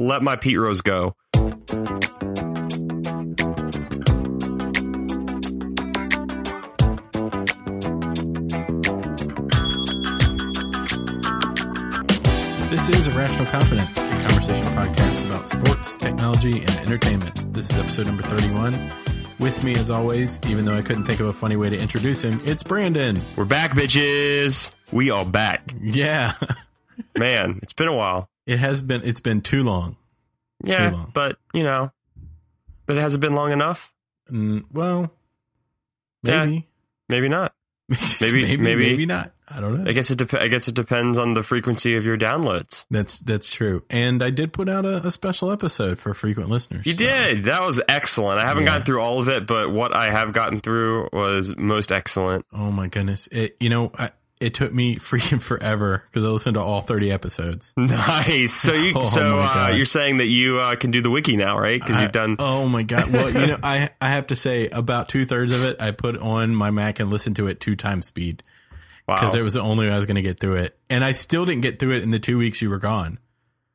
let 0.00 0.22
my 0.22 0.34
Pete 0.34 0.58
Rose 0.58 0.80
go. 0.80 1.14
This 12.70 12.88
is 12.88 13.08
Irrational 13.08 13.46
Confidence, 13.46 13.98
a 13.98 14.02
conversation 14.02 14.64
podcast 14.72 15.28
about 15.28 15.46
sports, 15.46 15.94
technology, 15.96 16.60
and 16.60 16.70
entertainment. 16.78 17.52
This 17.52 17.70
is 17.70 17.78
episode 17.78 18.06
number 18.06 18.22
31. 18.22 18.74
With 19.38 19.62
me, 19.62 19.72
as 19.72 19.90
always, 19.90 20.40
even 20.48 20.64
though 20.64 20.76
I 20.76 20.82
couldn't 20.82 21.04
think 21.04 21.20
of 21.20 21.26
a 21.26 21.32
funny 21.32 21.56
way 21.56 21.68
to 21.68 21.76
introduce 21.76 22.22
him, 22.22 22.40
it's 22.44 22.62
Brandon. 22.62 23.18
We're 23.36 23.44
back, 23.44 23.72
bitches. 23.72 24.70
We 24.92 25.10
are 25.10 25.26
back. 25.26 25.74
Yeah, 25.78 26.32
Man, 27.18 27.60
it's 27.62 27.74
been 27.74 27.88
a 27.88 27.94
while. 27.94 28.29
It 28.46 28.58
has 28.58 28.82
been. 28.82 29.02
It's 29.04 29.20
been 29.20 29.40
too 29.40 29.62
long. 29.62 29.96
Yeah, 30.64 30.90
too 30.90 30.96
long. 30.96 31.10
but 31.14 31.38
you 31.54 31.62
know, 31.62 31.90
but 32.86 32.96
it 32.96 33.00
hasn't 33.00 33.20
been 33.20 33.34
long 33.34 33.52
enough. 33.52 33.92
Mm, 34.30 34.64
well, 34.72 35.12
Yeah. 36.22 36.44
maybe, 36.44 36.68
Maybe 37.08 37.28
not. 37.28 37.54
maybe, 38.20 38.42
maybe, 38.42 38.56
maybe- 38.62 38.82
maybe 38.90 39.06
not. 39.06 39.32
I 39.52 39.58
don't 39.58 39.82
know. 39.82 39.90
I 39.90 39.92
guess 39.92 40.12
it. 40.12 40.18
Dep- 40.18 40.34
I 40.34 40.46
guess 40.46 40.68
it 40.68 40.76
depends 40.76 41.18
on 41.18 41.34
the 41.34 41.42
frequency 41.42 41.96
of 41.96 42.06
your 42.06 42.16
downloads. 42.16 42.84
That's 42.88 43.18
that's 43.18 43.50
true. 43.50 43.82
And 43.90 44.22
I 44.22 44.30
did 44.30 44.52
put 44.52 44.68
out 44.68 44.84
a, 44.84 45.04
a 45.04 45.10
special 45.10 45.50
episode 45.50 45.98
for 45.98 46.14
frequent 46.14 46.50
listeners. 46.50 46.86
You 46.86 46.92
so- 46.92 46.98
did. 47.04 47.44
That 47.44 47.62
was 47.62 47.80
excellent. 47.88 48.40
I 48.40 48.46
haven't 48.46 48.62
Yeah. 48.62 48.68
gotten 48.68 48.82
through 48.86 49.00
all 49.00 49.18
of 49.18 49.28
it, 49.28 49.48
but 49.48 49.72
what 49.72 49.92
I 49.92 50.08
have 50.12 50.32
gotten 50.32 50.60
through 50.60 51.08
was 51.12 51.52
most 51.56 51.90
excellent. 51.90 52.46
Oh 52.52 52.70
my 52.70 52.86
goodness! 52.86 53.26
It 53.32 53.56
you 53.58 53.70
know 53.70 53.90
I, 53.98 54.10
it 54.40 54.54
took 54.54 54.72
me 54.72 54.96
freaking 54.98 55.40
forever 55.42 56.02
because 56.06 56.24
I 56.24 56.28
listened 56.28 56.54
to 56.54 56.60
all 56.60 56.80
thirty 56.80 57.12
episodes. 57.12 57.72
Nice. 57.76 58.52
So 58.54 58.72
you 58.72 58.92
oh, 58.96 59.02
so 59.02 59.38
uh, 59.40 59.72
you're 59.74 59.84
saying 59.84 60.16
that 60.18 60.26
you 60.26 60.58
uh, 60.58 60.76
can 60.76 60.90
do 60.90 61.00
the 61.02 61.10
wiki 61.10 61.36
now, 61.36 61.58
right? 61.58 61.80
Because 61.80 62.00
you've 62.00 62.12
done. 62.12 62.36
Oh 62.38 62.66
my 62.68 62.82
god! 62.82 63.10
Well, 63.12 63.28
you 63.30 63.46
know, 63.48 63.58
I 63.62 63.90
I 64.00 64.08
have 64.10 64.28
to 64.28 64.36
say 64.36 64.68
about 64.68 65.08
two 65.08 65.24
thirds 65.26 65.52
of 65.54 65.62
it 65.64 65.80
I 65.80 65.90
put 65.92 66.16
on 66.16 66.54
my 66.54 66.70
Mac 66.70 67.00
and 67.00 67.10
listened 67.10 67.36
to 67.36 67.46
it 67.48 67.60
two 67.60 67.76
times 67.76 68.06
speed 68.06 68.42
because 69.06 69.34
Wow. 69.34 69.40
it 69.40 69.42
was 69.42 69.54
the 69.54 69.60
only 69.60 69.86
way 69.88 69.92
I 69.92 69.96
was 69.96 70.06
going 70.06 70.16
to 70.16 70.22
get 70.22 70.38
through 70.40 70.56
it, 70.56 70.78
and 70.88 71.04
I 71.04 71.12
still 71.12 71.44
didn't 71.44 71.62
get 71.62 71.78
through 71.78 71.96
it 71.96 72.02
in 72.02 72.10
the 72.10 72.18
two 72.20 72.38
weeks 72.38 72.62
you 72.62 72.70
were 72.70 72.78
gone. 72.78 73.18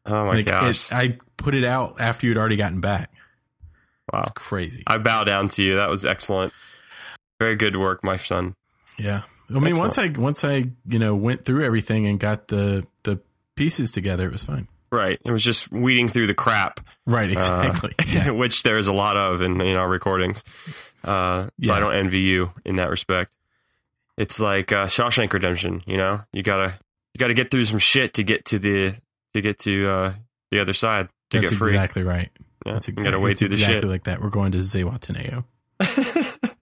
oh 0.06 0.26
my 0.26 0.34
Like 0.36 0.46
gosh. 0.46 0.90
it, 0.92 0.96
I 0.96 1.18
put 1.38 1.54
it 1.56 1.64
out 1.66 2.00
after 2.00 2.26
you'd 2.26 2.38
already 2.38 2.56
gotten 2.56 2.80
back. 2.82 3.12
wow. 4.14 4.24
Crazy. 4.34 4.84
I 4.88 4.98
bow 4.98 5.24
down 5.26 5.50
to 5.50 5.62
you. 5.64 5.76
That 5.76 5.90
was 5.90 6.06
excellent. 6.06 6.54
Very 7.40 7.56
good 7.58 7.76
work, 7.76 8.02
my 8.04 8.16
son. 8.16 8.54
Yeah. 8.98 9.24
I 9.54 9.60
mean, 9.60 9.78
once 9.78 9.98
I 9.98 10.08
once 10.10 10.44
I 10.44 10.66
you 10.88 11.00
know 11.00 11.16
went 11.16 11.46
through 11.46 11.64
everything 11.64 12.08
and 12.08 12.20
got 12.20 12.48
the 12.48 12.86
the 13.04 13.20
pieces 13.56 13.92
together, 13.92 14.28
it 14.28 14.32
was 14.32 14.44
fine. 14.44 14.68
Right. 14.92 15.20
It 15.26 15.32
was 15.32 15.44
just 15.44 15.72
weeding 15.72 16.08
through 16.08 16.28
the 16.28 16.34
crap, 16.34 16.80
Right. 17.06 17.30
Exactly. 17.30 17.94
yeah. 18.08 18.30
which 18.32 18.64
there's 18.64 18.88
a 18.88 18.94
lot 18.94 19.18
of 19.18 19.42
in, 19.42 19.60
in 19.60 19.76
our 19.76 19.90
recordings. 19.90 20.44
Uh, 21.04 21.46
so 21.46 21.50
Yeah. 21.58 21.74
I 21.74 21.80
don't 21.80 21.96
envy 21.96 22.20
you 22.22 22.52
in 22.64 22.78
that 22.78 22.90
respect. 22.90 23.36
It's 24.18 24.40
like 24.40 24.72
uh, 24.72 24.88
Shawshank 24.88 25.34
Redemption. 25.34 25.82
You 25.86 25.98
know, 25.98 26.22
you 26.32 26.44
gotta 26.44 26.76
you 27.14 27.20
gotta 27.20 27.34
get 27.34 27.52
through 27.52 27.66
some 27.66 27.80
shit 27.80 28.14
to 28.14 28.24
get 28.24 28.46
to 28.46 28.60
the 28.60 28.94
to 29.34 29.42
get 29.42 29.58
to 29.60 29.86
uh, 29.88 30.14
the 30.52 30.60
other 30.60 30.74
side 30.74 31.10
to 31.32 31.40
That's 31.40 31.52
get 31.52 31.58
free. 31.58 31.70
exactly 31.72 32.04
right. 32.04 32.30
Yeah, 32.66 32.74
That's 32.74 32.88
you 32.88 32.94
exactly, 32.94 33.12
gotta 33.12 33.24
wade 33.24 33.32
it's 33.34 33.40
through 33.40 33.50
the 33.50 33.56
exactly 33.56 33.82
shit. 33.82 33.90
like 33.90 34.04
that. 34.06 34.22
We're 34.22 34.30
going 34.30 34.54
to 34.54 34.60
Zihuatanejo. 34.60 35.44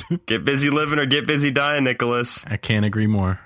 get 0.26 0.44
busy 0.44 0.70
living 0.70 0.98
or 0.98 1.06
get 1.06 1.26
busy 1.26 1.50
dying, 1.50 1.84
Nicholas. 1.84 2.44
I 2.46 2.56
can't 2.56 2.84
agree 2.84 3.06
more. 3.06 3.40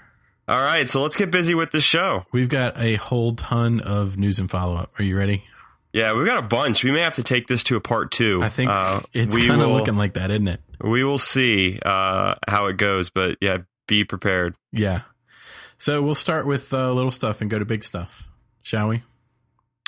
All 0.49 0.61
right, 0.61 0.89
so 0.89 1.03
let's 1.03 1.17
get 1.17 1.31
busy 1.31 1.55
with 1.55 1.71
the 1.71 1.81
show. 1.81 2.25
We've 2.33 2.49
got 2.49 2.77
a 2.77 2.97
whole 2.97 3.35
ton 3.37 3.81
of 3.81 4.19
news 4.19 4.41
and 4.41 4.51
follow 4.51 4.75
up. 4.75 4.99
Are 4.99 5.05
you 5.05 5.17
ready? 5.17 5.45
Yeah, 5.93 6.13
we've 6.13 6.27
got 6.27 6.39
a 6.39 6.43
bunch. 6.43 6.83
We 6.85 6.91
may 6.91 7.03
have 7.03 7.15
to 7.15 7.23
take 7.23 7.47
this 7.47 7.65
to 7.65 7.77
a 7.77 7.81
part 7.81 8.11
two. 8.11 8.41
I 8.43 8.49
think 8.49 8.71
uh, 8.71 9.01
it's 9.13 9.37
kind 9.37 9.63
of 9.63 9.71
looking 9.71 9.97
like 9.97 10.15
that, 10.15 10.31
isn't 10.31 10.49
it? 10.49 10.61
We 10.81 11.05
will 11.05 11.19
see 11.19 11.79
uh, 11.85 12.35
how 12.49 12.67
it 12.67 12.77
goes, 12.77 13.11
but 13.11 13.39
yeah, 13.41 13.59
be 13.87 14.05
prepared. 14.05 14.57
Yeah. 14.73 15.03
So 15.79 16.03
we'll 16.03 16.15
start 16.15 16.47
with 16.47 16.73
uh, 16.73 16.93
little 16.93 17.11
stuff 17.11 17.41
and 17.41 17.51
go 17.51 17.59
to 17.59 17.65
big 17.65 17.85
stuff, 17.85 18.29
shall 18.63 18.89
we? 18.89 19.03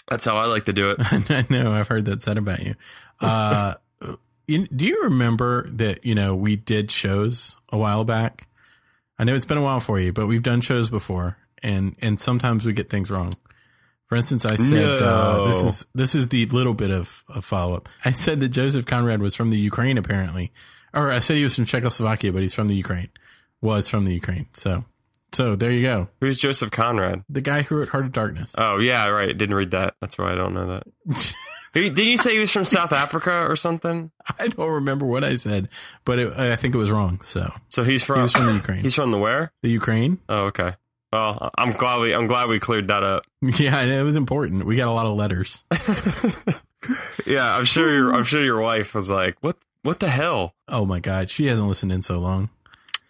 That's 0.09 0.25
how 0.25 0.37
I 0.37 0.47
like 0.47 0.65
to 0.67 0.73
do 0.73 0.91
it. 0.91 0.99
I 1.31 1.47
know 1.51 1.73
I've 1.73 1.89
heard 1.89 2.05
that 2.07 2.23
said 2.23 2.37
about 2.37 2.63
you. 2.63 2.75
Do 4.47 4.87
you 4.87 5.03
remember 5.05 5.69
that 5.71 6.05
you 6.05 6.15
know 6.15 6.35
we 6.35 6.57
did 6.57 6.91
shows 6.91 7.57
a 7.71 7.79
while 7.79 8.05
back? 8.05 8.47
I 9.19 9.25
know 9.25 9.35
it's 9.35 9.45
been 9.45 9.59
a 9.59 9.63
while 9.63 9.81
for 9.81 10.01
you, 10.01 10.13
but 10.13 10.27
we've 10.27 10.43
done 10.43 10.61
shows 10.61 10.91
before, 10.91 11.37
and 11.63 11.97
and 12.01 12.21
sometimes 12.21 12.67
we 12.67 12.73
get 12.73 12.91
things 12.91 13.11
wrong. 13.11 13.33
For 14.09 14.17
instance, 14.17 14.45
I 14.45 14.57
said 14.57 15.03
uh, 15.03 15.47
this 15.47 15.63
is 15.63 15.87
this 15.95 16.15
is 16.15 16.29
the 16.29 16.45
little 16.47 16.75
bit 16.75 16.91
of, 16.91 17.25
of 17.29 17.45
follow 17.45 17.75
up. 17.75 17.89
I 18.05 18.11
said 18.11 18.41
that 18.41 18.49
Joseph 18.49 18.85
Conrad 18.85 19.23
was 19.23 19.35
from 19.35 19.49
the 19.49 19.59
Ukraine, 19.59 19.97
apparently, 19.97 20.53
or 20.93 21.11
I 21.11 21.19
said 21.19 21.37
he 21.37 21.43
was 21.43 21.55
from 21.55 21.65
Czechoslovakia, 21.65 22.33
but 22.33 22.43
he's 22.43 22.53
from 22.53 22.69
the 22.69 22.75
Ukraine. 22.75 23.09
Was 23.61 23.89
from 23.89 24.05
the 24.05 24.13
Ukraine. 24.13 24.49
So 24.53 24.85
so 25.33 25.57
there 25.57 25.71
you 25.71 25.83
go. 25.83 26.09
Who's 26.21 26.39
Joseph 26.39 26.71
Conrad? 26.71 27.25
The 27.31 27.41
guy 27.41 27.63
who 27.63 27.79
wrote 27.79 27.89
Heart 27.89 28.05
of 28.07 28.13
Darkness. 28.13 28.55
Oh 28.59 28.79
yeah, 28.79 29.09
right. 29.09 29.37
Didn't 29.37 29.55
read 29.57 29.71
that. 29.71 29.95
That's 30.01 30.19
why 30.19 30.33
I 30.33 30.35
don't 30.35 30.53
know 30.53 30.67
that. 30.67 31.35
Did 31.73 31.97
you 31.99 32.17
say 32.17 32.35
he 32.35 32.39
was 32.41 32.53
from 32.53 32.65
South 32.65 32.93
Africa 33.05 33.47
or 33.49 33.57
something? 33.57 34.11
I 34.39 34.49
don't 34.49 34.71
remember 34.71 35.07
what 35.07 35.25
I 35.25 35.37
said, 35.37 35.69
but 36.05 36.19
it, 36.19 36.39
I 36.39 36.57
think 36.57 36.75
it 36.75 36.79
was 36.79 36.91
wrong. 36.91 37.21
So 37.23 37.51
So 37.69 37.83
he's 37.85 38.03
from. 38.05 38.17
he 38.17 38.23
was 38.23 38.33
from 38.33 38.47
the 38.47 38.53
Ukraine. 38.55 38.83
He's 38.83 38.95
from 38.95 39.11
the 39.11 39.19
where? 39.19 39.53
the 39.63 39.71
Ukraine. 39.71 40.19
Oh, 40.29 40.45
okay. 40.47 40.75
Well, 41.13 41.51
I'm 41.59 41.73
glad 41.73 42.01
we 42.01 42.15
I'm 42.15 42.27
glad 42.27 42.49
we 42.49 42.59
cleared 42.59 42.89
that 42.89 43.03
up. 43.03 43.25
Yeah, 43.59 43.81
it 43.83 44.03
was 44.03 44.17
important. 44.17 44.65
We 44.65 44.77
got 44.77 44.89
a 44.89 44.93
lot 44.93 45.07
of 45.07 45.17
letters. 45.17 45.65
Yeah, 47.27 47.57
I'm 47.57 47.65
sure 47.65 47.95
your 47.95 48.13
I'm 48.13 48.25
sure 48.25 48.43
your 48.43 48.61
wife 48.61 48.93
was 48.95 49.09
like, 49.09 49.37
"What 49.41 49.57
what 49.83 50.01
the 50.01 50.09
hell?" 50.11 50.57
Oh 50.67 50.85
my 50.85 50.99
god, 50.99 51.31
she 51.31 51.47
hasn't 51.47 51.69
listened 51.69 51.93
in 51.93 52.03
so 52.03 52.19
long. 52.19 52.51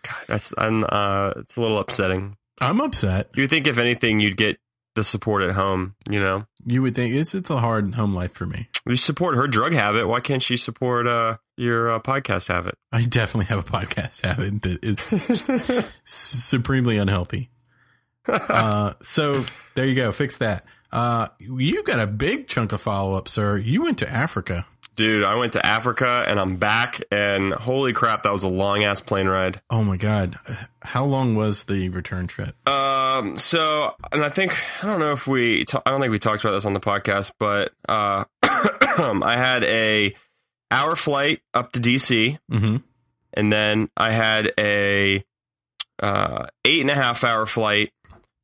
God, 0.03 0.15
That's 0.27 0.53
I'm 0.59 0.85
uh 0.87 1.33
it's 1.37 1.57
a 1.57 1.61
little 1.61 1.79
upsetting. 1.79 2.37
I'm 2.61 2.83
upset. 2.83 3.31
You 3.35 3.47
think 3.47 3.67
if 3.67 3.79
anything 3.79 4.21
you'd 4.21 4.37
get 4.37 4.59
the 4.95 5.05
support 5.05 5.43
at 5.43 5.55
home, 5.55 5.95
you 6.09 6.21
know. 6.21 6.47
You 6.65 6.83
would 6.83 6.95
think 6.95 7.15
it's 7.15 7.35
it's 7.35 7.51
a 7.51 7.59
hard 7.59 7.95
home 7.95 8.15
life 8.15 8.33
for 8.33 8.47
me. 8.47 8.69
You 8.87 8.97
support 8.97 9.37
her 9.37 9.47
drug 9.47 9.73
habit, 9.73 10.07
why 10.09 10.21
can't 10.21 10.43
she 10.43 10.57
support 10.57 11.07
uh 11.07 11.39
your 11.57 11.91
uh, 11.91 12.01
podcast 12.01 12.49
habit? 12.49 12.77
I 12.93 13.03
definitely 13.03 13.47
have 13.47 13.61
a 13.61 13.71
podcast 13.71 14.25
habit 14.25 14.63
that 14.63 14.85
is 14.85 15.95
supremely 16.05 16.99
unhealthy. 16.99 17.51
Uh, 18.29 18.93
so 19.03 19.45
there 19.75 19.85
you 19.85 19.97
go. 19.97 20.13
Fix 20.13 20.37
that. 20.37 20.65
Uh, 20.93 21.27
you 21.41 21.83
got 21.83 21.99
a 21.99 22.07
big 22.07 22.47
chunk 22.47 22.71
of 22.71 22.81
follow 22.81 23.15
up, 23.15 23.27
sir. 23.27 23.59
You 23.59 23.83
went 23.83 23.99
to 23.99 24.09
Africa. 24.09 24.65
Dude, 24.95 25.25
I 25.25 25.37
went 25.37 25.55
to 25.55 25.65
Africa 25.67 26.25
and 26.29 26.39
I'm 26.39 26.57
back 26.57 27.01
and 27.11 27.55
holy 27.55 27.93
crap, 27.95 28.25
that 28.25 28.33
was 28.33 28.45
a 28.45 28.49
long 28.49 28.85
ass 28.85 29.01
plane 29.01 29.27
ride. 29.27 29.61
Oh 29.71 29.83
my 29.83 29.97
god, 29.97 30.39
how 30.83 31.05
long 31.07 31.35
was 31.35 31.65
the 31.65 31.89
return 31.89 32.27
trip? 32.27 32.55
Um, 32.69 33.37
so, 33.37 33.95
and 34.13 34.23
I 34.23 34.29
think, 34.29 34.55
I 34.83 34.87
don't 34.87 35.01
know 35.01 35.13
if 35.13 35.27
we, 35.27 35.65
ta- 35.65 35.83
I 35.87 35.91
don't 35.91 36.01
think 36.01 36.11
we 36.13 36.19
talked 36.19 36.45
about 36.45 36.53
this 36.53 36.67
on 36.67 36.75
the 36.75 36.81
podcast, 36.81 37.33
but, 37.39 37.73
uh, 37.89 38.25
I 38.43 39.35
had 39.37 39.65
a 39.65 40.15
hour 40.71 40.95
flight 40.95 41.41
up 41.55 41.73
to 41.73 41.81
DC 41.81 42.39
Mm-hmm. 42.51 42.77
and 43.35 43.53
then 43.53 43.89
I 43.97 44.11
had 44.13 44.53
a, 44.59 45.25
uh, 46.03 46.47
eight 46.67 46.81
and 46.83 46.91
a 46.91 46.95
half 46.95 47.25
hour 47.25 47.47
flight 47.47 47.93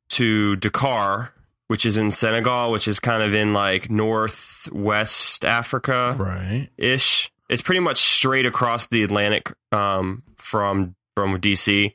to 0.09 0.55
Dakar, 0.55 1.31
which 1.69 1.85
is 1.85 1.97
in 1.97 2.11
Senegal, 2.11 2.71
which 2.71 2.87
is 2.87 2.99
kind 2.99 3.23
of 3.23 3.33
in 3.33 3.53
like 3.53 3.89
northwest 3.89 5.45
Africa 5.45 6.15
Right. 6.17 6.69
ish. 6.77 7.31
It's 7.49 7.61
pretty 7.61 7.79
much 7.79 7.97
straight 7.97 8.45
across 8.45 8.87
the 8.87 9.03
Atlantic 9.03 9.53
um, 9.71 10.23
from 10.35 10.95
from 11.15 11.39
DC. 11.39 11.93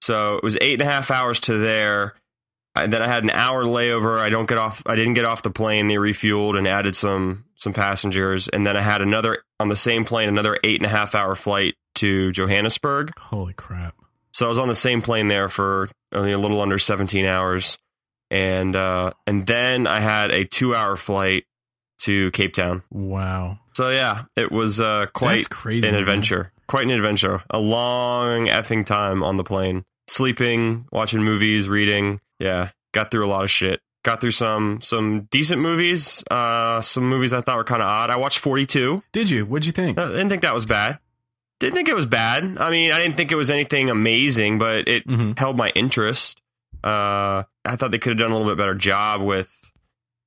So 0.00 0.36
it 0.36 0.42
was 0.42 0.56
eight 0.60 0.80
and 0.80 0.82
a 0.88 0.92
half 0.92 1.10
hours 1.10 1.40
to 1.40 1.58
there. 1.58 2.14
And 2.74 2.92
then 2.92 3.02
I 3.02 3.06
had 3.06 3.22
an 3.22 3.30
hour 3.30 3.64
layover. 3.64 4.18
I 4.18 4.30
don't 4.30 4.48
get 4.48 4.58
off. 4.58 4.82
I 4.86 4.96
didn't 4.96 5.14
get 5.14 5.24
off 5.26 5.42
the 5.42 5.50
plane. 5.50 5.88
They 5.88 5.96
refueled 5.96 6.56
and 6.56 6.66
added 6.66 6.96
some 6.96 7.44
some 7.54 7.72
passengers. 7.72 8.48
And 8.48 8.66
then 8.66 8.76
I 8.76 8.80
had 8.80 9.02
another 9.02 9.42
on 9.60 9.68
the 9.68 9.76
same 9.76 10.04
plane, 10.04 10.28
another 10.28 10.58
eight 10.64 10.76
and 10.80 10.86
a 10.86 10.88
half 10.88 11.14
hour 11.14 11.34
flight 11.34 11.74
to 11.96 12.32
Johannesburg. 12.32 13.12
Holy 13.18 13.52
crap. 13.52 13.94
So 14.32 14.46
I 14.46 14.48
was 14.48 14.58
on 14.58 14.68
the 14.68 14.74
same 14.74 15.02
plane 15.02 15.28
there 15.28 15.48
for 15.48 15.88
only 16.12 16.32
a 16.32 16.38
little 16.38 16.60
under 16.62 16.78
17 16.78 17.26
hours, 17.26 17.76
and 18.32 18.74
uh, 18.74 19.12
and 19.26 19.46
then 19.46 19.86
I 19.86 20.00
had 20.00 20.32
a 20.32 20.44
two 20.44 20.74
hour 20.74 20.96
flight 20.96 21.44
to 22.04 22.30
Cape 22.32 22.54
Town. 22.54 22.82
Wow. 22.90 23.58
So 23.74 23.90
yeah, 23.90 24.24
it 24.36 24.50
was 24.50 24.80
uh, 24.80 25.06
quite 25.12 25.48
crazy. 25.50 25.86
an 25.86 25.92
man. 25.94 26.00
adventure. 26.02 26.50
Quite 26.66 26.84
an 26.84 26.90
adventure. 26.90 27.42
A 27.50 27.58
long 27.58 28.46
effing 28.46 28.84
time 28.86 29.22
on 29.22 29.36
the 29.36 29.44
plane, 29.44 29.84
sleeping, 30.08 30.86
watching 30.90 31.22
movies, 31.22 31.68
reading. 31.68 32.20
Yeah, 32.38 32.70
got 32.92 33.10
through 33.10 33.26
a 33.26 33.28
lot 33.28 33.44
of 33.44 33.50
shit. 33.50 33.80
Got 34.04 34.20
through 34.20 34.30
some 34.32 34.80
some 34.80 35.28
decent 35.30 35.60
movies. 35.60 36.24
Uh, 36.30 36.80
some 36.80 37.04
movies 37.08 37.32
I 37.32 37.40
thought 37.42 37.56
were 37.58 37.64
kind 37.64 37.82
of 37.82 37.88
odd. 37.88 38.10
I 38.10 38.16
watched 38.16 38.38
42. 38.38 39.02
Did 39.12 39.28
you? 39.30 39.44
What'd 39.46 39.66
you 39.66 39.72
think? 39.72 39.98
I 39.98 40.08
didn't 40.08 40.28
think 40.30 40.42
that 40.42 40.54
was 40.54 40.66
bad. 40.66 40.98
Didn't 41.60 41.76
think 41.76 41.88
it 41.88 41.94
was 41.94 42.06
bad. 42.06 42.56
I 42.58 42.70
mean, 42.70 42.90
I 42.90 42.98
didn't 43.00 43.16
think 43.16 43.30
it 43.30 43.36
was 43.36 43.50
anything 43.50 43.90
amazing, 43.90 44.58
but 44.58 44.88
it 44.88 45.06
Mhm. 45.06 45.38
held 45.38 45.56
my 45.56 45.70
interest. 45.76 46.40
Uh, 46.82 47.44
I 47.64 47.76
thought 47.76 47.90
they 47.90 47.98
could 47.98 48.10
have 48.10 48.18
done 48.18 48.30
a 48.30 48.36
little 48.36 48.50
bit 48.50 48.58
better 48.58 48.74
job 48.74 49.20
with 49.22 49.70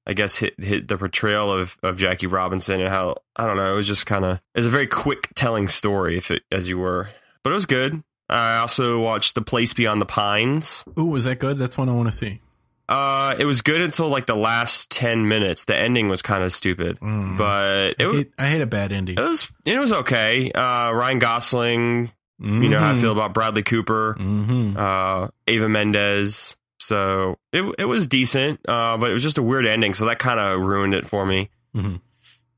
I 0.08 0.14
guess 0.14 0.36
hit 0.36 0.54
hit 0.64 0.88
the 0.88 0.98
portrayal 0.98 1.52
of 1.52 1.78
of 1.84 1.98
Jackie 1.98 2.28
Robinson 2.28 2.80
and 2.80 2.90
how 2.90 3.18
I 3.36 3.46
don't 3.46 3.58
know. 3.58 3.72
It 3.74 3.76
was 3.76 3.88
just 3.88 4.06
kind 4.06 4.24
of 4.26 4.38
it 4.54 4.60
was 4.60 4.66
a 4.68 4.70
very 4.70 4.88
quick 4.88 5.30
telling 5.36 5.68
story, 5.68 6.18
if 6.18 6.32
it, 6.32 6.44
as 6.52 6.68
you 6.70 6.78
were, 6.78 7.10
but 7.44 7.50
it 7.50 7.54
was 7.54 7.66
good. 7.66 8.04
I 8.30 8.58
also 8.58 9.00
watched 9.00 9.36
The 9.36 9.42
Place 9.44 9.74
Beyond 9.76 10.02
the 10.02 10.06
Pines. 10.08 10.84
Ooh, 10.98 11.06
was 11.06 11.26
that 11.26 11.38
good? 11.40 11.58
That's 11.60 11.78
one 11.78 11.90
I 11.90 11.94
want 11.94 12.12
to 12.12 12.18
see. 12.18 12.42
Uh, 12.90 13.36
it 13.40 13.46
was 13.46 13.62
good 13.62 13.82
until 13.82 14.10
like 14.10 14.26
the 14.28 14.36
last 14.36 14.90
ten 14.92 15.28
minutes. 15.28 15.66
The 15.66 15.76
ending 15.76 16.08
was 16.08 16.22
kind 16.22 16.44
of 16.44 16.54
stupid, 16.54 17.00
Mm. 17.00 17.36
but 17.38 17.96
it 18.00 18.08
I 18.08 18.12
hate, 18.14 18.32
I 18.40 18.48
hate 18.48 18.62
a 18.62 18.68
bad 18.68 18.92
ending. 18.92 19.18
it 19.18 19.22
was 19.22 19.52
it 19.66 19.80
was 19.80 19.92
okay. 19.92 20.52
Uh, 20.52 20.92
Ryan 20.92 21.18
Gosling, 21.20 22.12
you 22.40 22.70
know 22.70 22.78
how 22.80 22.92
I 22.92 22.96
feel 22.96 23.12
about 23.12 23.34
Bradley 23.34 23.64
Cooper, 23.64 24.16
Mm-hmm. 24.20 24.78
uh, 24.78 25.28
Eva 25.48 25.68
Mendes. 25.68 26.56
So 26.86 27.38
it 27.52 27.64
it 27.80 27.86
was 27.86 28.08
decent, 28.08 28.60
uh, 28.68 28.98
but 28.98 29.10
it 29.10 29.14
was 29.14 29.24
just 29.24 29.38
a 29.38 29.44
weird 29.44 29.66
ending. 29.66 29.94
So 29.94 30.06
that 30.06 30.20
kind 30.20 30.40
of 30.40 30.62
ruined 30.62 30.94
it 30.94 31.06
for 31.06 31.26
me. 31.26 31.50
Mhm. 31.76 32.02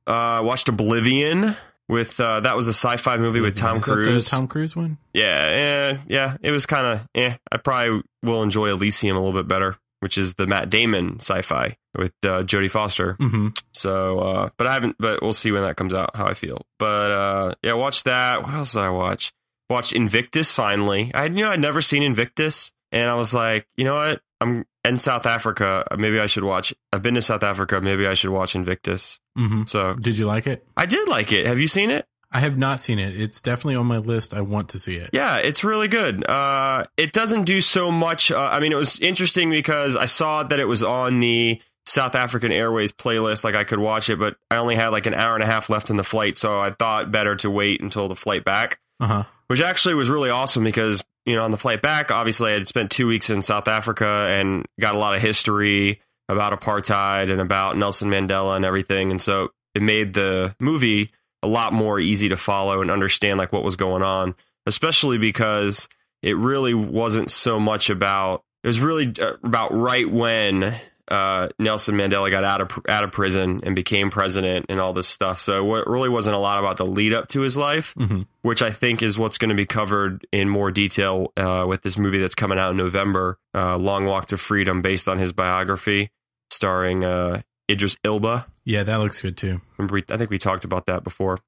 Uh, 0.05 0.41
watched 0.43 0.69
Oblivion 0.69 1.55
with 1.89 2.19
uh, 2.19 2.39
that 2.41 2.55
was 2.55 2.67
a 2.67 2.73
sci-fi 2.73 3.17
movie 3.17 3.39
with 3.41 3.55
Tom 3.55 3.77
Is 3.77 3.85
that 3.85 3.95
the 3.95 4.03
Cruise. 4.03 4.29
Tom 4.29 4.47
Cruise 4.47 4.75
one? 4.75 4.97
yeah, 5.13 5.23
eh, 5.25 5.97
yeah, 6.07 6.37
it 6.41 6.51
was 6.51 6.65
kind 6.65 6.85
of 6.85 7.07
eh. 7.15 7.35
I 7.51 7.57
probably 7.57 8.01
will 8.23 8.43
enjoy 8.43 8.69
Elysium 8.69 9.15
a 9.15 9.19
little 9.19 9.37
bit 9.37 9.47
better, 9.47 9.75
which 10.01 10.17
is 10.17 10.35
the 10.35 10.47
Matt 10.47 10.69
Damon 10.69 11.19
sci-fi 11.19 11.77
with 11.97 12.13
uh, 12.23 12.43
Jodie 12.43 12.69
Foster. 12.71 13.15
Mm-hmm. 13.15 13.49
So, 13.73 14.19
uh, 14.19 14.49
but 14.57 14.67
I 14.67 14.73
haven't, 14.73 14.95
but 14.99 15.21
we'll 15.21 15.33
see 15.33 15.51
when 15.51 15.63
that 15.63 15.75
comes 15.77 15.93
out, 15.93 16.15
how 16.15 16.25
I 16.25 16.33
feel. 16.35 16.65
But, 16.77 17.11
uh, 17.11 17.55
yeah, 17.63 17.73
watch 17.73 18.03
that. 18.03 18.43
What 18.43 18.53
else 18.53 18.73
did 18.73 18.83
I 18.83 18.89
watch? 18.91 19.33
Watched 19.69 19.93
Invictus 19.93 20.53
finally. 20.53 21.11
I, 21.13 21.25
you 21.25 21.43
know, 21.43 21.49
I'd 21.51 21.59
never 21.59 21.81
seen 21.81 22.03
Invictus. 22.03 22.71
And 22.91 23.09
I 23.09 23.15
was 23.15 23.33
like, 23.33 23.67
you 23.75 23.85
know 23.85 23.95
what? 23.95 24.21
I'm 24.39 24.65
in 24.85 24.99
South 24.99 25.25
Africa. 25.25 25.85
Maybe 25.97 26.19
I 26.19 26.27
should 26.27 26.43
watch, 26.43 26.73
I've 26.93 27.01
been 27.01 27.15
to 27.15 27.21
South 27.21 27.43
Africa. 27.43 27.81
Maybe 27.81 28.07
I 28.07 28.13
should 28.13 28.29
watch 28.29 28.55
Invictus. 28.55 29.19
Mm-hmm. 29.37 29.63
So 29.65 29.95
Did 29.95 30.17
you 30.17 30.25
like 30.25 30.47
it? 30.47 30.65
I 30.75 30.85
did 30.85 31.07
like 31.07 31.31
it. 31.31 31.45
Have 31.45 31.59
you 31.59 31.67
seen 31.67 31.89
it? 31.89 32.05
I 32.31 32.39
have 32.41 32.57
not 32.57 32.81
seen 32.81 32.99
it. 32.99 33.19
It's 33.19 33.39
definitely 33.39 33.77
on 33.77 33.85
my 33.85 33.99
list. 33.99 34.33
I 34.33 34.41
want 34.41 34.69
to 34.69 34.79
see 34.79 34.97
it. 34.97 35.11
Yeah, 35.13 35.37
it's 35.37 35.63
really 35.63 35.87
good. 35.87 36.27
Uh, 36.29 36.83
it 36.97 37.13
doesn't 37.13 37.45
do 37.45 37.61
so 37.61 37.89
much. 37.89 38.31
Uh, 38.31 38.37
I 38.37 38.59
mean, 38.59 38.73
it 38.73 38.75
was 38.75 38.99
interesting 38.99 39.49
because 39.49 39.95
I 39.95 40.05
saw 40.05 40.43
that 40.43 40.59
it 40.59 40.65
was 40.65 40.83
on 40.83 41.21
the 41.21 41.61
South 41.85 42.15
African 42.15 42.51
Airways 42.51 42.91
playlist. 42.91 43.45
Like 43.45 43.55
I 43.55 43.63
could 43.63 43.79
watch 43.79 44.09
it, 44.09 44.19
but 44.19 44.35
I 44.51 44.57
only 44.57 44.75
had 44.75 44.89
like 44.89 45.05
an 45.05 45.13
hour 45.13 45.35
and 45.35 45.43
a 45.43 45.47
half 45.47 45.69
left 45.69 45.89
in 45.89 45.95
the 45.95 46.03
flight, 46.03 46.37
so 46.37 46.59
I 46.59 46.71
thought 46.71 47.11
better 47.11 47.37
to 47.37 47.49
wait 47.49 47.81
until 47.81 48.09
the 48.09 48.15
flight 48.15 48.43
back. 48.43 48.79
Uh 48.99 49.07
huh. 49.07 49.23
Which 49.47 49.61
actually 49.61 49.95
was 49.95 50.09
really 50.09 50.29
awesome 50.29 50.65
because 50.65 51.01
you 51.27 51.35
know 51.35 51.43
on 51.43 51.51
the 51.51 51.57
flight 51.57 51.81
back, 51.81 52.11
obviously 52.11 52.51
I 52.51 52.53
had 52.55 52.67
spent 52.67 52.89
two 52.89 53.05
weeks 53.05 53.29
in 53.29 53.41
South 53.43 53.67
Africa 53.67 54.27
and 54.29 54.65
got 54.79 54.95
a 54.95 54.97
lot 54.97 55.13
of 55.13 55.21
history 55.21 56.01
about 56.29 56.59
apartheid 56.59 57.31
and 57.31 57.39
about 57.39 57.77
Nelson 57.77 58.09
Mandela 58.09 58.55
and 58.55 58.65
everything, 58.65 59.11
and 59.11 59.21
so 59.21 59.51
it 59.75 59.81
made 59.83 60.13
the 60.13 60.55
movie 60.59 61.11
a 61.43 61.47
lot 61.47 61.73
more 61.73 61.99
easy 61.99 62.29
to 62.29 62.37
follow 62.37 62.81
and 62.81 62.89
understand 62.89 63.37
like 63.37 63.53
what 63.53 63.63
was 63.63 63.75
going 63.75 64.01
on, 64.01 64.35
especially 64.65 65.17
because 65.17 65.87
it 66.23 66.35
really 66.35 66.73
wasn't 66.73 67.29
so 67.29 67.59
much 67.59 67.89
about 67.89 68.43
it 68.63 68.67
was 68.67 68.79
really 68.79 69.13
uh, 69.21 69.33
about 69.43 69.73
right 69.73 70.09
when 70.09 70.73
uh, 71.09 71.49
Nelson 71.59 71.95
Mandela 71.95 72.29
got 72.29 72.43
out 72.43 72.61
of 72.61 72.71
out 72.89 73.03
of 73.03 73.11
prison 73.11 73.61
and 73.63 73.75
became 73.75 74.09
president 74.09 74.65
and 74.69 74.79
all 74.79 74.93
this 74.93 75.07
stuff. 75.07 75.41
So 75.41 75.75
it 75.75 75.87
really 75.87 76.09
wasn't 76.09 76.35
a 76.35 76.39
lot 76.39 76.59
about 76.59 76.77
the 76.77 76.85
lead 76.85 77.13
up 77.13 77.27
to 77.29 77.41
his 77.41 77.55
life, 77.57 77.93
Mm-hmm. 77.95 78.23
which 78.41 78.61
I 78.61 78.71
think 78.71 79.01
is 79.01 79.17
what's 79.17 79.37
going 79.37 79.49
to 79.49 79.55
be 79.55 79.65
covered 79.65 80.25
in 80.31 80.49
more 80.49 80.71
detail 80.71 81.31
uh, 81.37 81.65
with 81.67 81.81
this 81.81 81.97
movie 81.97 82.19
that's 82.19 82.35
coming 82.35 82.59
out 82.59 82.71
in 82.71 82.77
November, 82.77 83.39
uh, 83.55 83.77
Long 83.77 84.05
Walk 84.05 84.27
to 84.27 84.37
Freedom, 84.37 84.81
based 84.81 85.07
on 85.07 85.17
his 85.17 85.33
biography, 85.33 86.11
starring 86.49 87.03
uh, 87.03 87.41
Idris 87.69 87.97
Elba. 88.03 88.45
Yeah, 88.65 88.83
that 88.83 88.97
looks 88.97 89.21
good 89.21 89.37
too. 89.37 89.61
We, 89.77 90.03
I 90.09 90.17
think 90.17 90.29
we 90.29 90.37
talked 90.37 90.65
about 90.65 90.87
that 90.87 91.03
before. 91.03 91.39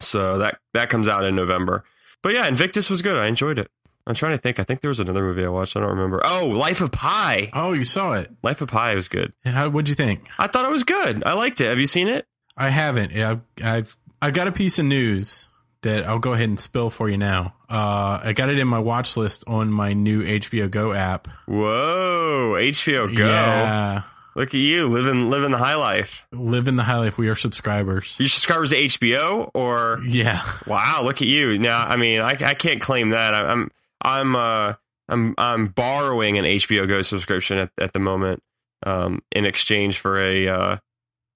So 0.00 0.38
that 0.38 0.58
that 0.74 0.90
comes 0.90 1.08
out 1.08 1.24
in 1.24 1.34
November. 1.34 1.84
But 2.22 2.34
yeah, 2.34 2.46
Invictus 2.46 2.90
was 2.90 3.02
good. 3.02 3.16
I 3.16 3.26
enjoyed 3.26 3.58
it. 3.58 3.70
I'm 4.06 4.14
trying 4.14 4.32
to 4.32 4.38
think. 4.38 4.60
I 4.60 4.64
think 4.64 4.80
there 4.80 4.88
was 4.88 5.00
another 5.00 5.22
movie 5.24 5.44
I 5.44 5.48
watched. 5.48 5.76
I 5.76 5.80
don't 5.80 5.90
remember. 5.90 6.20
Oh, 6.24 6.46
Life 6.46 6.80
of 6.80 6.92
Pi. 6.92 7.50
Oh, 7.52 7.72
you 7.72 7.84
saw 7.84 8.12
it. 8.14 8.30
Life 8.42 8.60
of 8.60 8.68
Pi 8.68 8.94
was 8.94 9.08
good. 9.08 9.32
How? 9.44 9.68
What'd 9.68 9.88
you 9.88 9.94
think? 9.94 10.28
I 10.38 10.46
thought 10.46 10.64
it 10.64 10.70
was 10.70 10.84
good. 10.84 11.22
I 11.26 11.32
liked 11.32 11.60
it. 11.60 11.66
Have 11.66 11.78
you 11.80 11.86
seen 11.86 12.06
it? 12.08 12.26
I 12.56 12.70
haven't. 12.70 13.12
Yeah, 13.12 13.30
I've, 13.32 13.40
I've 13.64 13.96
I 14.22 14.30
got 14.30 14.46
a 14.48 14.52
piece 14.52 14.78
of 14.78 14.84
news 14.86 15.48
that 15.82 16.04
I'll 16.04 16.18
go 16.18 16.32
ahead 16.32 16.48
and 16.48 16.58
spill 16.58 16.88
for 16.90 17.08
you 17.08 17.16
now. 17.18 17.54
Uh, 17.68 18.20
I 18.22 18.32
got 18.32 18.48
it 18.48 18.58
in 18.58 18.66
my 18.68 18.78
watch 18.78 19.16
list 19.16 19.44
on 19.46 19.70
my 19.70 19.92
new 19.92 20.22
HBO 20.22 20.70
Go 20.70 20.92
app. 20.92 21.28
Whoa, 21.46 22.54
HBO 22.58 23.14
Go. 23.14 23.24
Yeah, 23.24 24.02
Look 24.34 24.48
at 24.50 24.54
you 24.54 24.86
living 24.88 25.30
living 25.30 25.50
the 25.50 25.58
high 25.58 25.74
life. 25.76 26.24
living 26.32 26.76
the 26.76 26.82
high 26.82 26.98
life. 26.98 27.18
We 27.18 27.28
are 27.28 27.34
subscribers. 27.34 28.16
You 28.20 28.28
subscribers 28.28 28.70
to 28.70 28.76
HBO 28.76 29.50
or 29.54 29.98
Yeah, 30.06 30.40
wow? 30.66 31.00
Look 31.02 31.22
at 31.22 31.28
you. 31.28 31.58
Now, 31.58 31.82
I 31.82 31.96
mean, 31.96 32.20
I, 32.20 32.30
I 32.40 32.54
can't 32.54 32.80
claim 32.80 33.10
that. 33.10 33.34
I, 33.34 33.46
I'm 33.46 33.70
I'm 34.06 34.34
uh 34.36 34.74
I'm 35.08 35.34
I'm 35.36 35.66
borrowing 35.66 36.38
an 36.38 36.44
HBO 36.44 36.88
Go 36.88 37.02
subscription 37.02 37.58
at, 37.58 37.70
at 37.78 37.92
the 37.92 37.98
moment, 37.98 38.42
um, 38.86 39.20
in 39.32 39.44
exchange 39.44 39.98
for 39.98 40.18
a 40.18 40.48
uh, 40.48 40.76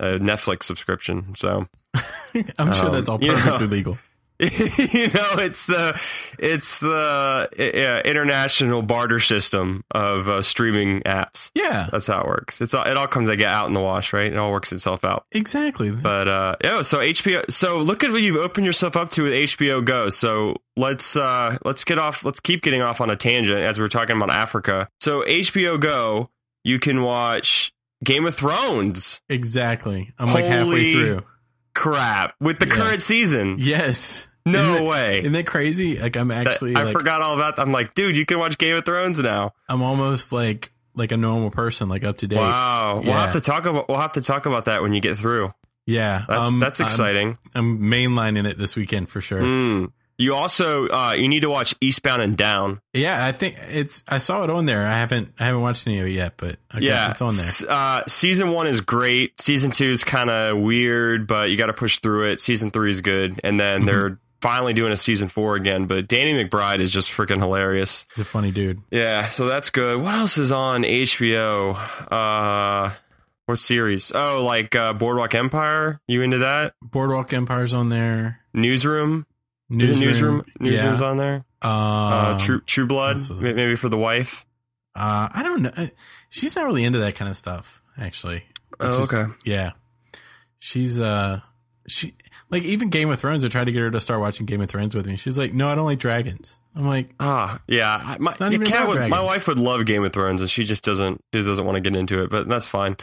a 0.01 0.05
Netflix 0.19 0.63
subscription. 0.65 1.35
So 1.37 1.67
I'm 2.59 2.73
sure 2.73 2.87
Um, 2.87 2.93
that's 2.93 3.09
all 3.09 3.21
you 3.21 3.29
know- 3.29 3.35
perfectly 3.37 3.67
legal. 3.67 3.99
you 4.93 5.07
know, 5.09 5.35
it's 5.39 5.67
the 5.67 6.01
it's 6.39 6.79
the 6.79 7.49
uh, 7.59 8.01
international 8.09 8.83
barter 8.83 9.19
system 9.21 9.85
of 9.91 10.29
uh, 10.29 10.43
streaming 10.43 11.03
apps. 11.03 11.51
Yeah, 11.55 11.87
That's 11.93 12.07
how 12.07 12.21
it 12.23 12.27
works. 12.27 12.61
It's 12.61 12.73
all, 12.75 12.85
it 12.87 12.97
all 12.97 13.07
comes 13.07 13.29
get 13.29 13.43
out 13.43 13.67
in 13.67 13.73
the 13.75 13.81
wash, 13.81 14.13
right? 14.13 14.33
It 14.33 14.37
all 14.39 14.51
works 14.53 14.73
itself 14.73 15.05
out. 15.05 15.25
exactly. 15.31 15.91
But 15.91 16.27
uh 16.29 16.57
yeah, 16.65 16.83
so 16.83 16.99
HBO 16.99 17.51
so 17.51 17.79
look 17.79 18.03
at 18.03 18.11
what 18.11 18.23
you've 18.23 18.37
opened 18.37 18.67
yourself 18.67 18.97
up 18.97 19.11
to 19.13 19.23
with 19.25 19.33
HBO 19.33 19.85
Go. 19.85 20.09
So 20.09 20.57
let's 20.77 21.17
uh 21.17 21.59
let's 21.65 21.85
get 21.85 21.99
off 21.99 22.25
let's 22.25 22.41
keep 22.41 22.63
getting 22.63 22.83
off 22.83 23.01
on 23.01 23.11
a 23.11 23.17
tangent 23.17 23.61
as 23.61 23.79
we 23.79 23.85
are 23.85 23.89
talking 23.89 24.17
about 24.17 24.31
Africa. 24.31 24.89
So 25.01 25.23
HBO 25.23 25.79
Go, 25.79 26.31
you 26.65 26.79
can 26.79 27.03
watch 27.03 27.73
Game 28.03 28.25
of 28.27 28.35
Thrones. 28.35 29.21
exactly. 29.29 30.13
I'm 30.19 30.33
like 30.33 30.47
halfway 30.47 30.93
through. 30.93 31.23
Crap. 31.75 32.35
With 32.41 32.59
the 32.59 32.67
Yeah. 32.67 32.75
current 32.75 33.03
season. 33.03 33.57
Yes. 33.59 34.29
No 34.47 34.75
Isn't 34.75 34.87
way. 34.87 35.19
Isn't 35.21 35.33
that 35.33 35.47
crazy? 35.47 35.99
Like 35.99 36.17
I'm 36.17 36.29
That- 36.29 36.47
actually 36.47 36.75
I 36.77 36.85
like 36.85 36.93
forgot 36.93 37.23
all 37.23 37.35
about 37.35 37.59
I'm 37.59 37.73
like, 37.73 37.95
dude, 37.95 38.17
you 38.17 38.25
can 38.27 38.39
watch 38.39 38.57
Game 38.59 38.77
of 38.77 38.85
Thrones 38.85 39.19
now. 39.21 39.53
I'm 39.69 39.83
almost 39.83 40.33
like 40.33 40.73
like 40.97 41.13
a 41.13 41.17
normal 41.17 41.51
person, 41.51 41.89
like 41.89 42.05
up 42.05 42.19
to 42.19 42.27
date. 42.27 42.37
Wow. 42.37 43.01
We'll 43.05 43.13
have 43.15 43.33
to 43.35 43.41
talk 43.41 43.67
about 43.67 43.89
we'll 43.89 43.99
have 43.99 44.13
to 44.13 44.23
talk 44.23 44.47
about 44.47 44.65
that 44.65 44.83
when 44.83 44.93
you 44.95 45.01
get 45.01 45.17
through. 45.19 45.53
Yeah, 45.87 46.25
That's 46.29 46.53
um, 46.53 46.61
that's 46.61 46.81
I'm- 46.81 46.87
exciting. 46.87 47.39
I'm, 47.55 47.81
mainlining 47.81 48.47
it 48.49 48.57
this 48.59 48.77
weekend 48.77 49.09
for 49.09 49.21
sure. 49.21 49.41
Mm. 49.43 49.93
You 50.19 50.35
also 50.35 50.87
uh 50.89 51.15
you 51.17 51.29
need 51.29 51.41
to 51.41 51.49
watch 51.49 51.75
Eastbound 51.81 52.21
and 52.21 52.37
Down. 52.37 52.81
Yeah, 52.93 53.25
I 53.25 53.33
think 53.33 53.57
it's. 53.71 54.05
I 54.07 54.19
saw 54.19 54.45
it 54.45 54.51
on 54.51 54.67
there. 54.67 54.87
I 54.87 54.99
haven't. 54.99 55.33
I 55.41 55.47
haven't 55.47 55.63
watched 55.63 55.87
any 55.87 55.99
of 55.99 56.07
it 56.07 56.11
yet, 56.11 56.35
but 56.37 56.59
I 56.71 56.79
yeah, 56.81 57.11
it's 57.11 57.23
on 57.23 57.31
there. 57.35 57.71
Uh, 57.75 58.03
season 58.07 58.51
one 58.51 58.67
is 58.67 58.83
great. 58.83 59.41
Season 59.41 59.71
two 59.71 59.87
is 59.91 60.05
kind 60.05 60.29
of 60.29 60.59
weird, 60.59 61.27
but 61.27 61.49
you 61.51 61.57
got 61.57 61.67
to 61.69 61.73
push 61.73 62.01
through 62.01 62.29
it. 62.33 62.41
Season 62.43 62.71
three 62.71 62.91
is 62.91 63.01
good, 63.01 63.41
and 63.43 63.59
then 63.59 63.79
Mm-hmm. 63.81 63.87
they're 63.87 64.19
finally 64.41 64.73
doing 64.73 64.93
a 64.93 64.97
season 64.97 65.29
four 65.29 65.57
again. 65.57 65.87
But 65.87 66.09
Danny 66.09 66.33
McBride 66.33 66.81
is 66.81 66.93
just 66.93 67.11
freaking 67.11 67.39
hilarious. 67.39 68.07
He's 68.15 68.23
a 68.23 68.25
funny 68.25 68.51
dude. 68.51 68.81
Yeah, 68.91 69.29
so 69.29 69.47
that's 69.47 69.71
good. 69.71 70.01
What 70.03 70.15
else 70.15 70.39
is 70.39 70.53
on 70.53 70.83
HBO? 70.83 71.77
Uh, 72.11 72.93
what 73.47 73.59
series? 73.59 74.13
Oh, 74.15 74.45
like 74.45 74.75
uh, 74.77 74.93
Boardwalk 74.93 75.35
Empire. 75.35 76.01
You 76.07 76.23
into 76.23 76.39
that? 76.39 76.75
Boardwalk 76.83 77.33
Empire's 77.33 77.75
on 77.75 77.89
there. 77.89 78.41
Newsroom. 78.55 79.27
Is 79.71 79.91
it 79.91 79.99
Newsroom? 80.05 80.43
Newsroom's 80.59 81.01
yeah. 81.01 81.07
on 81.07 81.17
there. 81.17 81.45
Uh, 81.63 81.67
Uh, 82.35 82.39
True 82.39 82.61
True 82.63 82.87
Blood. 82.87 83.17
this 83.19 83.29
was- 83.29 83.41
May- 83.41 83.53
Maybe 83.53 83.77
for 83.77 83.89
the 83.89 83.99
wife. 83.99 84.45
uh, 84.97 85.29
I 85.33 85.43
don't 85.45 85.63
know. 85.63 85.89
She's 86.29 86.57
not 86.57 86.65
really 86.65 86.83
into 86.85 86.99
that 87.01 87.15
kind 87.17 87.29
of 87.29 87.37
stuff, 87.37 87.83
actually. 87.99 88.45
Oh, 88.81 89.03
Which 89.03 89.13
is- 89.13 89.31
Yeah, 89.45 89.73
she's 90.59 90.99
uh, 90.99 91.41
she 91.87 92.15
like 92.51 92.63
even 92.65 92.89
Game 92.91 93.11
of 93.11 93.19
Thrones. 93.21 93.45
I 93.45 93.49
tried 93.49 93.65
to 93.65 93.73
get 93.73 93.81
her 93.81 93.91
to 93.91 94.01
start 94.01 94.21
watching 94.21 94.47
Game 94.47 94.61
of 94.61 94.69
Thrones 94.69 94.95
with 94.95 95.07
me. 95.07 95.17
She's 95.17 95.39
like, 95.39 95.53
"No, 95.55 95.69
I 95.69 95.75
don't 95.75 95.85
like 95.87 95.99
dragons." 95.99 96.59
I'm 96.77 96.87
like, 96.87 97.11
Ah, 97.19 97.61
yeah. 97.67 98.17
My, 98.21 98.31
It's 98.31 98.39
not 98.39 98.53
even 98.53 98.67
about 98.69 98.89
would- 98.91 99.09
my 99.11 99.21
wife 99.23 99.49
would 99.49 99.59
love 99.59 99.85
Game 99.87 100.05
of 100.05 100.13
Thrones, 100.13 100.41
and 100.41 100.49
she 100.49 100.63
just 100.65 100.85
doesn't. 100.85 101.21
She 101.33 101.41
just 101.41 101.49
doesn't 101.49 101.65
want 101.65 101.77
to 101.77 101.81
get 101.81 101.97
into 101.99 102.23
it, 102.23 102.31
but 102.31 102.49
that's 102.49 102.67
fine. 102.67 102.97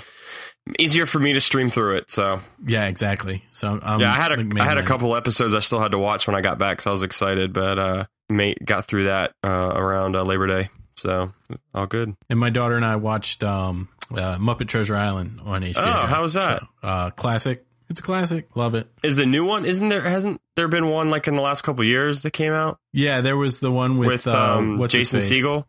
Easier 0.80 1.06
for 1.06 1.20
me 1.20 1.32
to 1.34 1.39
stream 1.39 1.70
through 1.70 1.96
it. 1.98 2.12
So 2.12 2.42
yeah, 2.66 2.88
exactly. 2.88 3.44
So 3.51 3.80
I'm, 3.82 4.00
yeah, 4.01 4.12
I 4.12 4.16
had 4.16 4.32
a 4.34 4.38
like, 4.38 4.60
I 4.62 4.63
had 4.66 4.77
a 4.77 4.84
couple 4.84 5.16
episodes 5.16 5.54
I 5.54 5.60
still 5.60 5.80
had 5.80 5.92
to 5.92 5.98
watch 6.00 6.27
when 6.27 6.36
I 6.36 6.42
got 6.42 6.58
back, 6.58 6.82
so 6.82 6.92
I 6.92 6.94
was 6.94 7.04
excited, 7.04 7.54
but 7.54 7.80
uh, 7.80 8.06
mate 8.30 8.58
got 8.66 8.86
through 8.86 9.06
that 9.06 9.32
uh, 9.44 9.72
around 9.75 10.16
uh, 10.18 10.24
Labor 10.24 10.48
Day, 10.48 10.70
so 10.96 11.32
all 11.74 11.86
good. 11.88 12.16
And 12.30 12.38
my 12.39 12.50
daughter 12.50 12.75
and 12.75 12.84
I 12.86 12.98
watched 12.98 13.44
um, 13.44 13.88
uh, 14.12 14.38
Muppet 14.39 14.68
Treasure 14.68 14.96
Island 14.96 15.39
on 15.46 15.62
HBO. 15.62 15.74
Oh, 15.77 16.06
how 16.06 16.22
was 16.22 16.34
that? 16.34 16.62
So, 16.62 16.68
uh, 16.88 17.10
classic. 17.12 17.66
It's 17.89 18.00
a 18.00 18.03
classic. 18.03 18.56
Love 18.56 18.75
it. 18.75 18.88
Is 19.03 19.15
the 19.15 19.25
new 19.25 19.46
one? 19.46 19.65
Isn't 19.65 19.89
there? 19.89 20.01
Hasn't 20.01 20.41
there 20.56 20.67
been 20.67 20.88
one 20.89 21.10
like 21.10 21.27
in 21.27 21.36
the 21.36 21.41
last 21.41 21.62
couple 21.62 21.84
years 21.84 22.22
that 22.24 22.32
came 22.32 22.51
out 22.51 22.79
Yeah, 22.91 23.22
there 23.22 23.38
was 23.38 23.60
the 23.60 23.72
one 23.72 23.98
with, 23.98 24.10
with, 24.10 24.27
uh, 24.27 24.56
um, 24.58 24.77
what's 24.77 24.94
Jason? 24.94 25.20
Segel? 25.20 25.65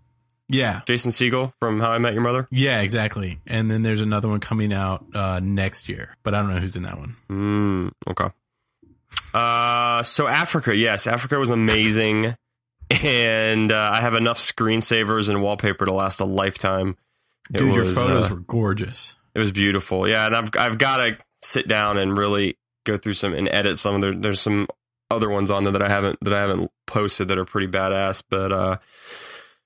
Yeah, 0.50 0.80
Jason 0.86 1.10
Segel 1.10 1.52
from 1.60 1.78
How 1.78 1.90
I 1.92 1.98
Met 1.98 2.14
Your 2.14 2.22
Mother. 2.22 2.48
yeah, 2.50 2.80
exactly. 2.80 3.38
And 3.46 3.70
then 3.70 3.82
there's 3.82 4.00
another 4.00 4.28
one 4.28 4.40
coming 4.40 4.72
out 4.72 5.04
uh, 5.14 5.40
next 5.42 5.88
year, 5.90 6.08
but 6.22 6.34
I 6.34 6.40
don't 6.40 6.50
know 6.50 6.58
who's 6.58 6.74
in 6.74 6.84
that 6.84 6.96
one. 6.98 7.16
Mm, 7.28 7.92
okay. 8.10 8.30
Uh, 9.34 10.02
so 10.04 10.26
Africa, 10.26 10.74
yes, 10.74 11.06
Africa 11.06 11.38
was 11.38 11.50
amazing, 11.50 12.34
and 12.90 13.70
uh, 13.72 13.90
I 13.92 14.00
have 14.00 14.14
enough 14.14 14.38
screensavers 14.38 15.28
and 15.28 15.42
wallpaper 15.42 15.84
to 15.84 15.92
last 15.92 16.20
a 16.20 16.24
lifetime. 16.24 16.96
It 17.52 17.58
Dude, 17.58 17.74
your 17.74 17.84
photos 17.84 18.26
uh, 18.30 18.34
were 18.34 18.40
gorgeous. 18.40 19.16
It 19.34 19.38
was 19.38 19.52
beautiful, 19.52 20.08
yeah, 20.08 20.26
and 20.26 20.34
I've 20.34 20.50
I've 20.58 20.78
got 20.78 20.98
to 20.98 21.18
sit 21.40 21.68
down 21.68 21.98
and 21.98 22.16
really 22.16 22.56
go 22.84 22.96
through 22.96 23.14
some 23.14 23.34
and 23.34 23.48
edit 23.48 23.78
some. 23.78 23.96
Of 23.96 24.00
there, 24.00 24.14
there's 24.14 24.40
some 24.40 24.66
other 25.10 25.28
ones 25.28 25.50
on 25.50 25.64
there 25.64 25.72
that 25.72 25.82
I 25.82 25.88
haven't 25.88 26.18
that 26.22 26.32
I 26.34 26.40
haven't 26.40 26.70
posted 26.86 27.28
that 27.28 27.38
are 27.38 27.44
pretty 27.44 27.68
badass, 27.68 28.22
but 28.28 28.52
uh, 28.52 28.76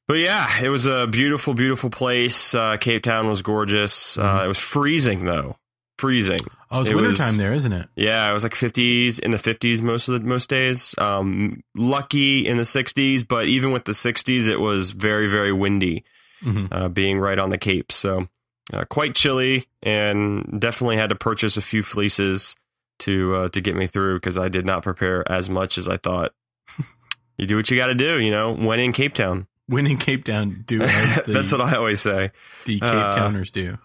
but 0.09 0.15
yeah, 0.19 0.61
it 0.63 0.69
was 0.69 0.87
a 0.87 1.07
beautiful, 1.07 1.55
beautiful 1.55 1.91
place. 1.91 2.55
Uh, 2.55 2.77
Cape 2.77 3.03
Town 3.03 3.29
was 3.29 3.43
gorgeous. 3.43 4.19
Uh, 4.19 4.41
Mhm. 4.41 4.45
it 4.45 4.49
was 4.49 4.59
freezing 4.59 5.25
though, 5.25 5.57
freezing. 5.99 6.41
Oh, 6.71 6.81
it's 6.81 6.89
it 6.89 6.95
was- 6.95 7.03
wintertime 7.05 7.37
there, 7.37 7.53
isn't 7.53 7.73
it? 7.73 7.87
Yeah, 7.97 8.29
it 8.31 8.33
was 8.35 8.43
like 8.43 8.55
50s 8.55 9.19
in 9.19 9.31
the 9.31 9.39
50s 9.39 9.83
most 9.83 10.09
of 10.09 10.21
the 10.21 10.27
most 10.27 10.49
days. 10.51 10.95
Um, 10.99 11.51
lucky 11.77 12.47
in 12.47 12.57
the 12.57 12.63
60s, 12.65 13.23
but 13.27 13.47
even 13.47 13.73
with 13.73 13.85
the 13.85 13.93
60s, 13.93 14.47
it 14.49 14.59
was 14.61 14.91
very 14.93 15.27
very 15.29 15.53
windy, 15.53 16.05
hmm 16.43 16.67
uh, 16.73 16.89
being 16.89 17.19
right 17.21 17.39
on 17.39 17.51
the 17.51 17.59
Cape. 17.59 17.93
So 17.93 18.29
uh, 18.73 18.85
quite 18.85 19.15
chilly, 19.15 19.67
and 19.83 20.61
definitely 20.61 20.97
had 20.97 21.11
to 21.11 21.17
purchase 21.17 21.57
a 21.57 21.63
few 21.63 21.83
fleeces 21.83 22.57
to 23.01 23.35
uh, 23.35 23.49
to 23.49 23.61
get 23.61 23.75
me 23.77 23.87
through 23.87 24.17
because 24.17 24.39
I 24.39 24.49
did 24.49 24.65
not 24.67 24.83
prepare 24.83 25.31
as 25.31 25.49
much 25.51 25.79
as 25.79 25.89
I 25.89 25.97
thought. 25.97 26.33
you 27.39 27.47
do 27.47 27.57
what 27.57 27.71
you 27.71 27.77
got 27.77 27.87
to 27.87 27.95
do, 27.95 28.21
you 28.21 28.31
know. 28.31 28.53
When 28.53 28.79
in 28.81 28.93
Cape 28.93 29.15
Town, 29.15 29.47
When 29.67 29.87
in 29.87 29.99
Cape 29.99 30.25
Town, 30.25 30.63
do 30.67 30.79
the, 30.81 31.25
that's 31.27 31.51
what 31.53 31.61
I 31.61 31.77
always 31.77 32.01
say. 32.01 32.31
the 32.67 32.81
Cape 32.81 32.93
uh, 32.93 33.13
Towners 33.13 33.51
do. 33.51 33.79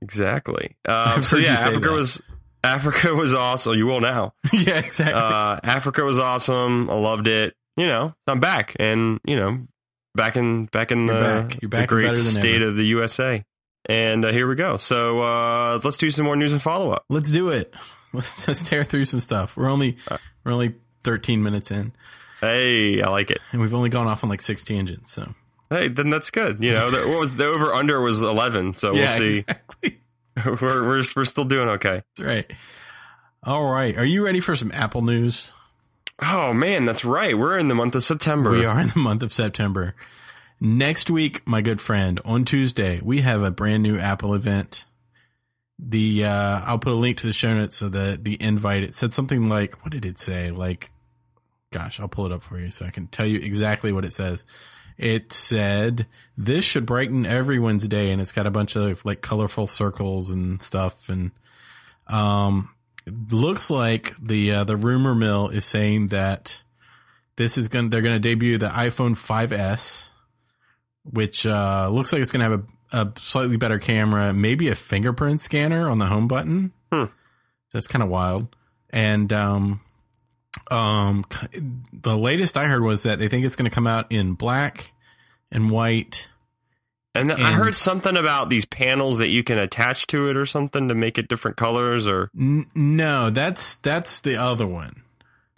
Exactly. 0.00 0.76
Uh, 0.88 1.14
I've 1.16 1.26
so 1.26 1.36
yeah, 1.36 1.52
Africa 1.52 1.88
that. 1.88 1.92
was 1.92 2.22
Africa 2.64 3.14
was 3.14 3.34
awesome. 3.34 3.74
You 3.74 3.86
will 3.86 4.00
now. 4.00 4.34
yeah, 4.52 4.78
exactly. 4.78 5.20
uh, 5.20 5.60
Africa 5.62 6.04
was 6.04 6.18
awesome. 6.18 6.88
I 6.88 6.94
loved 6.94 7.28
it. 7.28 7.54
You 7.76 7.86
know, 7.86 8.14
I'm 8.26 8.40
back, 8.40 8.74
and 8.80 9.20
you 9.24 9.36
know, 9.36 9.60
back 10.14 10.36
in 10.36 10.66
back 10.66 10.92
in 10.92 11.06
You're 11.06 11.14
the, 11.14 11.20
back. 11.20 11.62
You're 11.62 11.68
back 11.68 11.80
the 11.82 11.86
great 11.94 12.16
state 12.16 12.62
ever. 12.62 12.70
of 12.70 12.76
the 12.76 12.84
USA. 12.84 13.44
And 13.86 14.24
uh, 14.24 14.32
here 14.32 14.46
we 14.48 14.54
go. 14.54 14.76
So 14.76 15.20
uh, 15.20 15.80
let's 15.84 15.96
do 15.96 16.10
some 16.10 16.24
more 16.26 16.36
news 16.36 16.52
and 16.52 16.60
follow 16.62 16.90
up. 16.90 17.04
let's 17.08 17.32
do 17.32 17.48
it. 17.50 17.74
Let's 18.14 18.48
let's 18.48 18.62
tear 18.62 18.84
through 18.84 19.04
some 19.04 19.20
stuff. 19.20 19.54
We're 19.54 19.68
only 19.68 19.98
Uh, 20.10 20.16
we're 20.42 20.52
only 20.52 20.74
13 21.04 21.42
minutes 21.42 21.70
in, 21.70 21.92
Hey, 22.40 23.02
I 23.02 23.10
like 23.10 23.30
it. 23.30 23.38
and 23.52 23.60
we've 23.60 23.74
only 23.74 23.90
gone 23.90 24.06
off 24.06 24.24
on 24.24 24.30
like 24.30 24.40
six 24.40 24.64
tangents. 24.64 25.12
So 25.12 25.34
Hey, 25.68 25.88
then 25.88 26.08
that's 26.08 26.30
good. 26.30 26.64
You 26.64 26.72
know, 26.72 26.90
the, 26.90 27.06
what 27.06 27.20
was 27.20 27.36
the 27.36 27.44
over 27.46 27.74
under 27.74 28.00
was 28.00 28.22
11, 28.22 28.76
so 28.76 28.92
we'll 28.92 29.02
yeah, 29.02 29.18
see. 29.18 29.38
exactly. 29.40 29.98
we're, 30.46 30.82
we're 30.88 31.04
we're 31.14 31.24
still 31.26 31.44
doing 31.44 31.68
okay. 31.68 32.02
That's 32.16 32.26
right. 32.26 32.50
All 33.44 33.70
right, 33.70 33.94
are 33.98 34.06
you 34.06 34.24
ready 34.24 34.40
for 34.40 34.56
some 34.56 34.72
Apple 34.72 35.02
news? 35.02 35.52
Oh 36.18 36.54
man, 36.54 36.86
that's 36.86 37.04
right. 37.04 37.36
We're 37.36 37.58
in 37.58 37.68
the 37.68 37.74
month 37.74 37.94
of 37.94 38.02
September. 38.02 38.52
We 38.52 38.64
are 38.64 38.80
in 38.80 38.88
the 38.88 38.98
month 39.00 39.22
of 39.22 39.34
September. 39.34 39.94
Next 40.60 41.08
week, 41.08 41.46
my 41.46 41.60
good 41.60 41.80
friend, 41.80 42.20
on 42.24 42.44
Tuesday, 42.44 43.00
we 43.00 43.20
have 43.20 43.42
a 43.42 43.50
brand 43.50 43.82
new 43.84 43.96
Apple 43.96 44.34
event. 44.34 44.86
The 45.78 46.24
uh 46.24 46.62
I'll 46.64 46.80
put 46.80 46.92
a 46.92 46.96
link 46.96 47.18
to 47.18 47.26
the 47.28 47.32
show 47.32 47.54
notes 47.54 47.76
so 47.76 47.88
the 47.88 48.18
the 48.20 48.36
invite 48.42 48.82
it 48.82 48.96
said 48.96 49.14
something 49.14 49.48
like 49.48 49.84
what 49.84 49.92
did 49.92 50.04
it 50.04 50.18
say? 50.18 50.50
Like 50.50 50.90
gosh, 51.70 52.00
I'll 52.00 52.08
pull 52.08 52.26
it 52.26 52.32
up 52.32 52.42
for 52.42 52.58
you 52.58 52.72
so 52.72 52.84
I 52.84 52.90
can 52.90 53.06
tell 53.06 53.26
you 53.26 53.38
exactly 53.38 53.92
what 53.92 54.04
it 54.04 54.12
says. 54.12 54.44
It 54.96 55.32
said 55.32 56.06
this 56.36 56.64
should 56.64 56.84
brighten 56.84 57.24
everyone's 57.24 57.86
day 57.86 58.10
and 58.10 58.20
it's 58.20 58.32
got 58.32 58.48
a 58.48 58.50
bunch 58.50 58.74
of 58.74 59.04
like 59.04 59.20
colorful 59.20 59.68
circles 59.68 60.30
and 60.30 60.60
stuff 60.60 61.08
and 61.08 61.30
um 62.08 62.70
looks 63.30 63.70
like 63.70 64.14
the 64.20 64.50
uh, 64.50 64.64
the 64.64 64.76
rumor 64.76 65.14
mill 65.14 65.48
is 65.48 65.64
saying 65.64 66.08
that 66.08 66.64
this 67.36 67.56
is 67.56 67.68
going 67.68 67.90
they're 67.90 68.02
going 68.02 68.20
to 68.20 68.28
debut 68.28 68.58
the 68.58 68.68
iPhone 68.70 69.12
5s 69.12 70.10
which 71.10 71.46
uh 71.46 71.88
looks 71.90 72.12
like 72.12 72.22
it's 72.22 72.30
going 72.30 72.44
to 72.44 72.50
have 72.50 72.64
a, 72.92 72.98
a 73.08 73.12
slightly 73.18 73.56
better 73.56 73.78
camera, 73.78 74.32
maybe 74.32 74.68
a 74.68 74.74
fingerprint 74.74 75.40
scanner 75.40 75.88
on 75.88 75.98
the 75.98 76.06
home 76.06 76.28
button. 76.28 76.72
Hmm. 76.92 77.04
That's 77.72 77.86
kind 77.88 78.02
of 78.02 78.08
wild. 78.08 78.54
And 78.90 79.32
um 79.32 79.80
um 80.70 81.24
the 81.92 82.16
latest 82.16 82.56
I 82.56 82.66
heard 82.66 82.82
was 82.82 83.02
that 83.04 83.18
they 83.18 83.28
think 83.28 83.44
it's 83.44 83.56
going 83.56 83.70
to 83.70 83.74
come 83.74 83.86
out 83.86 84.10
in 84.10 84.32
black 84.34 84.92
and 85.52 85.70
white. 85.70 86.28
And, 87.14 87.32
I 87.32 87.36
And- 87.52 87.54
heard 87.56 87.76
something 87.76 88.16
about 88.16 88.48
these 88.48 88.64
panels 88.64 89.18
that 89.18 89.28
you 89.28 89.42
can 89.42 89.58
attach 89.58 90.06
to 90.08 90.28
it 90.30 90.36
or 90.36 90.46
something 90.46 90.88
to 90.88 90.94
make 90.94 91.18
it 91.18 91.28
different 91.28 91.56
colors 91.56 92.06
or 92.06 92.30
N- 92.38 92.66
no, 92.74 93.30
that's 93.30 93.76
that's 93.76 94.20
the 94.20 94.36
other 94.36 94.66
one. 94.66 95.02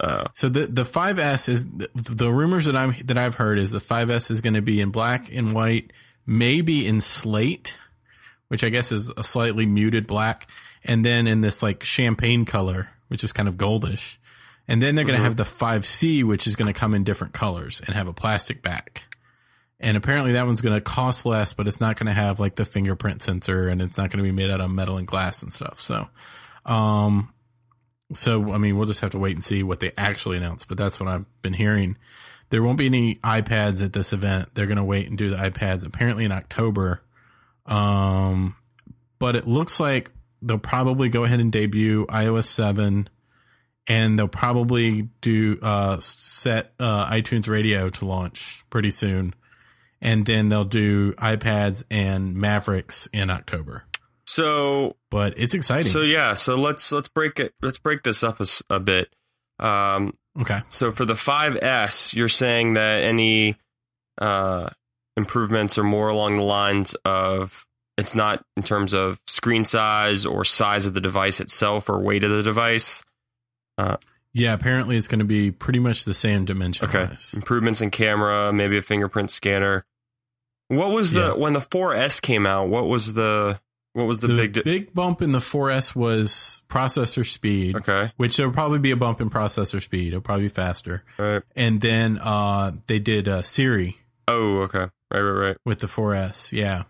Uh, 0.01 0.25
So 0.33 0.49
the 0.49 0.65
the 0.65 0.83
5S 0.83 1.47
is 1.47 1.69
the, 1.69 1.89
the 1.93 2.31
rumors 2.31 2.65
that 2.65 2.75
I'm 2.75 2.95
that 3.05 3.17
I've 3.17 3.35
heard 3.35 3.59
is 3.59 3.69
the 3.69 3.79
5S 3.79 4.31
is 4.31 4.41
going 4.41 4.55
to 4.55 4.61
be 4.61 4.81
in 4.81 4.89
black 4.89 5.33
and 5.33 5.53
white, 5.53 5.93
maybe 6.25 6.87
in 6.87 7.01
slate, 7.01 7.77
which 8.47 8.63
I 8.63 8.69
guess 8.69 8.91
is 8.91 9.11
a 9.15 9.23
slightly 9.23 9.67
muted 9.67 10.07
black, 10.07 10.47
and 10.83 11.05
then 11.05 11.27
in 11.27 11.41
this 11.41 11.61
like 11.61 11.83
champagne 11.83 12.45
color, 12.45 12.89
which 13.09 13.23
is 13.23 13.31
kind 13.31 13.47
of 13.47 13.57
goldish. 13.57 14.17
And 14.67 14.81
then 14.81 14.95
they're 14.95 15.05
going 15.05 15.17
to 15.17 15.23
have 15.23 15.35
the 15.35 15.43
5C, 15.43 16.23
which 16.23 16.47
is 16.47 16.55
going 16.55 16.71
to 16.71 16.79
come 16.79 16.93
in 16.93 17.03
different 17.03 17.33
colors 17.33 17.81
and 17.85 17.95
have 17.95 18.07
a 18.07 18.13
plastic 18.13 18.61
back. 18.61 19.03
And 19.79 19.97
apparently 19.97 20.33
that 20.33 20.45
one's 20.45 20.61
going 20.61 20.75
to 20.75 20.81
cost 20.81 21.25
less, 21.25 21.53
but 21.53 21.67
it's 21.67 21.81
not 21.81 21.97
going 21.97 22.07
to 22.07 22.13
have 22.13 22.39
like 22.39 22.55
the 22.55 22.65
fingerprint 22.65 23.21
sensor 23.23 23.67
and 23.67 23.81
it's 23.81 23.97
not 23.97 24.11
going 24.11 24.19
to 24.19 24.23
be 24.23 24.31
made 24.31 24.49
out 24.49 24.61
of 24.61 24.71
metal 24.71 24.97
and 24.97 25.07
glass 25.07 25.41
and 25.41 25.51
stuff. 25.51 25.81
So, 25.81 26.07
um, 26.65 27.33
so 28.13 28.51
I 28.53 28.57
mean, 28.57 28.77
we'll 28.77 28.87
just 28.87 29.01
have 29.01 29.11
to 29.11 29.19
wait 29.19 29.35
and 29.35 29.43
see 29.43 29.63
what 29.63 29.79
they 29.79 29.91
actually 29.97 30.37
announce. 30.37 30.65
But 30.65 30.77
that's 30.77 30.99
what 30.99 31.09
I've 31.09 31.25
been 31.41 31.53
hearing. 31.53 31.97
There 32.49 32.61
won't 32.61 32.77
be 32.77 32.85
any 32.85 33.15
iPads 33.15 33.83
at 33.83 33.93
this 33.93 34.11
event. 34.11 34.49
They're 34.53 34.67
going 34.67 34.77
to 34.77 34.83
wait 34.83 35.07
and 35.07 35.17
do 35.17 35.29
the 35.29 35.37
iPads 35.37 35.85
apparently 35.85 36.25
in 36.25 36.31
October. 36.31 37.01
Um, 37.65 38.55
but 39.19 39.35
it 39.35 39.47
looks 39.47 39.79
like 39.79 40.11
they'll 40.41 40.57
probably 40.57 41.09
go 41.09 41.23
ahead 41.23 41.39
and 41.39 41.51
debut 41.51 42.05
iOS 42.07 42.45
seven, 42.45 43.07
and 43.87 44.17
they'll 44.17 44.27
probably 44.27 45.09
do 45.21 45.59
uh 45.61 45.99
set 45.99 46.73
uh 46.79 47.05
iTunes 47.09 47.47
Radio 47.47 47.89
to 47.89 48.05
launch 48.05 48.65
pretty 48.69 48.91
soon, 48.91 49.33
and 50.01 50.25
then 50.25 50.49
they'll 50.49 50.65
do 50.65 51.13
iPads 51.13 51.83
and 51.89 52.35
Mavericks 52.35 53.07
in 53.13 53.29
October. 53.29 53.83
So 54.25 54.95
But 55.09 55.33
it's 55.37 55.53
exciting. 55.53 55.89
so 55.91 56.01
yeah, 56.01 56.33
so 56.33 56.55
let's 56.55 56.91
let's 56.91 57.07
break 57.09 57.39
it 57.39 57.53
let's 57.61 57.77
break 57.77 58.03
this 58.03 58.23
up 58.23 58.41
a 58.69 58.79
bit. 58.79 59.13
Um 59.59 60.13
okay. 60.39 60.61
so 60.69 60.91
for 60.91 61.05
the 61.05 61.13
5S, 61.13 62.13
you're 62.13 62.27
saying 62.29 62.73
that 62.75 63.03
any 63.03 63.57
uh 64.17 64.69
improvements 65.17 65.77
are 65.77 65.83
more 65.83 66.07
along 66.07 66.37
the 66.37 66.43
lines 66.43 66.95
of 67.05 67.65
it's 67.97 68.15
not 68.15 68.43
in 68.57 68.63
terms 68.63 68.93
of 68.93 69.19
screen 69.27 69.65
size 69.65 70.25
or 70.25 70.43
size 70.45 70.85
of 70.85 70.93
the 70.93 71.01
device 71.01 71.39
itself 71.39 71.89
or 71.89 71.99
weight 71.99 72.23
of 72.23 72.31
the 72.31 72.41
device. 72.43 73.03
Yeah, 74.33 74.53
apparently 74.53 74.95
it's 74.95 75.09
going 75.09 75.19
to 75.19 75.25
be 75.25 75.51
pretty 75.51 75.79
much 75.79 76.05
the 76.05 76.13
same 76.13 76.45
dimension. 76.45 76.87
Okay. 76.87 77.09
Improvements 77.35 77.81
in 77.81 77.89
camera, 77.91 78.53
maybe 78.53 78.77
a 78.77 78.81
fingerprint 78.81 79.29
scanner. 79.29 79.83
What 80.69 80.91
was 80.91 81.11
the 81.11 81.19
Yeah. 81.19 81.33
when 81.33 81.51
the 81.51 81.59
4S 81.59 82.21
came 82.21 82.45
out? 82.45 82.69
What 82.69 82.87
was 82.87 83.13
the 83.13 83.59
what 83.93 84.05
was 84.07 84.19
the, 84.19 84.27
The, 84.27 84.35
big 84.47 84.63
big, 84.63 84.93
bump 84.93 85.21
in 85.21 85.31
the 85.33 85.39
4S 85.39 85.95
was 85.95 86.61
processor 86.69 87.25
speed, 87.29 87.75
Okay. 87.75 88.11
which 88.17 88.37
there'll 88.37 88.53
probably 88.53 88.79
be 88.79 88.91
a 88.91 88.95
bump 88.95 89.19
in 89.21 89.29
processor 89.29 89.81
speed. 89.81 90.09
It'll 90.09 90.21
probably 90.21 90.43
be 90.45 90.49
faster. 90.49 91.03
Right. 91.17 91.41
And 91.55 91.81
then 91.81 92.17
uh, 92.21 92.71
they 92.87 92.99
did 92.99 93.27
uh, 93.27 93.41
Siri 93.41 93.97
Oh, 94.27 94.59
okay. 94.61 94.87
Right, 95.11 95.19
right, 95.19 95.47
right. 95.47 95.57
with 95.65 95.79
the 95.79 95.87
4S. 95.87 96.53
Yeah. 96.53 96.83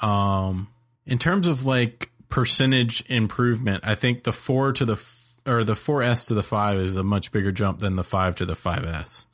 Um, 0.00 0.68
in 1.06 1.18
terms 1.18 1.46
of 1.46 1.66
like 1.66 2.10
percentage 2.30 3.04
improvement, 3.10 3.82
I 3.86 3.94
think 3.94 4.24
the 4.24 4.32
4 4.32 4.72
to 4.72 4.84
the 4.86 4.94
f- 4.94 5.36
or 5.44 5.64
the 5.64 5.74
4S 5.74 6.28
to 6.28 6.34
the 6.34 6.42
5 6.42 6.78
is 6.78 6.96
a 6.96 7.02
much 7.02 7.30
bigger 7.32 7.52
jump 7.52 7.80
than 7.80 7.96
the 7.96 8.04
5 8.04 8.36
to 8.36 8.46
the 8.46 8.54
5S. 8.54 9.26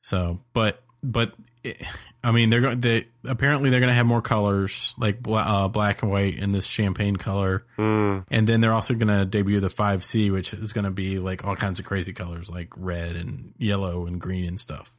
So, 0.00 0.40
but 0.54 0.82
but 1.02 1.34
it, 1.62 1.82
I 2.28 2.32
mean, 2.32 2.50
they're 2.50 2.60
going. 2.60 2.80
They 2.80 3.04
apparently 3.24 3.70
they're 3.70 3.80
going 3.80 3.88
to 3.88 3.94
have 3.94 4.06
more 4.06 4.20
colors, 4.22 4.94
like 4.98 5.22
bla- 5.22 5.38
uh, 5.40 5.68
black 5.68 6.02
and 6.02 6.10
white, 6.10 6.38
and 6.38 6.54
this 6.54 6.66
champagne 6.66 7.16
color. 7.16 7.64
Mm. 7.78 8.24
And 8.30 8.46
then 8.46 8.60
they're 8.60 8.72
also 8.74 8.94
going 8.94 9.16
to 9.16 9.24
debut 9.24 9.60
the 9.60 9.68
5C, 9.68 10.30
which 10.32 10.52
is 10.52 10.72
going 10.72 10.84
to 10.84 10.90
be 10.90 11.18
like 11.18 11.44
all 11.46 11.56
kinds 11.56 11.78
of 11.78 11.86
crazy 11.86 12.12
colors, 12.12 12.50
like 12.50 12.68
red 12.76 13.12
and 13.12 13.54
yellow 13.58 14.06
and 14.06 14.20
green 14.20 14.44
and 14.44 14.60
stuff. 14.60 14.92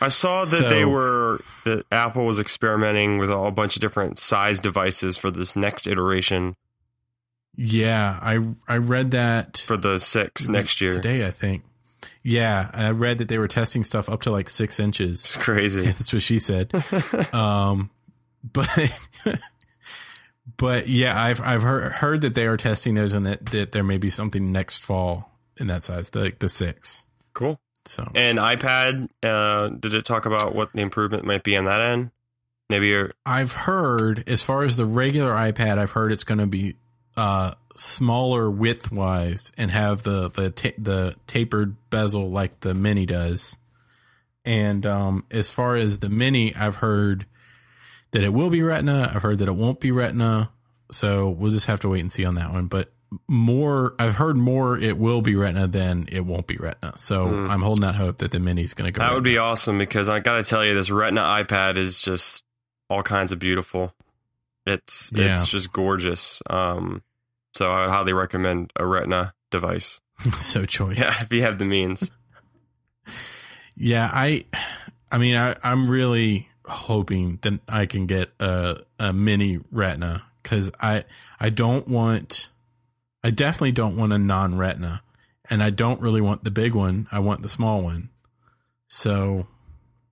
I 0.00 0.08
saw 0.08 0.40
that 0.44 0.56
So- 0.56 0.68
they 0.68 0.84
were 0.84 1.40
that 1.64 1.86
Apple 1.90 2.26
was 2.26 2.38
experimenting 2.38 3.18
with 3.18 3.30
a 3.30 3.36
whole 3.36 3.50
bunch 3.50 3.76
of 3.76 3.80
different 3.80 4.18
size 4.18 4.60
devices 4.60 5.16
for 5.16 5.30
this 5.30 5.56
next 5.56 5.86
iteration 5.86 6.54
Yeah, 7.56 8.18
I 8.22 8.38
I 8.68 8.76
read 8.76 9.10
that 9.12 9.58
for 9.66 9.76
the 9.76 9.98
six 9.98 10.48
next 10.48 10.80
year. 10.80 10.90
today. 10.90 11.26
I 11.26 11.30
think. 11.30 11.64
Yeah, 12.22 12.70
I 12.72 12.90
read 12.90 13.18
that 13.18 13.28
they 13.28 13.38
were 13.38 13.48
testing 13.48 13.84
stuff 13.84 14.08
up 14.08 14.22
to 14.22 14.30
like 14.30 14.50
six 14.50 14.78
inches. 14.78 15.20
It's 15.20 15.36
crazy. 15.36 15.82
That's 15.86 16.12
what 16.12 16.22
she 16.22 16.38
said. 16.38 16.72
um, 17.32 17.90
but 18.44 18.68
but 20.56 20.88
yeah, 20.88 21.20
I've 21.20 21.40
I've 21.40 21.62
heard 21.62 21.92
heard 21.92 22.20
that 22.22 22.34
they 22.34 22.46
are 22.46 22.56
testing 22.56 22.94
those 22.94 23.14
and 23.14 23.26
that, 23.26 23.46
that 23.46 23.72
there 23.72 23.84
may 23.84 23.96
be 23.96 24.10
something 24.10 24.52
next 24.52 24.84
fall 24.84 25.30
in 25.56 25.68
that 25.68 25.82
size, 25.82 26.10
the 26.10 26.32
the 26.38 26.48
six. 26.48 27.04
cool. 27.32 27.58
So 27.86 28.10
And 28.14 28.38
iPad, 28.38 29.08
uh, 29.22 29.70
did 29.70 29.94
it 29.94 30.04
talk 30.04 30.26
about 30.26 30.54
what 30.54 30.70
the 30.74 30.82
improvement 30.82 31.24
might 31.24 31.42
be 31.42 31.56
on 31.56 31.64
that 31.64 31.80
end? 31.80 32.10
Maybe 32.68 32.88
you're 32.88 33.10
I've 33.24 33.52
heard, 33.52 34.24
as 34.28 34.42
far 34.42 34.64
as 34.64 34.76
the 34.76 34.84
regular 34.84 35.32
iPad, 35.32 35.78
I've 35.78 35.90
heard 35.90 36.12
it's 36.12 36.24
going 36.24 36.38
to 36.38 36.46
be 36.46 36.76
uh, 37.16 37.54
smaller 37.76 38.50
width 38.50 38.90
wise 38.92 39.52
and 39.56 39.70
have 39.70 40.02
the 40.02 40.28
the 40.30 40.50
ta- 40.50 40.70
the 40.78 41.16
tapered 41.26 41.76
bezel 41.90 42.30
like 42.30 42.60
the 42.60 42.74
Mini 42.74 43.06
does. 43.06 43.56
And 44.44 44.86
um, 44.86 45.24
as 45.30 45.50
far 45.50 45.76
as 45.76 45.98
the 45.98 46.08
Mini, 46.08 46.54
I've 46.54 46.76
heard 46.76 47.26
that 48.12 48.22
it 48.24 48.30
will 48.32 48.50
be 48.50 48.62
Retina. 48.62 49.10
I've 49.14 49.22
heard 49.22 49.38
that 49.38 49.48
it 49.48 49.54
won't 49.54 49.80
be 49.80 49.92
Retina. 49.92 50.50
So 50.90 51.28
we'll 51.28 51.52
just 51.52 51.66
have 51.66 51.80
to 51.80 51.88
wait 51.88 52.00
and 52.00 52.10
see 52.10 52.24
on 52.24 52.34
that 52.36 52.52
one. 52.52 52.66
But 52.66 52.90
more, 53.28 53.94
I've 53.98 54.16
heard 54.16 54.36
more. 54.36 54.78
It 54.78 54.96
will 54.96 55.20
be 55.20 55.36
Retina 55.36 55.66
than 55.68 56.08
it 56.10 56.20
won't 56.24 56.46
be 56.46 56.56
Retina. 56.56 56.96
So 56.96 57.28
Hmm. 57.28 57.50
I'm 57.50 57.60
holding 57.60 57.84
out 57.84 57.94
hope 57.96 58.18
that 58.18 58.30
the 58.32 58.40
Mini's 58.40 58.72
going 58.74 58.92
to 58.92 58.98
go. 58.98 59.04
that 59.04 59.12
would 59.14 59.22
be 59.24 59.38
awesome 59.38 59.78
because 59.78 60.08
I 60.08 60.20
got 60.20 60.34
to 60.36 60.42
tell 60.42 60.64
you, 60.64 60.74
this 60.74 60.90
Retina 60.90 61.20
iPad 61.20 61.76
is 61.76 62.00
just 62.02 62.42
all 62.88 63.02
kinds 63.02 63.30
of 63.32 63.38
beautiful. 63.38 63.92
It's 64.66 65.12
Yeah. 65.14 65.32
it's 65.34 65.48
just 65.48 65.70
gorgeous. 65.72 66.42
Um, 66.48 67.02
so 67.54 67.70
I 67.70 67.82
would 67.82 67.90
highly 67.90 68.12
recommend 68.12 68.72
a 68.76 68.86
Retina 68.86 69.34
device. 69.50 70.00
so 70.34 70.64
choice. 70.66 70.98
Yeah, 70.98 71.22
if 71.22 71.32
you 71.32 71.42
have 71.42 71.58
the 71.58 71.64
means. 71.64 72.10
Yeah, 73.76 74.10
I, 74.12 74.44
I 75.10 75.16
mean, 75.16 75.36
I, 75.36 75.54
I'm 75.64 75.88
really 75.88 76.48
hoping 76.66 77.38
that 77.42 77.60
I 77.66 77.86
can 77.86 78.06
get 78.06 78.30
a 78.38 78.80
a 78.98 79.12
mini 79.12 79.58
Retina 79.72 80.22
because 80.42 80.70
I 80.78 81.04
I 81.38 81.48
don't 81.48 81.88
want, 81.88 82.50
I 83.24 83.30
definitely 83.30 83.72
don't 83.72 83.96
want 83.96 84.12
a 84.12 84.18
non 84.18 84.58
Retina, 84.58 85.02
and 85.48 85.62
I 85.62 85.70
don't 85.70 86.00
really 86.02 86.20
want 86.20 86.44
the 86.44 86.50
big 86.50 86.74
one. 86.74 87.08
I 87.10 87.20
want 87.20 87.40
the 87.40 87.48
small 87.48 87.80
one. 87.80 88.10
So 88.88 89.46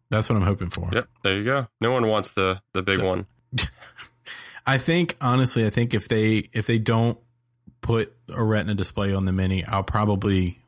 that's 0.08 0.30
what 0.30 0.36
I'm 0.36 0.42
hoping 0.46 0.70
for. 0.70 0.88
Yep, 0.90 1.08
there 1.22 1.36
you 1.36 1.44
go. 1.44 1.66
No 1.80 1.90
one 1.90 2.06
wants 2.06 2.32
the 2.32 2.62
the 2.72 2.82
big 2.82 3.00
So- 3.00 3.06
one. 3.06 3.26
I 4.66 4.78
think 4.78 5.16
honestly, 5.20 5.66
I 5.66 5.70
think 5.70 5.92
if 5.92 6.08
they 6.08 6.48
if 6.54 6.66
they 6.66 6.78
don't 6.78 7.18
put 7.88 8.12
a 8.34 8.42
Retina 8.44 8.74
display 8.74 9.14
on 9.14 9.24
the 9.24 9.32
mini, 9.32 9.64
I'll 9.64 9.82
probably 9.82 10.58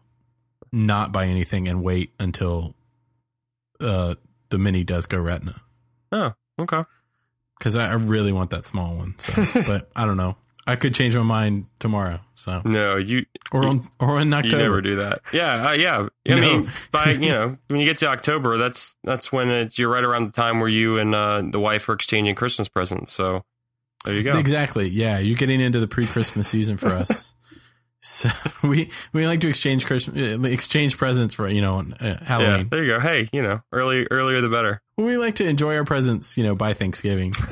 not 0.72 1.12
buy 1.12 1.26
anything 1.26 1.68
and 1.68 1.82
wait 1.82 2.12
until 2.18 2.74
uh 3.80 4.14
the 4.50 4.58
mini 4.58 4.84
does 4.84 5.06
go 5.06 5.18
Retina. 5.18 5.60
Oh, 6.12 6.32
okay. 6.58 6.82
because 7.58 7.76
I, 7.76 7.90
I 7.90 7.94
really 7.94 8.32
want 8.32 8.50
that 8.50 8.64
small 8.64 8.96
one. 8.96 9.14
So, 9.18 9.32
but 9.66 9.88
I 9.94 10.04
don't 10.06 10.16
know. 10.16 10.36
I 10.66 10.76
could 10.76 10.94
change 10.94 11.16
my 11.16 11.22
mind 11.22 11.66
tomorrow. 11.78 12.20
So, 12.34 12.62
No, 12.64 12.96
you 12.96 13.26
or 13.52 13.64
on 13.64 13.82
or 13.98 14.20
in 14.20 14.28
you 14.28 14.34
October. 14.34 14.56
never 14.58 14.80
do 14.82 14.96
that. 14.96 15.20
Yeah, 15.32 15.68
uh, 15.68 15.72
yeah. 15.72 16.06
I 16.28 16.34
No. 16.34 16.40
mean, 16.40 16.72
by 16.92 17.10
you 17.12 17.28
know, 17.30 17.56
when 17.68 17.80
you 17.80 17.86
get 17.86 17.98
to 17.98 18.06
October, 18.08 18.56
that's 18.58 18.96
that's 19.04 19.30
when 19.32 19.50
it's 19.50 19.78
you're 19.78 19.88
right 19.88 20.04
around 20.04 20.26
the 20.26 20.32
time 20.32 20.58
where 20.60 20.68
you 20.68 20.98
and 20.98 21.14
uh, 21.14 21.42
the 21.48 21.58
wife 21.60 21.88
are 21.88 21.92
exchanging 21.94 22.34
Christmas 22.34 22.68
presents. 22.68 23.12
So 23.12 23.44
there 24.04 24.14
you 24.14 24.23
go. 24.23 24.38
Exactly. 24.38 24.88
Yeah, 24.88 25.19
you're 25.19 25.37
getting 25.37 25.61
into 25.61 25.80
the 25.80 25.88
pre-Christmas 25.88 26.49
season 26.49 26.76
for 26.76 26.88
us. 26.88 27.35
so 28.00 28.28
we 28.62 28.90
we 29.12 29.26
like 29.26 29.40
to 29.40 29.49
exchange 29.49 29.85
Christmas 29.87 30.16
exchange 30.52 30.97
presents 30.97 31.35
for 31.35 31.47
you 31.49 31.61
know 31.61 31.75
on, 31.76 31.92
uh, 31.95 31.97
Yeah, 32.00 32.25
Halloween. 32.25 32.69
there 32.71 32.83
you 32.85 32.92
go. 32.92 33.00
Hey, 33.00 33.28
you 33.33 33.42
know, 33.42 33.61
early 33.73 34.07
earlier 34.11 34.40
the 34.40 34.49
better. 34.49 34.80
We 34.97 35.16
like 35.16 35.35
to 35.37 35.49
enjoy 35.49 35.76
our 35.76 35.85
presents, 35.85 36.37
you 36.38 36.45
know, 36.45 36.54
by 36.54 36.73
Thanksgiving. 36.75 37.33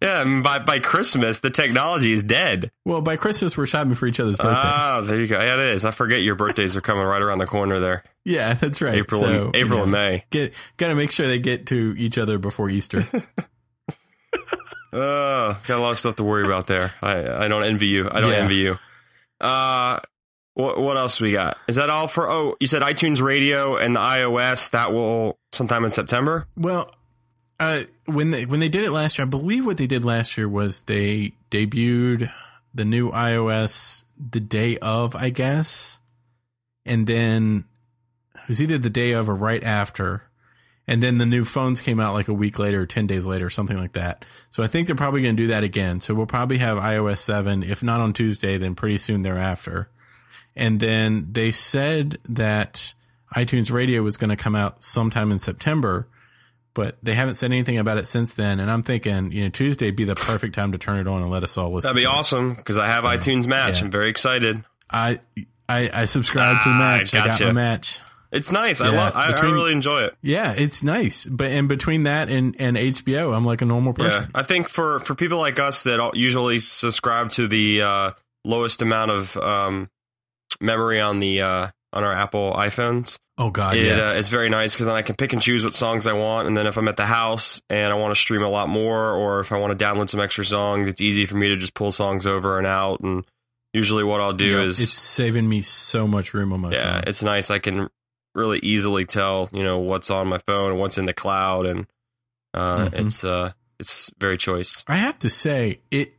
Yeah, 0.00 0.22
and 0.22 0.44
by 0.44 0.60
by 0.60 0.78
Christmas, 0.78 1.40
the 1.40 1.50
technology 1.50 2.12
is 2.12 2.22
dead. 2.22 2.70
well, 2.84 3.00
by 3.00 3.16
Christmas 3.16 3.56
we're 3.56 3.66
shopping 3.66 3.94
for 3.96 4.06
each 4.06 4.20
other's 4.20 4.36
birthdays. 4.36 4.54
Ah, 4.72 5.00
there 5.02 5.18
you 5.20 5.26
go. 5.26 5.40
Yeah, 5.40 5.54
it 5.54 5.70
is. 5.74 5.84
I 5.84 5.90
forget 5.90 6.22
your 6.22 6.36
birthdays 6.36 6.76
are 6.76 6.80
coming 6.80 7.02
right 7.02 7.20
around 7.20 7.38
the 7.38 7.46
corner 7.48 7.80
there. 7.80 8.04
yeah, 8.24 8.54
that's 8.54 8.80
right. 8.80 8.94
April 8.94 9.22
So, 9.22 9.46
and 9.46 9.56
April 9.56 9.78
you 9.78 9.82
and 9.82 9.90
May. 9.90 10.24
Get 10.30 10.54
got 10.76 10.88
to 10.88 10.94
make 10.94 11.10
sure 11.10 11.26
they 11.26 11.40
get 11.40 11.66
to 11.66 11.96
each 11.98 12.16
other 12.16 12.38
before 12.38 12.70
Easter. 12.70 13.04
Uh, 14.92 15.54
got 15.66 15.78
a 15.78 15.78
lot 15.78 15.90
of 15.90 15.98
stuff 15.98 16.16
to 16.16 16.24
worry 16.24 16.44
about 16.44 16.66
there. 16.66 16.92
I 17.02 17.44
I 17.44 17.48
don't 17.48 17.64
envy 17.64 17.86
you. 17.88 18.08
I 18.10 18.20
don't 18.20 18.32
Yeah. 18.32 18.38
envy 18.38 18.56
you. 18.56 18.78
Uh, 19.40 20.00
what 20.54 20.80
what 20.80 20.96
else 20.96 21.20
we 21.20 21.32
got? 21.32 21.56
Is 21.68 21.76
that 21.76 21.90
all 21.90 22.08
for? 22.08 22.28
Oh, 22.30 22.56
you 22.60 22.66
said 22.66 22.82
iTunes 22.82 23.20
Radio 23.22 23.76
and 23.76 23.94
the 23.94 24.00
iOS. 24.00 24.70
That 24.70 24.92
will 24.92 25.38
sometime 25.52 25.84
in 25.84 25.90
September. 25.90 26.46
Well, 26.56 26.92
uh, 27.60 27.82
when 28.06 28.30
they 28.30 28.46
when 28.46 28.60
they 28.60 28.68
did 28.68 28.84
it 28.84 28.90
last 28.90 29.18
year, 29.18 29.26
I 29.26 29.28
believe 29.30 29.64
what 29.66 29.76
they 29.76 29.86
did 29.86 30.04
last 30.04 30.36
year 30.36 30.48
was 30.48 30.80
they 30.82 31.34
debuted 31.50 32.32
the 32.74 32.84
new 32.84 33.10
iOS 33.10 34.04
the 34.18 34.40
day 34.40 34.76
of, 34.78 35.14
I 35.14 35.30
guess, 35.30 36.00
and 36.84 37.06
then 37.06 37.64
it 38.34 38.48
was 38.48 38.60
either 38.62 38.78
the 38.78 38.90
day 38.90 39.12
of 39.12 39.28
or 39.28 39.34
right 39.34 39.62
after, 39.62 40.22
and 40.88 41.00
then 41.00 41.18
the 41.18 41.26
new 41.26 41.44
phones 41.44 41.80
came 41.80 42.00
out 42.00 42.14
like 42.14 42.26
a 42.26 42.32
week 42.34 42.58
later, 42.58 42.82
or 42.82 42.86
ten 42.86 43.06
days 43.06 43.24
later, 43.26 43.46
or 43.46 43.50
something 43.50 43.76
like 43.78 43.92
that. 43.92 44.24
So 44.50 44.64
I 44.64 44.66
think 44.66 44.88
they're 44.88 44.96
probably 44.96 45.22
going 45.22 45.36
to 45.36 45.42
do 45.44 45.46
that 45.48 45.62
again. 45.62 46.00
So 46.00 46.14
we'll 46.14 46.26
probably 46.26 46.58
have 46.58 46.78
iOS 46.78 47.18
seven, 47.18 47.62
if 47.62 47.82
not 47.84 48.00
on 48.00 48.12
Tuesday, 48.12 48.56
then 48.56 48.74
pretty 48.74 48.98
soon 48.98 49.22
thereafter. 49.22 49.88
And 50.56 50.80
then 50.80 51.28
they 51.30 51.52
said 51.52 52.18
that 52.28 52.94
iTunes 53.36 53.70
Radio 53.70 54.02
was 54.02 54.16
going 54.16 54.30
to 54.30 54.36
come 54.36 54.56
out 54.56 54.82
sometime 54.82 55.30
in 55.30 55.38
September 55.38 56.08
but 56.74 56.96
they 57.02 57.14
haven't 57.14 57.34
said 57.34 57.50
anything 57.50 57.76
about 57.76 57.98
it 57.98 58.06
since 58.06 58.34
then. 58.34 58.60
And 58.60 58.70
I'm 58.70 58.84
thinking, 58.84 59.32
you 59.32 59.42
know, 59.42 59.48
Tuesday 59.50 59.86
would 59.86 59.96
be 59.96 60.04
the 60.04 60.14
perfect 60.14 60.54
time 60.54 60.70
to 60.70 60.78
turn 60.78 60.98
it 60.98 61.08
on 61.08 61.22
and 61.22 61.30
let 61.30 61.42
us 61.42 61.58
all 61.58 61.72
listen. 61.72 61.88
That'd 61.88 61.96
be 61.96 62.02
to 62.02 62.08
awesome 62.10 62.54
because 62.54 62.78
I 62.78 62.86
have 62.88 63.02
iTunes 63.02 63.48
Match. 63.48 63.78
yeah. 63.78 63.86
I'm 63.86 63.90
very 63.90 64.08
excited. 64.08 64.62
I, 64.88 65.18
I, 65.68 65.90
I 65.92 66.04
subscribed 66.04 66.62
to 66.62 66.68
the 66.68 66.74
Ah, 66.76 66.78
match. 66.78 67.12
I 67.14 67.18
got 67.18 67.26
gotcha. 67.32 67.46
my 67.46 67.52
match. 67.52 67.98
It's 68.30 68.52
nice. 68.52 68.80
I 68.80 68.88
love. 68.88 69.14
I, 69.16 69.32
I 69.32 69.40
really 69.42 69.72
enjoy 69.72 70.02
it. 70.02 70.14
Yeah, 70.22 70.52
it's 70.56 70.82
nice. 70.82 71.24
But 71.24 71.50
in 71.50 71.66
between 71.66 72.02
that 72.02 72.28
and, 72.28 72.54
and 72.60 72.76
HBO, 72.76 73.34
I'm 73.36 73.44
like 73.44 73.62
a 73.62 73.64
normal 73.64 73.94
Yeah, 73.98 74.04
person. 74.04 74.30
I 74.34 74.42
think 74.42 74.68
for 74.68 75.00
for 75.00 75.14
people 75.14 75.38
like 75.38 75.58
us 75.58 75.84
that 75.84 75.98
all- 76.00 76.16
usually 76.16 76.58
subscribe 76.58 77.30
to 77.32 77.48
the 77.48 77.82
uh, 77.82 78.10
lowest 78.44 78.82
amount 78.82 79.10
of 79.12 79.36
um, 79.38 79.88
memory 80.60 81.00
on 81.00 81.20
the 81.20 81.40
uh, 81.42 81.68
on 81.92 82.04
our 82.04 82.12
Apple 82.12 82.52
iPhones, 82.52 83.18
Oh 83.38 83.50
God, 83.50 83.76
it, 83.76 83.86
yes. 83.86 84.14
uh, 84.16 84.18
it's 84.18 84.28
very 84.28 84.50
nice 84.50 84.72
because 84.72 84.86
then 84.86 84.94
I 84.96 85.02
can 85.02 85.14
pick 85.16 85.32
and 85.32 85.40
choose 85.40 85.64
what 85.64 85.72
songs 85.74 86.06
I 86.06 86.12
want, 86.12 86.48
and 86.48 86.56
then 86.56 86.66
if 86.66 86.76
I'm 86.76 86.88
at 86.88 86.96
the 86.96 87.06
house 87.06 87.62
and 87.70 87.90
I 87.92 87.94
want 87.96 88.14
to 88.14 88.20
stream 88.20 88.42
a 88.42 88.48
lot 88.48 88.68
more, 88.68 89.12
or 89.14 89.40
if 89.40 89.52
I 89.52 89.58
want 89.58 89.78
to 89.78 89.82
download 89.84 90.10
some 90.10 90.20
extra 90.20 90.44
songs, 90.44 90.86
it's 90.88 91.00
easy 91.00 91.24
for 91.24 91.36
me 91.36 91.48
to 91.48 91.56
just 91.56 91.72
pull 91.74 91.92
songs 91.92 92.26
over 92.26 92.58
and 92.58 92.66
out. 92.66 93.00
And 93.00 93.24
usually, 93.72 94.04
what 94.04 94.20
I'll 94.20 94.32
do 94.34 94.44
Yep, 94.44 94.60
is 94.64 94.80
it's 94.82 94.92
saving 94.98 95.48
me 95.48 95.62
so 95.62 96.06
much 96.06 96.34
room 96.34 96.52
on 96.52 96.60
my 96.60 96.72
yeah, 96.72 96.94
phone. 97.00 97.04
it's 97.06 97.22
nice. 97.22 97.50
I 97.50 97.58
can 97.58 97.88
really 98.34 98.58
easily 98.62 99.04
tell 99.04 99.48
you 99.52 99.62
know 99.62 99.78
what's 99.78 100.10
on 100.10 100.28
my 100.28 100.38
phone 100.46 100.72
and 100.72 100.80
what's 100.80 100.98
in 100.98 101.04
the 101.06 101.14
cloud, 101.14 101.66
and 101.66 101.86
uh, 102.54 102.86
Mhm. 102.88 103.06
it's 103.06 103.24
uh, 103.24 103.52
it's 103.78 104.10
very 104.18 104.36
choice. 104.38 104.84
I 104.88 104.96
have 104.96 105.18
to 105.20 105.30
say 105.30 105.80
it. 105.90 106.14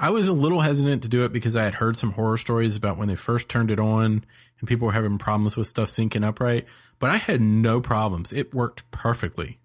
I 0.00 0.10
was 0.10 0.28
a 0.28 0.32
little 0.32 0.60
hesitant 0.60 1.02
to 1.02 1.08
do 1.08 1.24
it 1.24 1.32
because 1.32 1.56
I 1.56 1.64
had 1.64 1.74
heard 1.74 1.96
some 1.96 2.12
horror 2.12 2.36
stories 2.36 2.76
about 2.76 2.98
when 2.98 3.08
they 3.08 3.16
first 3.16 3.48
turned 3.48 3.70
it 3.70 3.80
on 3.80 4.24
and 4.60 4.68
people 4.68 4.86
were 4.86 4.92
having 4.92 5.18
problems 5.18 5.56
with 5.56 5.66
stuff 5.66 5.88
syncing 5.88 6.24
up 6.24 6.38
right. 6.40 6.64
But 7.00 7.10
I 7.10 7.16
had 7.16 7.40
no 7.40 7.80
problems. 7.80 8.32
It 8.32 8.54
worked 8.54 8.88
perfectly. 8.92 9.58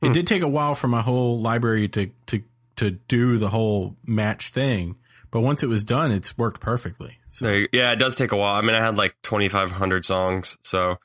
It 0.00 0.08
Hmm. 0.08 0.12
did 0.12 0.26
take 0.28 0.42
a 0.42 0.48
while 0.48 0.74
for 0.76 0.86
my 0.88 1.00
whole 1.02 1.40
library 1.40 1.88
to 1.88 2.10
to 2.26 2.42
to 2.76 2.92
do 2.92 3.36
the 3.36 3.50
whole 3.50 3.96
match 4.06 4.50
thing, 4.50 4.96
but 5.30 5.40
once 5.40 5.62
it 5.62 5.66
was 5.68 5.82
done, 5.84 6.12
it's 6.12 6.38
worked 6.38 6.60
perfectly. 6.60 7.18
So 7.26 7.64
yeah, 7.72 7.92
it 7.92 7.96
does 7.98 8.14
take 8.14 8.32
a 8.32 8.36
while. 8.36 8.54
I 8.54 8.60
mean, 8.62 8.74
I 8.76 8.80
had 8.80 8.96
like 8.96 9.14
2,500 9.22 10.04
songs, 10.06 10.56
so 10.62 10.96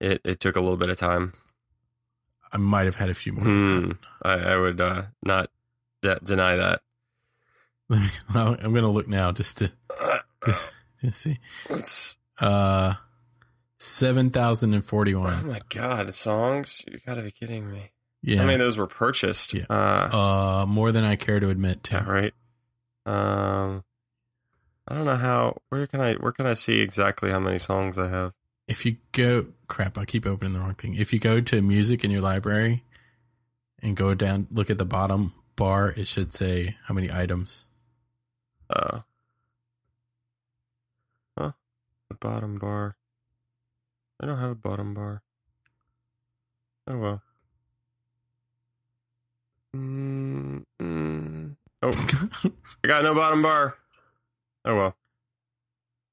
it, 0.00 0.20
it 0.24 0.40
took 0.40 0.56
a 0.56 0.60
little 0.60 0.76
bit 0.76 0.88
of 0.90 0.96
time. 0.98 1.32
I 2.52 2.56
might 2.56 2.86
have 2.86 2.96
had 2.96 3.08
a 3.10 3.14
few 3.14 3.32
more. 3.32 3.44
Hmm. 3.44 3.90
I, 4.22 4.32
I 4.34 4.56
would 4.56 4.80
uh, 4.80 5.02
not 5.22 5.50
de- 6.02 6.20
deny 6.22 6.56
that. 6.56 6.80
I'm 7.90 8.56
going 8.56 8.74
to 8.82 8.88
look 8.88 9.08
now 9.08 9.32
just 9.32 9.58
to 9.58 9.72
just, 10.46 10.72
just 11.02 11.20
see. 11.20 11.38
It's, 11.70 12.16
Uh, 12.38 12.94
seven 13.78 14.30
thousand 14.30 14.74
and 14.74 14.82
oh 14.82 14.86
forty-one. 14.86 15.46
my 15.48 15.60
god, 15.68 16.12
songs? 16.14 16.82
You 16.86 16.98
gotta 17.06 17.22
be 17.22 17.30
kidding 17.30 17.70
me. 17.70 17.90
Yeah. 18.22 18.42
I 18.42 18.46
mean, 18.46 18.58
those 18.58 18.76
were 18.76 18.86
purchased. 18.86 19.54
Yeah. 19.54 19.64
Uh, 19.70 20.62
uh, 20.62 20.66
more 20.66 20.90
than 20.92 21.04
I 21.04 21.16
care 21.16 21.40
to 21.40 21.48
admit 21.50 21.82
to. 21.84 22.04
right. 22.06 22.32
Um, 23.06 23.84
I 24.86 24.94
don't 24.94 25.04
know 25.04 25.16
how. 25.16 25.58
Where 25.68 25.86
can 25.86 26.00
I? 26.00 26.14
Where 26.14 26.32
can 26.32 26.46
I 26.46 26.54
see 26.54 26.80
exactly 26.80 27.30
how 27.30 27.40
many 27.40 27.58
songs 27.58 27.96
I 27.98 28.08
have? 28.08 28.32
If 28.68 28.84
you 28.84 28.98
go, 29.12 29.46
crap, 29.66 29.96
I 29.96 30.04
keep 30.04 30.26
opening 30.26 30.52
the 30.52 30.60
wrong 30.60 30.74
thing. 30.74 30.94
If 30.94 31.12
you 31.12 31.18
go 31.18 31.40
to 31.40 31.62
music 31.62 32.04
in 32.04 32.10
your 32.10 32.20
library 32.20 32.84
and 33.82 33.96
go 33.96 34.14
down, 34.14 34.46
look 34.50 34.68
at 34.68 34.76
the 34.76 34.84
bottom 34.84 35.32
bar, 35.56 35.94
it 35.96 36.06
should 36.06 36.34
say 36.34 36.76
how 36.84 36.92
many 36.94 37.10
items. 37.10 37.64
Uh, 38.68 39.00
huh? 41.38 41.52
The 42.10 42.14
bottom 42.20 42.58
bar. 42.58 42.96
I 44.20 44.26
don't 44.26 44.38
have 44.38 44.50
a 44.50 44.54
bottom 44.54 44.92
bar. 44.92 45.22
Oh 46.86 46.98
well. 46.98 47.22
Mm, 49.74 50.64
mm. 50.80 51.56
Oh, 51.82 52.08
I 52.84 52.86
got 52.86 53.02
no 53.02 53.14
bottom 53.14 53.42
bar. 53.42 53.76
Oh 54.64 54.76
well. 54.76 54.96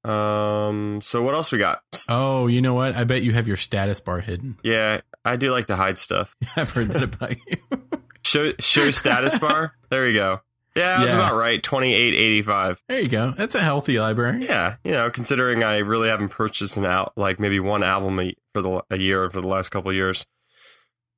Um. 0.06 1.00
So 1.02 1.22
what 1.22 1.34
else 1.34 1.50
we 1.52 1.58
got? 1.58 1.80
oh, 2.08 2.46
you 2.46 2.60
know 2.62 2.74
what? 2.74 2.94
I 2.96 3.04
bet 3.04 3.22
you 3.22 3.32
have 3.32 3.46
your 3.48 3.56
status 3.56 4.00
bar 4.00 4.20
hidden. 4.20 4.56
Yeah, 4.62 5.00
I 5.24 5.36
do 5.36 5.50
like 5.50 5.66
to 5.66 5.76
hide 5.76 5.98
stuff. 5.98 6.34
I've 6.56 6.70
heard 6.72 6.90
that 6.90 7.02
about 7.02 7.36
you. 7.46 7.56
Show 8.22 8.52
show 8.58 8.90
status 8.90 9.38
bar. 9.38 9.72
There 9.88 10.08
you 10.08 10.14
go. 10.14 10.40
Yeah, 10.74 10.98
that's 10.98 11.12
Yeah. 11.12 11.18
about 11.18 11.36
right. 11.36 11.62
Twenty 11.62 11.94
eight 11.94 12.12
eighty 12.14 12.42
five. 12.42 12.82
there 12.88 13.00
you 13.00 13.08
go. 13.08 13.30
That's 13.30 13.54
a 13.54 13.60
healthy 13.60 13.98
library. 14.00 14.44
Yeah, 14.46 14.76
you 14.84 14.90
know, 14.92 15.10
considering 15.10 15.62
I 15.62 15.78
really 15.78 16.08
haven't 16.08 16.30
purchased 16.30 16.76
an 16.76 16.84
out 16.84 17.12
like 17.16 17.38
maybe 17.38 17.60
one 17.60 17.82
album 17.84 18.18
a, 18.20 18.34
for 18.52 18.62
the 18.62 18.82
a 18.90 18.98
year 18.98 19.30
for 19.30 19.40
the 19.40 19.46
last 19.46 19.68
couple 19.70 19.90
of 19.90 19.96
years. 19.96 20.26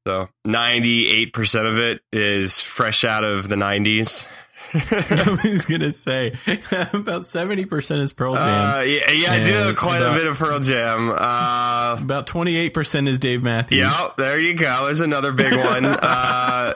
So 0.06 0.28
ninety 0.44 1.08
eight 1.08 1.32
percent 1.32 1.66
of 1.66 1.78
it 1.78 2.02
is 2.12 2.60
fresh 2.60 3.04
out 3.04 3.24
of 3.24 3.48
the 3.48 3.56
nineties. 3.56 4.26
I 4.74 5.38
was 5.44 5.64
gonna 5.66 5.92
say 5.92 6.34
about 6.92 7.24
seventy 7.24 7.64
percent 7.64 8.00
is 8.02 8.12
Pearl 8.12 8.34
Jam. 8.34 8.78
Uh, 8.78 8.80
yeah, 8.82 9.10
yeah, 9.10 9.32
I 9.32 9.42
do 9.42 9.74
quite 9.74 10.02
a 10.02 10.12
bit 10.12 10.26
of 10.26 10.36
Pearl 10.36 10.60
Jam. 10.60 11.10
Uh, 11.10 11.96
about 12.00 12.26
twenty 12.26 12.56
eight 12.56 12.74
percent 12.74 13.08
is 13.08 13.18
Dave 13.18 13.42
Matthews. 13.42 13.80
yeah, 13.80 14.08
there 14.16 14.38
you 14.40 14.54
go. 14.54 14.84
There's 14.84 15.00
another 15.00 15.32
big 15.32 15.52
one. 15.56 15.84
Uh, 15.84 16.74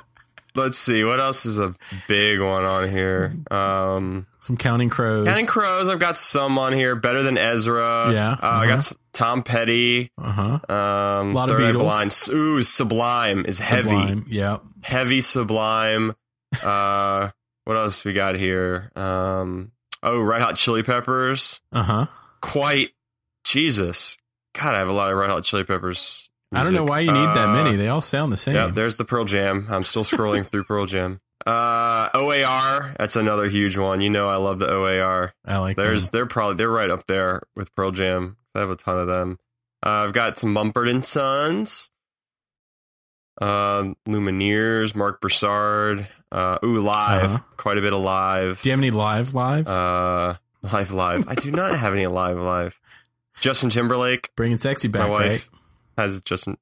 let's 0.54 0.78
see, 0.78 1.04
what 1.04 1.20
else 1.20 1.44
is 1.44 1.58
a 1.58 1.74
big 2.08 2.40
one 2.40 2.64
on 2.64 2.88
here? 2.88 3.34
Um, 3.50 4.26
Some 4.38 4.56
Counting 4.56 4.88
Crows. 4.88 5.26
Counting 5.26 5.46
Crows. 5.46 5.88
I've 5.88 5.98
got 6.00 6.16
some 6.16 6.58
on 6.58 6.72
here. 6.72 6.94
Better 6.96 7.22
than 7.22 7.36
Ezra. 7.36 8.10
Yeah, 8.12 8.32
uh, 8.32 8.36
I 8.40 8.48
uh-huh. 8.48 8.66
got 8.66 8.92
Tom 9.12 9.42
Petty. 9.42 10.10
Uh 10.16 10.58
huh. 10.68 10.74
Um, 11.20 11.34
Lot 11.34 11.50
of 11.50 11.58
Beatles. 11.58 12.28
Blind. 12.28 12.38
Ooh, 12.38 12.62
Sublime 12.62 13.44
is 13.44 13.58
heavy. 13.58 13.88
Sublime. 13.88 14.26
Yeah. 14.28 14.58
Heavy 14.80 15.20
Sublime. 15.20 16.14
uh, 16.64 17.30
what 17.64 17.76
else 17.76 18.04
we 18.04 18.12
got 18.12 18.34
here? 18.36 18.90
Um, 18.96 19.72
oh, 20.02 20.20
Red 20.20 20.42
Hot 20.42 20.56
Chili 20.56 20.82
Peppers. 20.82 21.60
Uh 21.72 21.82
huh. 21.82 22.06
Quite 22.40 22.90
Jesus. 23.44 24.16
God, 24.54 24.74
I 24.74 24.78
have 24.78 24.88
a 24.88 24.92
lot 24.92 25.10
of 25.10 25.16
Red 25.16 25.30
Hot 25.30 25.44
Chili 25.44 25.64
Peppers. 25.64 26.28
I 26.54 26.64
don't 26.64 26.74
know 26.74 26.84
why 26.84 27.00
you 27.00 27.10
need 27.12 27.24
that 27.34 27.48
Uh, 27.48 27.54
many. 27.64 27.76
They 27.76 27.88
all 27.88 28.02
sound 28.02 28.30
the 28.30 28.36
same. 28.36 28.54
Yeah, 28.54 28.66
there's 28.66 28.98
the 28.98 29.06
Pearl 29.06 29.24
Jam. 29.24 29.66
I'm 29.70 29.84
still 29.84 30.04
scrolling 30.04 30.46
through 30.46 30.64
Pearl 30.64 30.84
Jam. 30.84 31.20
Uh, 31.46 32.10
OAR. 32.14 32.94
That's 32.98 33.16
another 33.16 33.48
huge 33.48 33.78
one. 33.78 34.00
You 34.02 34.10
know, 34.10 34.28
I 34.28 34.36
love 34.36 34.58
the 34.58 34.68
OAR. 34.70 35.32
I 35.46 35.56
like 35.58 35.76
There's 35.76 36.10
they're 36.10 36.26
probably 36.26 36.56
they're 36.56 36.68
right 36.70 36.90
up 36.90 37.06
there 37.06 37.42
with 37.56 37.74
Pearl 37.74 37.90
Jam. 37.90 38.36
I 38.54 38.60
have 38.60 38.68
a 38.70 38.76
ton 38.76 38.98
of 38.98 39.06
them. 39.06 39.38
Uh, 39.84 39.88
I've 40.06 40.12
got 40.12 40.38
some 40.38 40.52
Mumford 40.52 40.88
and 40.88 41.04
Sons, 41.06 41.90
uh, 43.40 43.94
Lumineers, 44.06 44.94
Marc 44.94 45.20
Broussard. 45.20 46.06
Uh, 46.32 46.58
ooh, 46.64 46.78
live, 46.80 47.24
Uh-huh. 47.24 47.38
quite 47.58 47.76
a 47.76 47.82
bit 47.82 47.92
of 47.92 48.00
live. 48.00 48.62
Do 48.62 48.68
you 48.68 48.72
have 48.72 48.80
any 48.80 48.90
live 48.90 49.34
live? 49.34 49.68
Uh, 49.68 50.34
live, 50.62 50.90
live. 50.90 51.28
I 51.28 51.34
do 51.34 51.50
not 51.50 51.76
have 51.78 51.92
any 51.92 52.06
live, 52.06 52.38
live. 52.38 52.80
Justin 53.38 53.68
Timberlake 53.70 54.30
Bringing 54.34 54.58
sexy 54.58 54.88
back, 54.88 55.02
my 55.02 55.10
wife 55.10 55.50
right? 55.96 56.04
has 56.04 56.22
Justin. 56.22 56.56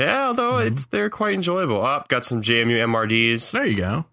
Yeah, 0.00 0.28
although 0.28 0.52
Mhm. 0.54 0.66
it's 0.72 0.86
they're 0.86 1.10
quite 1.10 1.34
enjoyable. 1.34 1.84
Up, 1.84 2.08
got 2.08 2.24
some 2.24 2.40
JMU 2.42 2.78
MRDs. 2.78 3.50
There 3.52 3.66
you 3.66 3.76
go. 3.76 4.06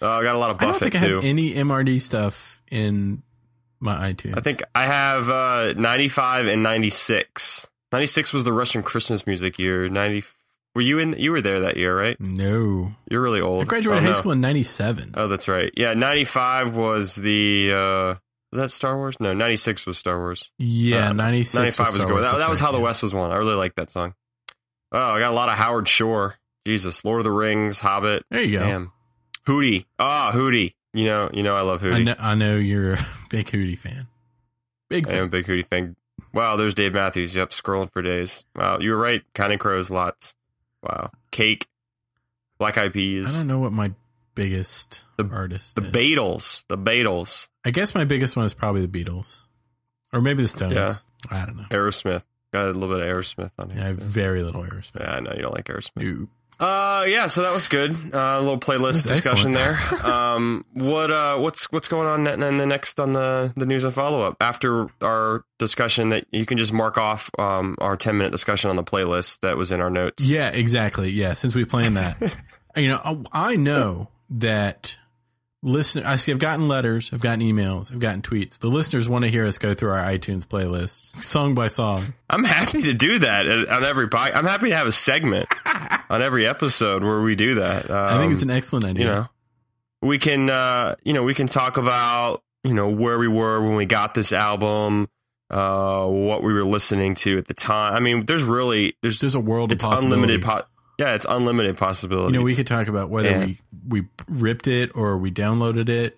Uh, 0.00 0.08
I 0.10 0.22
got 0.22 0.34
a 0.34 0.38
lot 0.38 0.50
of 0.50 0.56
I 0.60 0.64
don't 0.64 0.72
Buffett 0.74 0.92
think 0.92 1.02
I 1.02 1.06
too. 1.08 1.14
have 1.16 1.24
any 1.24 1.52
MRD 1.54 2.00
stuff 2.00 2.62
in 2.70 3.22
my 3.80 4.12
iTunes. 4.12 4.38
I 4.38 4.40
think 4.42 4.62
I 4.74 4.84
have 4.84 5.28
uh, 5.28 5.72
95 5.76 6.46
and 6.46 6.62
96. 6.62 7.66
96 7.92 8.32
was 8.32 8.44
the 8.44 8.52
Russian 8.52 8.82
Christmas 8.82 9.26
music 9.26 9.58
year. 9.58 9.88
90 9.88 10.22
Were 10.74 10.82
you 10.82 10.98
in 10.98 11.14
you 11.18 11.32
were 11.32 11.40
there 11.40 11.60
that 11.60 11.76
year, 11.76 11.98
right? 11.98 12.16
no. 12.20 12.92
You're 13.10 13.20
really 13.22 13.40
old. 13.40 13.62
I 13.62 13.64
graduated 13.64 14.02
oh, 14.02 14.06
high 14.06 14.12
no. 14.12 14.18
school 14.18 14.32
in 14.32 14.40
'97. 14.40 15.14
Oh, 15.16 15.26
that's 15.26 15.48
right. 15.48 15.72
Yeah, 15.76 15.94
95 15.94 16.76
was 16.76 17.16
the 17.16 17.72
uh 17.72 18.14
was 18.52 18.62
that 18.62 18.70
Star 18.70 18.96
Wars? 18.96 19.16
No, 19.20 19.32
96 19.32 19.86
was 19.86 19.98
Star 19.98 20.18
Wars. 20.18 20.50
yeah, 20.58 21.10
uh, 21.10 21.12
95 21.12 21.64
was. 21.64 21.78
Wars, 21.78 22.26
That, 22.26 22.38
that 22.38 22.48
was 22.48 22.60
right, 22.60 22.66
How 22.66 22.72
the 22.72 22.78
yeah. 22.78 22.84
West 22.84 23.02
was 23.02 23.14
won. 23.14 23.30
I 23.30 23.36
really 23.36 23.54
like 23.54 23.76
that 23.76 23.90
song. 23.90 24.14
Oh, 24.92 24.98
I 24.98 25.20
got 25.20 25.30
a 25.30 25.34
lot 25.34 25.48
of 25.48 25.54
Howard 25.54 25.86
Shore. 25.86 26.36
Jesus, 26.66 27.04
Lord 27.04 27.20
of 27.20 27.24
the 27.24 27.30
Rings, 27.30 27.78
Hobbit. 27.78 28.24
There 28.30 28.42
you 28.42 28.58
go. 28.58 28.64
Damn. 28.64 28.92
Hootie. 29.46 29.86
Ah, 29.98 30.32
Hootie. 30.34 30.74
You 30.92 31.06
know, 31.06 31.30
you 31.32 31.42
know 31.42 31.56
I 31.56 31.62
love 31.62 31.80
Hootie. 31.80 31.94
I 31.94 32.02
know, 32.02 32.14
I 32.18 32.34
know 32.34 32.56
you're 32.56 32.94
a 32.94 32.98
big 33.30 33.46
Hootie 33.46 33.78
fan. 33.78 34.08
Big 34.88 35.08
I 35.08 35.12
am 35.12 35.16
a 35.16 35.20
fan. 35.22 35.28
big 35.28 35.46
Hootie 35.46 35.66
fan. 35.66 35.96
Wow, 36.34 36.56
there's 36.56 36.74
Dave 36.74 36.92
Matthews. 36.92 37.34
Yep, 37.34 37.50
scrolling 37.50 37.92
for 37.92 38.02
days. 38.02 38.44
Wow, 38.54 38.78
you 38.80 38.90
were 38.90 38.96
right. 38.96 39.22
Counting 39.34 39.58
Crows, 39.58 39.90
lots. 39.90 40.34
Wow. 40.82 41.10
Cake, 41.30 41.66
Black 42.58 42.78
Eyed 42.78 42.92
Peas, 42.92 43.26
I 43.26 43.32
don't 43.32 43.46
know 43.46 43.58
what 43.58 43.72
my 43.72 43.92
biggest 44.34 45.04
The- 45.16 45.28
artist. 45.30 45.76
the 45.76 45.82
is. 45.82 45.92
Beatles, 45.92 46.64
the 46.68 46.78
Beatles, 46.78 47.48
I 47.64 47.70
guess 47.70 47.94
my 47.94 48.04
biggest 48.04 48.36
one 48.36 48.46
is 48.46 48.54
probably 48.54 48.84
the 48.86 49.04
Beatles, 49.04 49.44
or 50.12 50.20
maybe 50.20 50.42
the 50.42 50.48
Stones. 50.48 50.74
Yeah. 50.74 50.94
I 51.30 51.44
don't 51.46 51.56
know. 51.58 51.66
Aerosmith. 51.70 52.22
Got 52.52 52.64
a 52.64 52.72
little 52.72 52.88
bit 52.94 53.06
of 53.06 53.16
Aerosmith 53.16 53.50
on 53.58 53.70
Yeah, 53.70 53.84
I 53.84 53.86
have 53.88 53.98
very 53.98 54.42
little 54.42 54.62
Aerosmith. 54.62 55.00
Yeah, 55.00 55.12
I 55.12 55.20
know 55.20 55.32
you 55.36 55.42
don't 55.42 55.54
like 55.54 55.66
Aerosmith. 55.66 55.90
No. 55.96 56.28
Uh, 56.60 57.06
yeah, 57.08 57.26
so 57.26 57.40
that 57.42 57.54
was 57.54 57.68
good. 57.68 57.92
Uh, 58.12 58.36
a 58.38 58.40
little 58.42 58.60
playlist 58.60 59.06
discussion 59.08 59.56
excellent. 59.56 60.02
there. 60.02 60.06
um, 60.06 60.66
what 60.74 61.10
uh, 61.10 61.38
what's 61.38 61.72
what's 61.72 61.88
going 61.88 62.06
on 62.06 62.42
in 62.42 62.58
the 62.58 62.66
next 62.66 63.00
on 63.00 63.14
the 63.14 63.50
the 63.56 63.64
news 63.64 63.82
and 63.82 63.94
follow 63.94 64.20
up 64.20 64.36
after 64.42 64.88
our 65.00 65.44
discussion 65.58 66.10
that 66.10 66.26
you 66.30 66.44
can 66.44 66.58
just 66.58 66.72
mark 66.72 66.98
off 66.98 67.30
um 67.38 67.76
our 67.80 67.96
ten 67.96 68.18
minute 68.18 68.30
discussion 68.30 68.68
on 68.68 68.76
the 68.76 68.84
playlist 68.84 69.40
that 69.40 69.56
was 69.56 69.72
in 69.72 69.80
our 69.80 69.90
notes. 69.90 70.22
Yeah, 70.22 70.50
exactly. 70.50 71.10
Yeah, 71.10 71.32
since 71.32 71.54
we 71.54 71.64
planned 71.64 71.96
that, 71.96 72.20
you 72.76 72.88
know, 72.88 73.00
I 73.02 73.52
I 73.52 73.56
know 73.56 74.10
that 74.28 74.98
listener. 75.62 76.02
I 76.06 76.16
see. 76.16 76.32
I've 76.32 76.38
gotten 76.38 76.68
letters. 76.68 77.10
I've 77.12 77.20
gotten 77.20 77.40
emails. 77.40 77.92
I've 77.92 77.98
gotten 77.98 78.22
tweets. 78.22 78.58
The 78.58 78.68
listeners 78.68 79.08
want 79.08 79.24
to 79.24 79.30
hear 79.30 79.44
us 79.46 79.58
go 79.58 79.74
through 79.74 79.90
our 79.90 80.02
iTunes 80.04 80.46
playlist, 80.46 81.22
song 81.22 81.54
by 81.54 81.68
song. 81.68 82.14
I'm 82.28 82.44
happy 82.44 82.82
to 82.82 82.94
do 82.94 83.18
that 83.20 83.46
on 83.46 83.84
every 83.84 84.08
pod. 84.08 84.32
I'm 84.34 84.46
happy 84.46 84.70
to 84.70 84.76
have 84.76 84.86
a 84.86 84.92
segment 84.92 85.48
on 86.10 86.22
every 86.22 86.46
episode 86.46 87.02
where 87.04 87.20
we 87.22 87.34
do 87.34 87.56
that. 87.56 87.90
Um, 87.90 87.96
I 87.96 88.18
think 88.18 88.32
it's 88.34 88.42
an 88.42 88.50
excellent 88.50 88.84
idea. 88.84 89.04
you 89.04 89.10
know 89.10 89.26
we 90.02 90.16
can 90.18 90.48
uh 90.48 90.94
you 91.04 91.12
know 91.12 91.22
we 91.22 91.34
can 91.34 91.46
talk 91.46 91.76
about 91.76 92.42
you 92.64 92.72
know 92.72 92.88
where 92.88 93.18
we 93.18 93.28
were 93.28 93.60
when 93.60 93.76
we 93.76 93.84
got 93.84 94.14
this 94.14 94.32
album 94.32 95.06
uh 95.50 96.06
what 96.06 96.42
we 96.42 96.54
were 96.54 96.64
listening 96.64 97.14
to 97.14 97.36
at 97.36 97.46
the 97.48 97.52
time 97.52 97.92
i 97.94 98.00
mean 98.00 98.24
there's 98.24 98.42
really 98.42 98.96
there's 99.02 99.20
There's 99.20 99.34
a 99.34 99.40
world 99.40 99.72
of 99.72 99.76
it's 99.76 99.84
possibilities. 99.84 100.14
unlimited 100.14 100.42
po- 100.42 100.62
yeah 101.00 101.14
it's 101.14 101.26
unlimited 101.28 101.76
possibilities 101.76 102.32
You 102.34 102.38
know, 102.38 102.44
we 102.44 102.54
could 102.54 102.66
talk 102.68 102.86
about 102.86 103.10
whether 103.10 103.28
Yeah. 103.30 103.44
we 103.46 103.58
we 103.88 104.06
ripped 104.28 104.66
it 104.68 104.92
or 104.94 105.18
we 105.18 105.30
downloaded 105.32 105.88
it. 105.88 106.16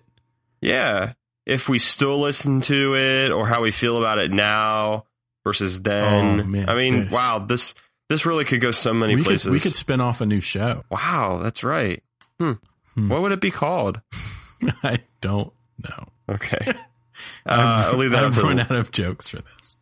yeah 0.61 1.13
if 1.45 1.67
we 1.67 1.79
still 1.79 2.19
listen 2.21 2.61
to 2.61 2.95
it 2.95 3.31
or 3.31 3.47
how 3.47 3.61
we 3.61 3.71
feel 3.71 3.97
about 3.97 4.17
it 4.19 4.29
now 4.31 5.05
versus 5.43 5.81
then 5.81 6.39
Oh, 6.39 6.43
man, 6.43 6.69
i 6.69 6.75
mean 6.75 6.93
there's- 6.93 7.11
wow 7.11 7.39
this 7.39 7.73
this 8.09 8.25
really 8.27 8.45
could 8.45 8.61
go 8.61 8.69
so 8.71 8.93
many 8.93 9.15
we 9.15 9.23
places 9.23 9.45
could 9.45 9.53
we 9.53 9.59
could 9.59 9.75
spin 9.75 9.99
off 10.01 10.21
a 10.21 10.25
new 10.25 10.39
show. 10.41 10.83
wow 10.91 11.39
that's 11.41 11.63
right 11.63 12.03
hmm. 12.39 12.53
Hmm. 12.93 13.09
what 13.09 13.21
would 13.23 13.31
it 13.31 13.41
be 13.41 13.51
called 13.51 14.01
I 14.83 14.99
don't 15.21 15.51
know. 15.83 16.05
okay 16.29 16.59
uh, 17.45 17.89
i'll 17.91 17.97
leave 17.97 18.11
that 18.11 18.23
I've 18.25 18.35
the- 18.35 18.43
run 18.43 18.59
out 18.59 18.71
of 18.71 18.91
jokes 18.91 19.29
for 19.29 19.39
this. 19.41 19.77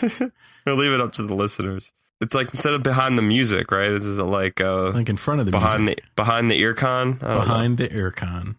We'll 0.66 0.76
leave 0.76 0.92
it 0.92 1.00
up 1.00 1.14
to 1.14 1.22
the 1.22 1.34
listeners. 1.34 1.92
It's 2.20 2.34
like 2.34 2.52
instead 2.52 2.74
of 2.74 2.82
behind 2.82 3.16
the 3.16 3.22
music, 3.22 3.70
right? 3.70 3.90
This 3.90 4.04
is 4.04 4.18
like 4.18 4.60
uh, 4.60 4.86
It's 4.86 4.94
like 4.94 5.08
in 5.08 5.16
front 5.16 5.40
of 5.40 5.46
the 5.46 5.52
behind 5.52 5.84
music, 5.84 6.04
the 6.04 6.10
behind 6.16 6.50
the 6.50 6.58
ear 6.58 6.74
con. 6.74 7.18
I 7.22 7.34
don't 7.34 7.44
behind 7.44 7.78
the 7.78 7.88
earcon. 7.88 8.44
know. 8.46 8.54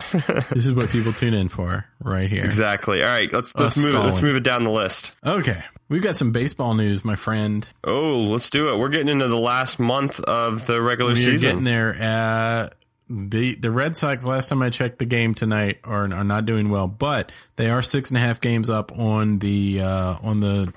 This 0.52 0.64
is 0.64 0.72
what 0.72 0.90
people 0.90 1.12
tune 1.12 1.34
in 1.34 1.48
for 1.48 1.84
right 2.02 2.28
here. 2.30 2.44
exactly. 2.44 3.02
All 3.02 3.08
right, 3.08 3.32
let's 3.32 3.54
let's 3.56 3.76
move 3.76 3.94
it, 3.94 3.98
let's 3.98 4.22
move 4.22 4.36
it 4.36 4.44
down 4.44 4.62
the 4.64 4.70
list. 4.70 5.12
Okay, 5.26 5.62
we've 5.88 6.02
got 6.02 6.16
some 6.16 6.30
baseball 6.30 6.74
news, 6.74 7.04
my 7.04 7.16
friend. 7.16 7.68
Oh, 7.82 8.18
let's 8.22 8.48
do 8.48 8.68
it. 8.68 8.78
We're 8.78 8.90
getting 8.90 9.08
into 9.08 9.26
the 9.28 9.38
last 9.38 9.78
month 9.80 10.20
of 10.20 10.66
the 10.66 10.80
regular 10.80 11.14
season. 11.16 11.30
We're 11.32 11.38
season. 11.38 11.48
getting 11.50 11.64
there. 11.64 11.96
Uh, 12.00 12.68
the 13.10 13.54
the 13.56 13.70
Red 13.72 13.96
Sox. 13.96 14.24
Last 14.24 14.48
time 14.50 14.62
I 14.62 14.70
checked, 14.70 14.98
the 15.00 15.04
game 15.04 15.34
tonight 15.34 15.78
are 15.82 16.04
are 16.12 16.24
not 16.24 16.46
doing 16.46 16.70
well, 16.70 16.86
but 16.86 17.32
they 17.56 17.68
are 17.70 17.82
six 17.82 18.10
and 18.10 18.16
a 18.16 18.20
half 18.20 18.40
games 18.40 18.70
up 18.70 18.96
on 18.96 19.38
the 19.40 19.80
uh, 19.80 20.16
on 20.22 20.40
the 20.40 20.72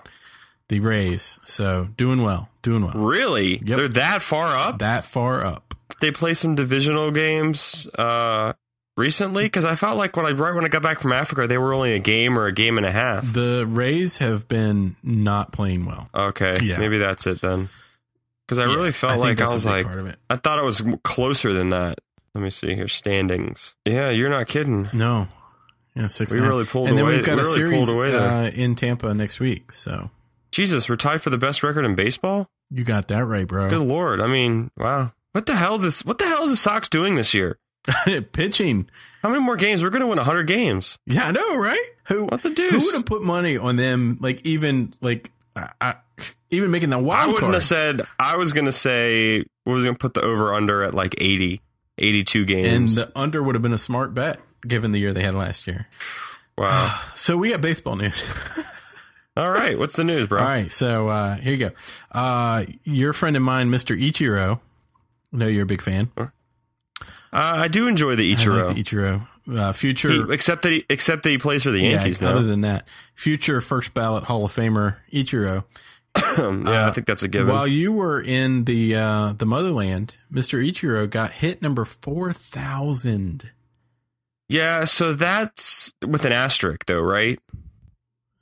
the 0.71 0.79
Rays. 0.79 1.39
So 1.43 1.87
doing 1.97 2.23
well, 2.23 2.49
doing 2.61 2.83
well. 2.85 2.93
Really? 2.95 3.57
Yep. 3.57 3.77
They're 3.77 3.87
that 3.89 4.21
far 4.21 4.55
up? 4.55 4.79
That 4.79 5.03
far 5.05 5.43
up. 5.45 5.75
They 5.99 6.11
play 6.11 6.33
some 6.33 6.55
divisional 6.55 7.11
games 7.11 7.87
uh, 7.99 8.53
recently 8.95 9.43
because 9.43 9.65
I 9.65 9.75
felt 9.75 9.97
like 9.97 10.15
when 10.15 10.25
I 10.25 10.31
right 10.31 10.55
when 10.55 10.63
I 10.63 10.69
got 10.69 10.81
back 10.81 11.01
from 11.01 11.11
Africa, 11.11 11.45
they 11.45 11.57
were 11.57 11.73
only 11.73 11.93
a 11.93 11.99
game 11.99 12.39
or 12.39 12.45
a 12.45 12.53
game 12.53 12.77
and 12.77 12.85
a 12.87 12.91
half. 12.91 13.31
The 13.33 13.65
Rays 13.67 14.17
have 14.17 14.47
been 14.47 14.95
not 15.03 15.51
playing 15.51 15.85
well. 15.85 16.09
Okay, 16.15 16.55
Yeah. 16.61 16.77
maybe 16.79 16.97
that's 16.97 17.27
it 17.27 17.41
then. 17.41 17.67
Because 18.47 18.59
I 18.59 18.63
really 18.63 18.91
felt 18.93 19.13
think 19.13 19.39
like 19.39 19.41
I 19.41 19.53
was 19.53 19.65
like, 19.65 19.85
part 19.85 19.99
of 19.99 20.07
it. 20.07 20.17
I 20.29 20.37
thought 20.37 20.57
it 20.59 20.65
was 20.65 20.81
closer 21.03 21.53
than 21.53 21.69
that. 21.71 21.99
Let 22.33 22.43
me 22.45 22.49
see 22.49 22.73
here. 22.75 22.87
Standings. 22.87 23.75
Yeah, 23.85 24.09
you're 24.09 24.29
not 24.29 24.47
kidding. 24.47 24.89
No, 24.93 25.27
yeah, 25.95 26.07
six. 26.07 26.33
We 26.33 26.39
half. 26.39 26.47
really 26.49 26.65
pulled 26.65 26.87
and 26.89 26.97
then 26.97 27.05
we've 27.05 27.23
got 27.25 27.35
we 27.35 27.41
a 27.41 27.43
really 27.43 27.55
series 27.55 27.85
pulled 27.85 27.95
away 27.97 28.11
there. 28.11 28.21
uh, 28.29 28.47
in 28.49 28.75
Tampa 28.75 29.13
next 29.13 29.39
week. 29.41 29.71
So 29.73 30.09
Jesus, 30.51 30.89
we're 30.89 30.95
tied 30.97 31.21
for 31.21 31.29
the 31.29 31.37
best 31.37 31.63
record 31.63 31.85
in 31.85 31.95
baseball. 31.95 32.49
You 32.69 32.83
got 32.83 33.07
that 33.09 33.25
right, 33.25 33.47
bro. 33.47 33.69
Good 33.69 33.81
lord! 33.81 34.19
I 34.21 34.27
mean, 34.27 34.71
wow. 34.77 35.13
What 35.33 35.45
the 35.45 35.55
hell? 35.55 35.77
This 35.77 36.03
what 36.05 36.17
the 36.17 36.25
hell 36.25 36.43
is 36.43 36.49
the 36.49 36.55
Sox 36.57 36.89
doing 36.89 37.15
this 37.15 37.33
year? 37.33 37.57
Pitching. 38.33 38.89
How 39.23 39.29
many 39.29 39.41
more 39.41 39.55
games? 39.55 39.81
We're 39.83 39.89
going 39.89 40.01
to 40.01 40.07
win 40.07 40.17
100 40.17 40.43
games. 40.43 40.97
Yeah, 41.05 41.27
I 41.27 41.31
know, 41.31 41.57
right? 41.57 41.81
Who 42.05 42.25
What 42.25 42.41
the 42.43 42.49
deuce? 42.49 42.71
who 42.71 42.85
would 42.85 42.95
have 42.95 43.05
put 43.05 43.23
money 43.23 43.57
on 43.57 43.75
them? 43.75 44.17
Like 44.19 44.45
even 44.45 44.93
like 45.01 45.31
I, 45.55 45.69
I, 45.79 45.95
even 46.49 46.69
making 46.71 46.89
the 46.89 46.99
wild 46.99 47.23
I 47.23 47.25
wouldn't 47.27 47.39
card. 47.39 47.53
have 47.53 47.63
said. 47.63 48.01
I 48.19 48.37
was 48.37 48.53
going 48.53 48.65
to 48.65 48.71
say. 48.71 49.45
We 49.65 49.73
was 49.73 49.83
going 49.83 49.95
to 49.95 49.99
put 49.99 50.13
the 50.15 50.21
over 50.21 50.53
under 50.53 50.83
at 50.83 50.93
like 50.93 51.15
80, 51.17 51.61
82 51.97 52.45
games. 52.45 52.97
and 52.97 53.07
the 53.07 53.11
under 53.19 53.41
would 53.43 53.55
have 53.55 53.61
been 53.61 53.73
a 53.73 53.77
smart 53.77 54.13
bet 54.13 54.39
given 54.67 54.91
the 54.91 54.99
year 54.99 55.13
they 55.13 55.23
had 55.23 55.35
last 55.35 55.65
year. 55.67 55.87
wow. 56.57 56.99
So 57.15 57.37
we 57.37 57.51
got 57.51 57.61
baseball 57.61 57.95
news. 57.95 58.27
All 59.37 59.49
right. 59.49 59.77
What's 59.79 59.95
the 59.95 60.03
news, 60.03 60.27
bro? 60.27 60.39
All 60.39 60.45
right, 60.45 60.71
so 60.71 61.07
uh, 61.07 61.35
here 61.35 61.53
you 61.53 61.69
go. 61.69 61.71
Uh, 62.11 62.65
your 62.83 63.13
friend 63.13 63.35
of 63.37 63.41
mine, 63.43 63.69
Mr. 63.69 63.97
Ichiro. 63.99 64.59
I 65.33 65.37
know 65.37 65.47
you're 65.47 65.63
a 65.63 65.65
big 65.65 65.81
fan. 65.81 66.11
Uh, 66.17 66.27
I 67.31 67.67
do 67.69 67.87
enjoy 67.87 68.15
the 68.15 68.29
I 68.31 68.35
Ichiro. 68.35 68.65
like 68.67 68.75
the 68.75 68.83
Ichiro. 68.83 69.27
Uh, 69.49 69.71
future, 69.73 70.09
He- 70.27 70.33
except 70.33 70.61
that 70.63 70.71
he, 70.71 70.85
except 70.89 71.23
that 71.23 71.29
he 71.29 71.37
plays 71.37 71.63
for 71.63 71.71
the 71.71 71.79
Yankees 71.81 72.21
yeah, 72.21 72.29
other 72.29 72.43
than 72.43 72.61
that, 72.61 72.85
future 73.15 73.59
first 73.59 73.93
ballot 73.93 74.25
Hall 74.25 74.45
of 74.45 74.53
Famer 74.53 74.97
Ichiro. 75.11 75.63
yeah, 76.37 76.87
I 76.87 76.91
think 76.91 77.07
that's 77.07 77.23
a 77.23 77.27
given. 77.27 77.47
While 77.51 77.67
you 77.67 77.91
were 77.93 78.21
in 78.21 78.65
the 78.65 78.95
uh, 78.95 79.33
the 79.33 79.45
motherland, 79.47 80.15
Mr. 80.31 80.63
Ichiro 80.63 81.09
got 81.09 81.31
hit 81.31 81.61
number 81.61 81.85
four 81.85 82.31
thousand. 82.33 83.49
yeah, 84.49 84.83
so 84.83 85.13
that's 85.13 85.91
with 86.05 86.23
an 86.25 86.33
asterisk 86.33 86.85
though, 86.85 86.99
right? 87.01 87.39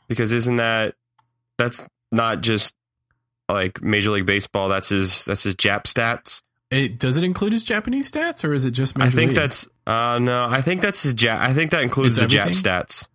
Because 0.09 0.33
isn't 0.33 0.57
that 0.57 0.95
that's 1.57 1.85
not 2.11 2.41
just 2.41 2.75
like 3.47 3.81
Major 3.81 4.11
League 4.11 4.25
Baseball, 4.25 4.67
that's 4.67 4.89
his 4.89 5.23
that's 5.25 5.43
his 5.43 5.55
Jap 5.55 5.83
stats. 5.83 6.41
It, 6.71 6.99
does 6.99 7.17
it 7.17 7.23
include 7.23 7.53
his 7.53 7.63
Japanese 7.65 8.11
stats, 8.11 8.43
or 8.43 8.53
is 8.53 8.65
it 8.65 8.71
just? 8.71 8.97
Major 8.97 9.07
I 9.07 9.11
think 9.11 9.29
League? 9.29 9.37
that's 9.37 9.67
uh 9.87 10.19
no, 10.19 10.47
I 10.49 10.61
think 10.61 10.81
that's 10.81 11.01
his 11.03 11.15
Jap 11.15 11.39
I 11.39 11.53
think 11.53 11.71
that 11.71 11.83
includes 11.83 12.17
It's 12.19 12.31
the 12.31 12.37
Jap 12.37 12.49
stats. 12.49 13.07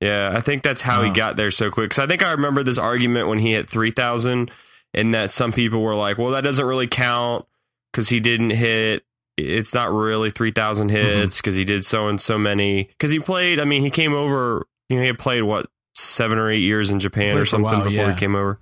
Yeah, 0.00 0.32
I 0.34 0.40
think 0.40 0.62
that's 0.62 0.80
how 0.80 1.02
he 1.02 1.10
Oh. 1.10 1.14
got 1.14 1.36
there 1.36 1.50
so 1.50 1.70
quick. 1.70 1.90
Cuz 1.90 1.98
I 1.98 2.06
think 2.06 2.22
I 2.22 2.32
remember 2.32 2.62
this 2.62 2.78
argument 2.78 3.28
when 3.28 3.38
he 3.38 3.52
hit 3.52 3.68
3000 3.68 4.50
and 4.92 5.14
that 5.14 5.30
some 5.32 5.52
people 5.52 5.82
were 5.82 5.94
like, 5.96 6.18
"Well, 6.18 6.30
that 6.32 6.42
doesn't 6.42 6.64
really 6.64 6.86
count 6.88 7.46
cuz 7.92 8.08
he 8.08 8.20
didn't 8.20 8.50
hit 8.50 9.04
it's 9.36 9.74
not 9.74 9.92
really 9.92 10.30
3000 10.30 10.88
Mm-hmm. 10.90 10.96
hits 10.96 11.40
cuz 11.40 11.54
he 11.56 11.64
did 11.64 11.84
so 11.84 12.08
and 12.08 12.20
so 12.20 12.38
many 12.38 12.88
cuz 12.98 13.10
he 13.10 13.18
played, 13.18 13.60
I 13.60 13.64
mean, 13.64 13.82
he 13.82 13.90
came 13.90 14.14
over, 14.14 14.66
you 14.88 14.96
know, 14.96 15.02
he 15.02 15.08
had 15.08 15.18
played 15.18 15.42
what 15.42 15.66
7 15.94 16.38
or 16.38 16.50
8 16.50 16.58
years 16.58 16.90
in 16.90 17.00
Japan 17.00 17.36
or 17.36 17.44
something 17.44 17.64
while, 17.64 17.84
before 17.84 18.06
yeah. 18.06 18.12
he 18.12 18.18
came 18.18 18.34
over. 18.34 18.58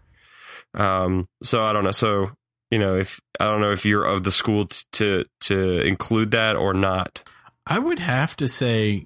Um 0.74 1.28
so 1.42 1.62
I 1.64 1.72
don't 1.72 1.84
know. 1.84 1.90
So 1.90 2.30
you 2.72 2.78
know, 2.78 2.96
if 2.96 3.20
I 3.38 3.44
don't 3.44 3.60
know 3.60 3.70
if 3.72 3.84
you're 3.84 4.04
of 4.04 4.24
the 4.24 4.30
school 4.30 4.66
t- 4.66 4.84
to 4.92 5.24
to 5.40 5.82
include 5.82 6.30
that 6.30 6.56
or 6.56 6.72
not. 6.72 7.22
I 7.66 7.78
would 7.78 7.98
have 7.98 8.34
to 8.38 8.48
say, 8.48 9.04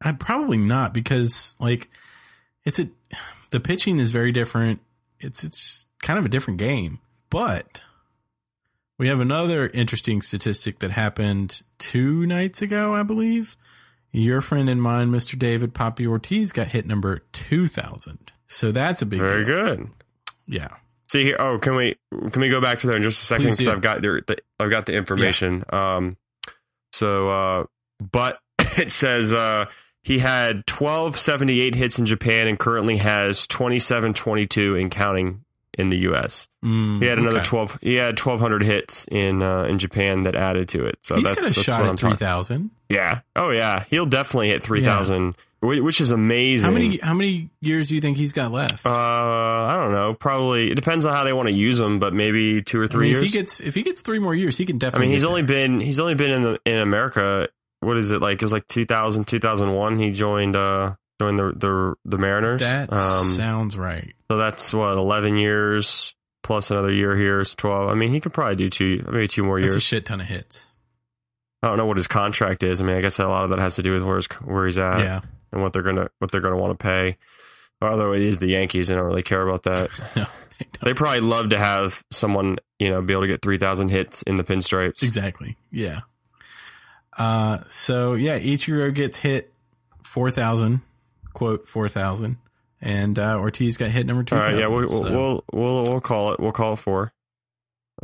I'd 0.00 0.20
probably 0.20 0.58
not 0.58 0.94
because 0.94 1.56
like 1.58 1.90
it's 2.64 2.78
a 2.78 2.88
the 3.50 3.58
pitching 3.58 3.98
is 3.98 4.12
very 4.12 4.30
different. 4.30 4.80
It's 5.18 5.42
it's 5.42 5.86
kind 6.02 6.20
of 6.20 6.24
a 6.24 6.28
different 6.28 6.60
game, 6.60 7.00
but 7.30 7.82
we 8.96 9.08
have 9.08 9.18
another 9.18 9.66
interesting 9.68 10.22
statistic 10.22 10.78
that 10.78 10.92
happened 10.92 11.62
two 11.78 12.26
nights 12.26 12.62
ago, 12.62 12.94
I 12.94 13.02
believe. 13.02 13.56
Your 14.12 14.40
friend 14.40 14.68
and 14.70 14.80
mine, 14.80 15.10
Mr. 15.10 15.38
David 15.38 15.74
Papi 15.74 16.06
Ortiz, 16.06 16.52
got 16.52 16.68
hit 16.68 16.86
number 16.86 17.20
two 17.32 17.66
thousand. 17.66 18.32
So 18.48 18.72
that's 18.72 19.02
a 19.02 19.06
big 19.06 19.20
Very 19.20 19.44
deal. 19.44 19.54
good. 19.54 19.90
Yeah. 20.46 20.68
See 21.10 21.22
here. 21.24 21.36
Oh, 21.38 21.58
can 21.58 21.74
we 21.74 21.96
can 22.30 22.40
we 22.40 22.48
go 22.48 22.60
back 22.60 22.78
to 22.80 22.86
there 22.86 22.96
in 22.96 23.02
just 23.02 23.22
a 23.22 23.26
second 23.26 23.50
because. 23.50 23.68
I've 23.68 23.80
got 23.82 24.00
the, 24.02 24.22
the 24.26 24.38
I've 24.58 24.70
got 24.70 24.86
the 24.86 24.94
information. 24.94 25.64
Um, 25.70 26.16
so 26.92 27.28
uh, 27.28 27.64
but 28.00 28.38
it 28.78 28.90
says 28.90 29.32
uh 29.32 29.66
he 30.02 30.18
had 30.18 30.66
twelve 30.66 31.18
seventy 31.18 31.60
eight 31.60 31.74
hits 31.74 31.98
in 31.98 32.06
Japan 32.06 32.46
and 32.48 32.58
currently 32.58 32.96
has 32.98 33.46
twenty 33.46 33.78
seven 33.78 34.14
twenty 34.14 34.46
two 34.46 34.74
in 34.76 34.88
counting 34.90 35.44
in 35.78 35.90
the 35.90 35.96
U.S. 35.98 36.48
Mm, 36.64 37.00
He 37.00 37.06
had 37.06 37.18
another 37.18 37.38
okay. 37.38 37.44
twelve. 37.46 37.78
He 37.80 37.94
had 37.94 38.16
twelve 38.16 38.40
hundred 38.40 38.62
hits 38.62 39.06
in 39.10 39.40
uh, 39.42 39.62
in 39.64 39.78
Japan 39.78 40.24
that 40.24 40.34
added 40.34 40.68
to 40.70 40.84
it. 40.84 40.98
So 41.02 41.14
He's 41.14 41.24
that's, 41.24 41.36
got 41.36 41.44
a 41.50 41.54
that's 41.54 41.62
shot 41.62 41.80
what 41.82 41.90
at 41.92 41.98
three 41.98 42.14
thousand. 42.14 42.70
Yeah. 42.88 43.20
Oh 43.36 43.50
yeah. 43.50 43.84
He'll 43.88 44.06
definitely 44.06 44.48
hit 44.48 44.62
three 44.62 44.82
thousand, 44.84 45.36
whi 45.62 45.80
which 45.82 46.00
is 46.00 46.10
amazing. 46.10 46.68
How 46.70 46.74
many 46.74 46.98
how 46.98 47.14
many 47.14 47.48
years 47.60 47.88
do 47.88 47.94
you 47.94 48.00
think 48.00 48.16
he's 48.16 48.32
got 48.32 48.50
left? 48.52 48.84
Uh, 48.84 48.90
I 48.90 49.78
don't 49.80 49.92
know. 49.92 50.14
Probably 50.14 50.70
it 50.70 50.74
depends 50.74 51.06
on 51.06 51.14
how 51.14 51.24
they 51.24 51.32
want 51.32 51.48
to 51.48 51.54
use 51.54 51.78
him, 51.78 51.98
but 52.00 52.12
maybe 52.12 52.60
two 52.62 52.80
or 52.80 52.84
I 52.84 52.86
three 52.88 53.06
mean, 53.06 53.14
if 53.16 53.20
years. 53.22 53.32
he 53.32 53.38
gets 53.38 53.60
if 53.60 53.74
he 53.74 53.82
gets 53.82 54.02
three 54.02 54.18
more 54.18 54.34
years, 54.34 54.56
he 54.56 54.66
can 54.66 54.78
definitely. 54.78 55.06
I 55.06 55.08
mean, 55.08 55.14
he's 55.14 55.24
only 55.24 55.42
there. 55.42 55.68
been 55.68 55.80
he's 55.80 56.00
only 56.00 56.14
been 56.14 56.30
in 56.30 56.42
the 56.42 56.60
in 56.64 56.78
America. 56.80 57.48
What 57.80 57.96
is 57.96 58.10
it 58.10 58.20
like? 58.20 58.42
It 58.42 58.44
was 58.44 58.52
like 58.52 58.66
2000, 58.66 59.26
2001. 59.26 59.98
He 59.98 60.10
joined 60.10 60.56
uh 60.56 60.94
joined 61.20 61.38
the 61.38 61.52
the 61.56 61.94
the 62.04 62.18
Mariners. 62.18 62.60
That 62.60 62.92
um, 62.92 63.26
sounds 63.26 63.76
right. 63.76 64.12
so 64.30 64.38
that's 64.38 64.72
what 64.72 64.96
eleven 64.96 65.36
years 65.36 66.14
plus 66.42 66.70
another 66.70 66.92
year 66.92 67.16
here 67.16 67.40
is 67.40 67.54
twelve. 67.54 67.90
I 67.90 67.94
mean, 67.94 68.12
he 68.12 68.20
could 68.20 68.32
probably 68.32 68.56
do 68.56 68.70
two 68.70 69.04
maybe 69.06 69.28
two 69.28 69.44
more 69.44 69.58
years. 69.58 69.74
That's 69.74 69.84
a 69.84 69.86
shit 69.86 70.06
ton 70.06 70.20
of 70.20 70.26
hits. 70.26 70.72
I 71.62 71.68
don't 71.68 71.76
know 71.76 71.86
what 71.86 71.96
his 71.96 72.06
contract 72.06 72.62
is. 72.62 72.80
I 72.80 72.84
mean, 72.84 72.96
I 72.96 73.00
guess 73.00 73.18
a 73.18 73.26
lot 73.26 73.44
of 73.44 73.50
that 73.50 73.58
has 73.58 73.76
to 73.76 73.82
do 73.82 73.92
with 73.92 74.04
where 74.04 74.16
his, 74.16 74.26
where 74.44 74.66
he's 74.66 74.78
at 74.78 75.00
yeah. 75.00 75.20
and 75.52 75.60
what 75.60 75.72
they're 75.72 75.82
gonna 75.82 76.08
what 76.18 76.30
they're 76.30 76.40
gonna 76.40 76.56
want 76.56 76.78
to 76.78 76.82
pay. 76.82 77.16
Although 77.80 78.12
it 78.12 78.22
is 78.22 78.38
the 78.38 78.48
Yankees, 78.48 78.90
I 78.90 78.94
don't 78.94 79.04
really 79.04 79.22
care 79.22 79.46
about 79.46 79.64
that. 79.64 79.90
No, 80.16 80.26
they. 80.82 80.88
They 80.90 80.94
probably 80.94 81.20
love 81.20 81.50
to 81.50 81.58
have 81.58 82.02
someone, 82.10 82.58
you 82.80 82.90
know, 82.90 83.00
be 83.00 83.12
able 83.12 83.22
to 83.22 83.28
get 83.28 83.42
3,000 83.42 83.90
hits 83.90 84.22
in 84.22 84.34
the 84.34 84.42
pinstripes. 84.42 85.04
exactly. 85.04 85.56
Yeah. 85.70 86.00
Uh, 87.18 87.58
so 87.68 88.14
yeah, 88.14 88.38
Ichiro 88.38 88.94
gets 88.94 89.18
hit 89.18 89.52
four 90.04 90.30
thousand, 90.30 90.80
quote 91.38 91.68
four 91.68 91.88
thousand, 91.88 92.36
and 92.80 93.16
uh, 93.16 93.38
Ortiz 93.38 93.76
got 93.76 93.90
hit 93.90 94.06
number 94.06 94.24
two 94.24 94.34
All 94.34 94.40
right, 94.40 94.56
yeah, 94.58 94.66
we'll, 94.66 94.88
we'll, 94.88 95.02
we'll 95.02 95.44
we'll 95.52 95.82
we'll 95.84 96.00
call 96.00 96.32
it. 96.32 96.40
We'll 96.40 96.50
call 96.50 96.72
it 96.72 96.78
four. 96.78 97.12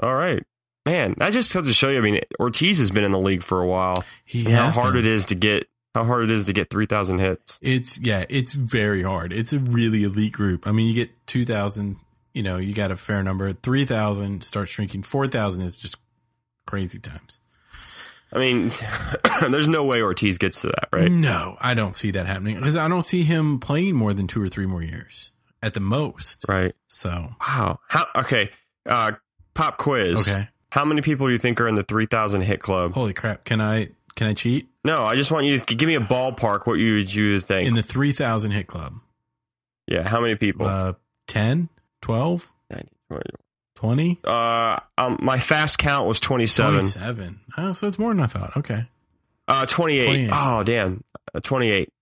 All 0.01 0.15
right, 0.15 0.41
man. 0.87 1.15
That 1.19 1.33
just 1.33 1.53
goes 1.53 1.67
to 1.67 1.73
show 1.73 1.91
you. 1.91 1.99
I 1.99 2.01
mean, 2.01 2.21
Ortiz 2.39 2.79
has 2.79 2.93
been 2.93 3.03
in 3.03 3.11
the 3.11 3.19
league 3.19 3.43
for 3.43 3.61
a 3.61 3.67
while. 3.67 4.05
he 4.25 4.45
how 4.45 4.71
hard 4.71 4.95
been. 4.95 5.05
it 5.05 5.09
is 5.09 5.27
to 5.27 5.35
get 5.35 5.69
how 5.97 6.05
hard 6.05 6.25
it 6.25 6.31
is 6.31 6.47
to 6.47 6.53
get 6.53 6.71
3,000 6.71 7.19
hits. 7.19 7.59
It's 7.61 7.99
yeah, 7.99 8.25
it's 8.29 8.53
very 8.53 9.03
hard. 9.03 9.33
It's 9.33 9.53
a 9.53 9.59
really 9.59 10.05
elite 10.05 10.33
group. 10.33 10.67
I 10.67 10.71
mean, 10.71 10.87
you 10.87 10.95
get 10.95 11.27
two 11.27 11.45
thousand. 11.45 11.97
You 12.33 12.45
know, 12.45 12.57
you 12.57 12.73
got 12.73 12.93
a 12.93 12.97
fair 12.97 13.23
number. 13.25 13.53
Three 13.53 13.85
thousand 13.85 14.45
starts 14.45 14.71
shrinking. 14.71 15.03
Four 15.03 15.27
thousand 15.27 15.63
is 15.63 15.77
just 15.77 15.97
crazy 16.67 17.01
times. 17.01 17.41
I 18.35 18.39
mean, 18.39 18.73
there's 19.51 19.69
no 19.69 19.85
way 19.85 20.03
Ortiz 20.03 20.39
gets 20.39 20.63
to 20.63 20.69
that, 20.69 20.89
right? 20.93 21.11
No, 21.11 21.57
I 21.61 21.75
don't 21.75 21.97
see 21.97 22.11
that 22.13 22.27
happening 22.27 22.57
because 22.57 22.77
I 22.77 22.89
don't 22.89 23.07
see 23.07 23.23
him 23.23 23.61
playing 23.61 23.95
more 23.95 24.13
than 24.13 24.27
two 24.27 24.43
or 24.43 24.49
three 24.49 24.67
more 24.67 24.83
years 24.83 25.31
at 25.63 25.75
the 25.75 25.81
most. 25.81 26.45
Right. 26.49 26.75
So 26.89 27.29
Wow. 27.41 27.79
How? 27.89 28.07
Okay. 28.17 28.51
Uh, 28.89 29.13
pop 29.55 29.79
quiz. 29.79 30.29
okay, 30.29 30.49
How 30.73 30.85
many 30.85 31.01
people 31.01 31.27
do 31.29 31.33
you 31.33 31.39
think 31.39 31.61
are 31.61 31.69
in 31.69 31.75
the 31.75 31.85
3,000 31.85 32.41
hit 32.43 32.61
club? 32.61 32.93
holy 32.93 33.13
crap! 33.15 33.45
Can 33.45 33.61
I 33.61 33.89
can 34.17 34.27
I 34.29 34.35
cheat 34.35 34.69
No, 34.85 35.05
I 35.05 35.15
just 35.17 35.31
want 35.33 35.47
you 35.47 35.59
to 35.59 35.75
give 35.75 35.87
me 35.87 35.95
a 35.95 36.01
ballpark. 36.01 36.67
What 36.67 36.75
you 36.75 36.95
would 36.97 37.13
you 37.15 37.41
think? 37.41 37.69
in 37.69 37.75
the 37.75 37.83
three 37.83 38.13
thousand 38.13 38.51
hit 38.51 38.67
club? 38.67 38.95
yeah. 39.87 40.07
How 40.09 40.21
many 40.21 40.35
people? 40.35 40.67
Uh, 40.67 40.95
10, 41.29 41.69
12, 42.03 42.53
20, 42.71 42.89
Uh, 44.25 44.79
um, 44.99 45.19
my 45.21 45.39
fast 45.39 45.79
count 45.79 46.07
was 46.07 46.21
27. 46.21 46.73
27. 46.81 47.41
Oh, 47.59 47.73
so 47.73 47.87
it's 47.87 47.99
more 47.99 48.15
than 48.15 48.23
I 48.23 48.27
thought. 48.27 48.57
Okay. 48.57 48.85
Uh, 49.49 49.67
28. 49.67 50.05
28. 50.05 50.31
Oh, 50.33 50.63
damn. 50.63 51.05
Uh, 51.35 51.41
28. 51.41 51.93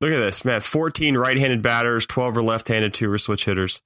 Look 0.00 0.12
at 0.12 0.18
this, 0.18 0.44
man. 0.44 0.60
14 0.60 1.16
right-handed 1.16 1.62
batters, 1.62 2.06
12 2.06 2.36
are 2.38 2.42
left-handed, 2.42 2.94
2 2.94 3.10
are 3.10 3.18
switch 3.18 3.44
hitters. 3.46 3.80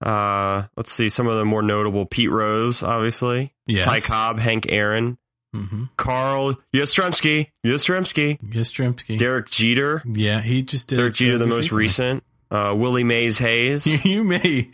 Uh, 0.00 0.64
let's 0.76 0.90
see 0.92 1.08
some 1.08 1.26
of 1.26 1.38
the 1.38 1.44
more 1.44 1.62
notable. 1.62 2.04
Pete 2.06 2.30
Rose, 2.30 2.82
obviously. 2.82 3.52
Yes. 3.66 3.84
Ty 3.84 4.00
Cobb, 4.00 4.38
Hank 4.38 4.66
Aaron, 4.68 5.18
Mm-hmm. 5.54 5.84
Carl 5.96 6.54
Yastrzemski, 6.74 7.50
Yastrzemski, 7.64 8.38
Yastrzemski. 8.50 9.16
Derek 9.16 9.46
Jeter, 9.48 10.02
yeah, 10.04 10.40
he 10.40 10.62
just 10.62 10.88
did. 10.88 10.96
Derek 10.96 11.14
Jeter, 11.14 11.38
the 11.38 11.46
most 11.46 11.72
recent. 11.72 12.22
Uh, 12.50 12.74
Willie 12.76 13.04
Mays 13.04 13.38
Hayes. 13.38 13.86
you 14.04 14.22
may 14.22 14.70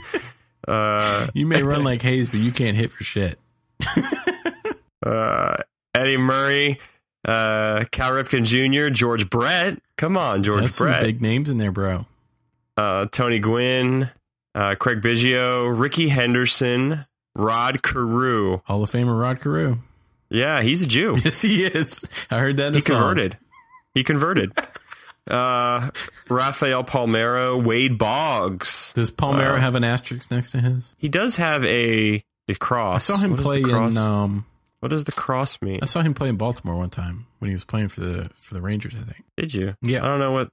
uh, 0.66 1.26
you 1.34 1.46
may 1.46 1.62
run 1.62 1.84
like 1.84 2.02
Hayes, 2.02 2.28
but 2.28 2.40
you 2.40 2.52
can't 2.52 2.76
hit 2.76 2.90
for 2.92 3.04
shit. 3.04 3.38
uh, 5.04 5.56
Eddie 5.94 6.16
Murray, 6.16 6.80
uh, 7.24 7.84
Cal 7.90 8.12
Ripken 8.12 8.44
Jr., 8.44 8.90
George 8.92 9.28
Brett. 9.30 9.78
Come 9.96 10.16
on, 10.16 10.42
George 10.42 10.62
That's 10.62 10.74
some 10.74 10.88
Brett. 10.88 11.02
big 11.02 11.22
names 11.22 11.50
in 11.50 11.58
there, 11.58 11.72
bro. 11.72 12.06
uh, 12.76 13.06
Tony 13.06 13.38
Gwynn, 13.38 14.10
uh, 14.54 14.74
Craig 14.76 15.00
Biggio, 15.00 15.78
Rickey 15.78 16.08
Henderson, 16.08 17.06
Rod 17.34 17.82
Carew. 17.82 18.60
Hall 18.64 18.82
of 18.82 18.90
Famer 18.90 19.18
Rod 19.18 19.40
Carew. 19.40 19.78
Yeah, 20.30 20.60
he's 20.62 20.82
a 20.82 20.86
Jew. 20.86 21.14
Yes, 21.24 21.40
he 21.42 21.64
is. 21.64 22.04
I 22.30 22.38
heard 22.40 22.56
that 22.56 22.68
in 22.68 22.74
he 22.74 22.80
song. 22.80 22.96
converted. 22.98 23.38
He 23.94 24.02
converted. 24.04 24.52
Uh, 25.28 25.90
Rafael 26.28 26.84
Palmeiro, 26.84 27.62
Wade 27.64 27.98
Boggs. 27.98 28.92
Does 28.94 29.10
Palmeiro 29.10 29.54
Wow. 29.54 29.60
have 29.60 29.74
an 29.74 29.84
asterisk 29.84 30.30
next 30.30 30.52
to 30.52 30.60
his? 30.60 30.94
He 30.98 31.08
does 31.08 31.36
have 31.36 31.64
a, 31.64 32.22
a 32.48 32.54
cross. 32.54 33.10
I 33.10 33.14
saw 33.14 33.20
him 33.22 33.32
What 33.32 33.40
play 33.40 33.60
in. 33.62 33.96
Um, 33.98 34.46
what 34.80 34.88
does 34.90 35.04
the 35.04 35.12
cross 35.12 35.60
mean? 35.62 35.80
I 35.82 35.86
saw 35.86 36.02
him 36.02 36.14
play 36.14 36.28
in 36.28 36.36
Baltimore 36.36 36.76
one 36.76 36.90
time 36.90 37.26
when 37.40 37.48
he 37.50 37.54
was 37.54 37.64
playing 37.64 37.88
for 37.88 38.00
the 38.02 38.30
for 38.36 38.54
the 38.54 38.60
Rangers. 38.62 38.94
I 38.94 39.02
think. 39.02 39.24
Did 39.36 39.52
you? 39.54 39.74
Yeah. 39.82 40.04
I 40.04 40.08
don't 40.08 40.20
know 40.20 40.32
what 40.32 40.50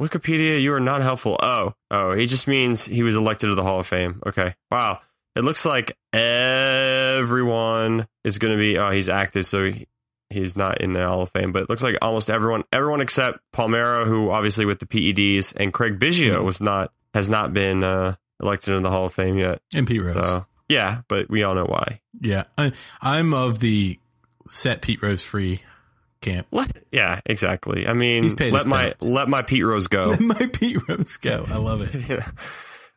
Wikipedia. 0.00 0.60
You 0.62 0.72
are 0.74 0.80
not 0.80 1.02
helpful. 1.02 1.36
Oh, 1.42 1.74
oh, 1.90 2.14
he 2.14 2.26
just 2.26 2.48
means 2.48 2.84
he 2.86 3.02
was 3.02 3.16
elected 3.16 3.48
to 3.50 3.54
the 3.54 3.62
Hall 3.62 3.80
of 3.80 3.86
Fame. 3.86 4.22
Okay. 4.26 4.54
Wow. 4.70 5.00
It 5.36 5.42
looks 5.44 5.66
like 5.66 5.96
everyone 6.12 8.06
is 8.24 8.38
going 8.38 8.52
to 8.52 8.58
be. 8.58 8.78
Oh, 8.78 8.90
he's 8.90 9.08
active, 9.08 9.46
so 9.46 9.64
he, 9.70 9.86
he's 10.30 10.56
not 10.56 10.80
in 10.80 10.92
the 10.92 11.06
Hall 11.06 11.22
of 11.22 11.30
Fame. 11.30 11.52
But 11.52 11.62
it 11.64 11.70
looks 11.70 11.82
like 11.82 11.96
almost 12.02 12.30
everyone, 12.30 12.64
everyone 12.72 13.00
except 13.00 13.38
Palmeiro, 13.54 14.06
who 14.06 14.30
obviously 14.30 14.64
with 14.64 14.78
the 14.80 14.86
PEDs, 14.86 15.52
and 15.56 15.72
Craig 15.72 15.98
Biggio 15.98 16.36
Mhm. 16.40 16.44
was 16.44 16.60
not 16.60 16.92
has 17.14 17.28
not 17.28 17.52
been 17.54 17.84
uh, 17.84 18.16
elected 18.42 18.70
into 18.70 18.82
the 18.82 18.90
Hall 18.90 19.06
of 19.06 19.14
Fame 19.14 19.38
yet. 19.38 19.60
And 19.74 19.86
Pete 19.86 20.02
Rose. 20.02 20.16
So 20.16 20.46
yeah, 20.68 21.02
but 21.08 21.28
we 21.30 21.42
all 21.42 21.54
know 21.54 21.66
why. 21.66 22.00
Yeah, 22.20 22.44
I, 22.58 22.72
I'm 23.00 23.32
of 23.34 23.60
the 23.60 23.98
set 24.48 24.82
Pete 24.82 25.02
Rose 25.02 25.22
free 25.22 25.62
camp. 26.20 26.46
Let, 26.50 26.72
yeah, 26.90 27.20
exactly. 27.26 27.86
I 27.86 27.92
mean, 27.92 28.28
let 28.50 28.66
my 28.66 28.82
penance. 28.84 29.02
let 29.02 29.28
my 29.28 29.42
Pete 29.42 29.64
Rose 29.64 29.86
go. 29.88 30.06
Let 30.06 30.20
my 30.20 30.46
Pete 30.52 30.78
Rose 30.88 31.16
go. 31.18 31.44
I 31.48 31.56
love 31.58 31.82
it. 31.82 31.94
Yeah. 32.08 32.30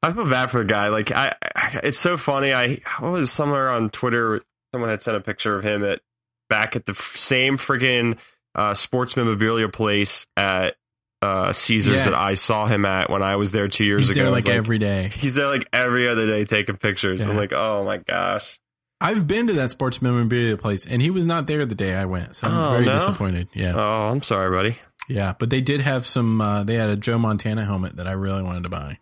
I 0.03 0.13
feel 0.13 0.29
bad 0.29 0.51
for 0.51 0.59
the 0.59 0.65
guy. 0.65 0.89
Like 0.89 1.11
I, 1.11 1.33
I, 1.55 1.79
it's 1.83 1.97
so 1.97 2.17
funny. 2.17 2.53
I 2.53 2.79
what 2.99 3.11
was 3.11 3.31
somewhere 3.31 3.69
on 3.69 3.89
Twitter. 3.89 4.41
Someone 4.73 4.89
had 4.91 5.01
sent 5.01 5.17
a 5.17 5.21
picture 5.21 5.55
of 5.57 5.63
him 5.63 5.83
at 5.83 6.01
back 6.49 6.75
at 6.75 6.85
the 6.85 6.91
f- 6.93 7.13
same 7.15 7.57
friggin' 7.57 8.17
uh, 8.55 8.73
sports 8.73 9.15
memorabilia 9.17 9.69
place 9.69 10.25
at 10.35 10.75
uh, 11.21 11.51
Caesars 11.53 11.95
Yeah. 11.95 12.05
that 12.05 12.13
I 12.13 12.35
saw 12.35 12.65
him 12.67 12.85
at 12.85 13.09
when 13.09 13.23
I 13.23 13.35
was 13.37 13.51
there 13.51 13.67
two 13.67 13.83
years 13.85 14.01
He's 14.01 14.11
ago. 14.11 14.29
there 14.29 14.37
It's 14.37 14.47
like 14.47 14.55
every 14.55 14.77
day. 14.79 15.09
He's 15.13 15.35
there 15.35 15.47
like 15.47 15.67
every 15.73 16.07
other 16.07 16.27
day 16.27 16.45
taking 16.45 16.77
pictures. 16.77 17.21
I'm 17.21 17.35
like, 17.37 17.53
oh 17.53 17.83
my 17.83 17.97
gosh. 17.97 18.59
I've 18.99 19.27
been 19.27 19.45
to 19.47 19.53
that 19.53 19.69
sports 19.69 20.01
memorabilia 20.01 20.57
place, 20.57 20.87
and 20.87 21.01
he 21.03 21.11
was 21.11 21.25
not 21.25 21.45
there 21.45 21.65
the 21.67 21.75
day 21.75 21.93
I 21.95 22.05
went, 22.05 22.35
so 22.35 22.47
I'm 22.47 22.57
Oh, 22.57 22.71
very 22.71 22.85
no? 22.85 22.93
disappointed. 22.93 23.47
Yeah, 23.53 23.73
Oh, 23.75 24.11
I'm 24.11 24.23
sorry, 24.23 24.49
buddy. 24.49 24.77
yeah, 25.07 25.33
but 25.37 25.51
they 25.51 25.61
did 25.61 25.81
have 25.81 26.07
some. 26.07 26.41
Uh, 26.41 26.63
they 26.63 26.73
had 26.75 26.89
a 26.89 26.95
Joe 26.95 27.19
Montana 27.19 27.63
helmet 27.63 27.95
that 27.97 28.07
I 28.07 28.13
really 28.13 28.41
wanted 28.41 28.63
to 28.63 28.69
buy. 28.69 28.97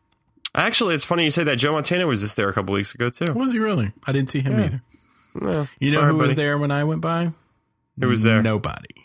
Actually, 0.54 0.96
it's 0.96 1.06
funny 1.06 1.24
you 1.24 1.32
say 1.32 1.46
that. 1.46 1.58
Joe 1.58 1.72
Montana 1.74 2.08
was 2.08 2.20
just 2.22 2.36
there 2.36 2.50
a 2.50 2.54
couple 2.54 2.74
weeks 2.74 2.94
ago 2.94 3.10
too. 3.10 3.32
Was 3.34 3.54
he 3.54 3.60
really? 3.60 3.92
I 4.06 4.12
didn't 4.12 4.30
see 4.30 4.40
him 4.42 4.58
Yeah. 4.60 4.66
either. 4.66 4.82
Well, 5.36 5.68
You 5.80 5.92
know 5.92 6.00
sorry, 6.00 6.12
who 6.14 6.18
was 6.20 6.36
there 6.36 6.58
when 6.58 6.72
I 6.72 6.84
went 6.86 7.02
by? 7.02 7.32
Who 8.00 8.08
was 8.08 8.24
there? 8.24 8.42
Nobody. 8.42 8.96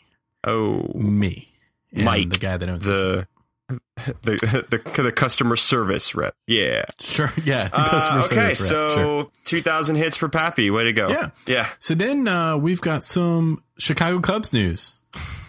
Oh, 0.46 0.90
Me. 0.94 1.48
And 1.92 2.04
Mike, 2.04 2.30
the 2.30 2.38
guy 2.38 2.56
that 2.56 2.68
owns 2.68 2.84
the 2.84 3.26
the 3.68 4.64
the 4.70 5.02
the 5.02 5.12
customer 5.12 5.56
service 5.56 6.14
rep. 6.14 6.34
Yeah. 6.46 6.84
Sure. 7.00 7.32
Yeah. 7.44 7.68
Uh, 7.72 8.22
okay, 8.24 8.54
service 8.54 8.60
rep, 8.60 8.68
so 8.68 8.94
sure. 8.94 9.30
2,000 9.44 9.96
hits 9.96 10.16
for 10.16 10.28
Papi. 10.28 10.72
Way 10.72 10.84
to 10.84 10.92
go. 10.92 11.08
Yeah. 11.08 11.30
Yeah. 11.46 11.68
So 11.78 11.94
then 11.94 12.26
uh, 12.28 12.56
we've 12.56 12.80
got 12.80 13.04
some 13.04 13.62
Chicago 13.78 14.20
Cubs 14.20 14.52
news. 14.52 14.98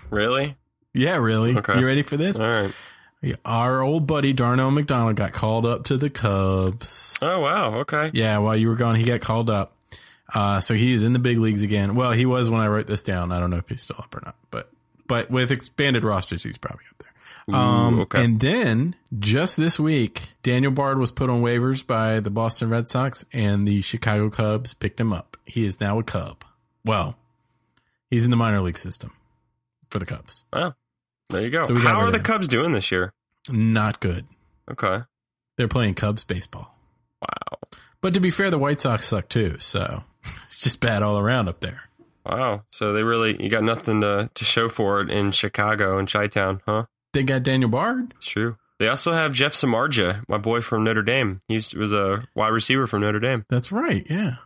Really? 0.09 0.55
Yeah, 0.93 1.17
really. 1.17 1.55
Okay. 1.57 1.79
You 1.79 1.85
ready 1.85 2.01
for 2.01 2.17
this? 2.17 2.37
All 2.39 2.47
right. 2.47 2.73
Our 3.45 3.81
old 3.81 4.07
buddy 4.07 4.33
Darnell 4.33 4.71
McDonald 4.71 5.15
got 5.15 5.31
called 5.31 5.65
up 5.65 5.85
to 5.85 5.97
the 5.97 6.09
Cubs. 6.09 7.17
Oh, 7.21 7.39
wow. 7.39 7.75
Okay. 7.81 8.09
Yeah, 8.13 8.39
while 8.39 8.57
you 8.57 8.67
were 8.67 8.75
gone, 8.75 8.95
he 8.95 9.03
got 9.03 9.21
called 9.21 9.49
up. 9.49 9.73
Uh, 10.33 10.59
so 10.59 10.73
he 10.73 10.93
is 10.93 11.03
in 11.03 11.13
the 11.13 11.19
big 11.19 11.37
leagues 11.37 11.61
again. 11.61 11.95
Well, 11.95 12.11
he 12.11 12.25
was 12.25 12.49
when 12.49 12.61
I 12.61 12.67
wrote 12.67 12.87
this 12.87 13.03
down. 13.03 13.31
I 13.31 13.39
don't 13.39 13.49
know 13.49 13.57
if 13.57 13.67
he's 13.67 13.81
still 13.81 13.97
up 13.99 14.15
or 14.15 14.21
not, 14.23 14.35
but 14.49 14.69
but 15.07 15.29
with 15.29 15.51
expanded 15.51 16.03
rosters, 16.03 16.43
he's 16.43 16.57
probably 16.57 16.85
up 16.89 16.97
there. 16.99 17.55
Um, 17.59 17.99
Ooh, 17.99 18.01
okay. 18.03 18.23
And 18.23 18.39
then 18.39 18.95
just 19.19 19.57
this 19.57 19.79
week, 19.79 20.29
Daniel 20.41 20.71
Bard 20.71 20.99
was 20.99 21.11
put 21.11 21.29
on 21.29 21.41
waivers 21.41 21.85
by 21.85 22.19
the 22.19 22.29
Boston 22.29 22.69
Red 22.69 22.87
Sox, 22.87 23.25
and 23.33 23.67
the 23.67 23.81
Chicago 23.81 24.29
Cubs 24.29 24.73
picked 24.73 24.99
him 24.99 25.11
up. 25.11 25.37
He 25.45 25.65
is 25.65 25.81
now 25.81 25.99
a 25.99 26.03
Cub. 26.03 26.45
Well, 26.85 27.17
he's 28.09 28.23
in 28.23 28.31
the 28.31 28.37
minor 28.37 28.61
league 28.61 28.77
system 28.77 29.13
for 29.89 29.99
the 29.99 30.05
Cubs. 30.05 30.43
Oh. 30.53 30.73
There 31.31 31.41
you 31.41 31.49
go. 31.49 31.65
So 31.65 31.79
How 31.79 32.01
are 32.01 32.11
the. 32.11 32.19
Cubs 32.19 32.47
doing 32.47 32.71
this 32.71 32.91
year? 32.91 33.13
Not 33.49 33.99
good. 33.99 34.25
Okay. 34.69 35.03
They're 35.57 35.67
playing 35.67 35.95
Cubs 35.95 36.23
baseball. 36.23 36.75
Wow. 37.21 37.59
But 38.01 38.13
to 38.15 38.19
be 38.19 38.31
fair, 38.31 38.49
the 38.49 38.57
White 38.57 38.81
Sox 38.81 39.07
suck 39.07 39.29
too. 39.29 39.57
So 39.59 40.03
it's 40.45 40.61
just 40.61 40.79
bad 40.79 41.03
all 41.03 41.17
around 41.19 41.47
up 41.49 41.59
there. 41.59 41.81
Wow. 42.25 42.63
So 42.67 42.93
they 42.93 43.03
really, 43.03 43.41
you 43.41 43.49
got 43.49 43.63
nothing 43.63 44.01
to, 44.01 44.29
to 44.33 44.45
show 44.45 44.69
for 44.69 45.01
it 45.01 45.09
in 45.09 45.31
Chicago 45.31 45.97
and 45.97 46.09
Chi 46.11 46.27
Town, 46.27 46.61
huh? 46.65 46.85
They 47.13 47.23
got 47.23 47.43
Daniel 47.43 47.69
Bard. 47.69 48.13
It's 48.17 48.27
true. 48.27 48.57
They 48.79 48.87
also 48.87 49.11
have 49.11 49.33
Jeff 49.33 49.53
Samardzija, 49.53 50.23
my 50.27 50.37
boy 50.37 50.61
from 50.61 50.83
Notre 50.83 51.03
Dame. 51.03 51.41
He 51.47 51.55
was 51.55 51.91
a 51.93 52.23
wide 52.35 52.49
receiver 52.49 52.87
from 52.87 53.01
Notre 53.01 53.19
Dame. 53.19 53.45
That's 53.49 53.71
right. 53.71 54.05
Yeah. 54.09 54.37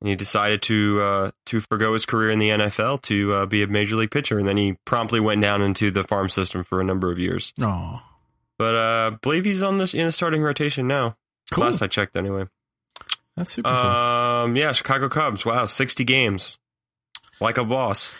and 0.00 0.08
he 0.08 0.14
decided 0.14 0.62
to 0.62 1.00
uh, 1.02 1.30
to 1.46 1.60
forgo 1.60 1.92
his 1.94 2.06
career 2.06 2.30
in 2.30 2.38
the 2.38 2.50
NFL 2.50 3.02
to 3.02 3.32
uh, 3.32 3.46
be 3.46 3.62
a 3.62 3.66
major 3.66 3.96
league 3.96 4.10
pitcher, 4.12 4.38
and 4.38 4.46
then 4.46 4.56
he 4.56 4.76
promptly 4.84 5.18
went 5.20 5.42
down 5.42 5.62
into 5.62 5.90
the 5.90 6.04
farm 6.04 6.28
system 6.28 6.62
for 6.62 6.80
a 6.80 6.84
number 6.84 7.10
of 7.10 7.18
years. 7.18 7.52
Oh, 7.60 8.02
But 8.58 8.74
uh, 8.76 9.10
I 9.12 9.16
believe 9.20 9.44
he's 9.44 9.62
on 9.62 9.78
this 9.78 9.94
in 9.94 10.06
the 10.06 10.12
starting 10.12 10.42
rotation 10.42 10.86
now. 10.86 11.16
cool. 11.50 11.64
Last 11.64 11.82
I 11.82 11.86
checked, 11.88 12.14
anyway. 12.14 12.44
That's 13.36 13.52
super 13.52 13.68
cool. 13.68 13.76
Um, 13.78 14.56
yeah, 14.56 14.72
Chicago 14.72 15.08
Cubs. 15.08 15.44
Wow, 15.44 15.66
sixty 15.66 16.04
games, 16.04 16.58
like 17.40 17.58
a 17.58 17.64
boss. 17.64 18.14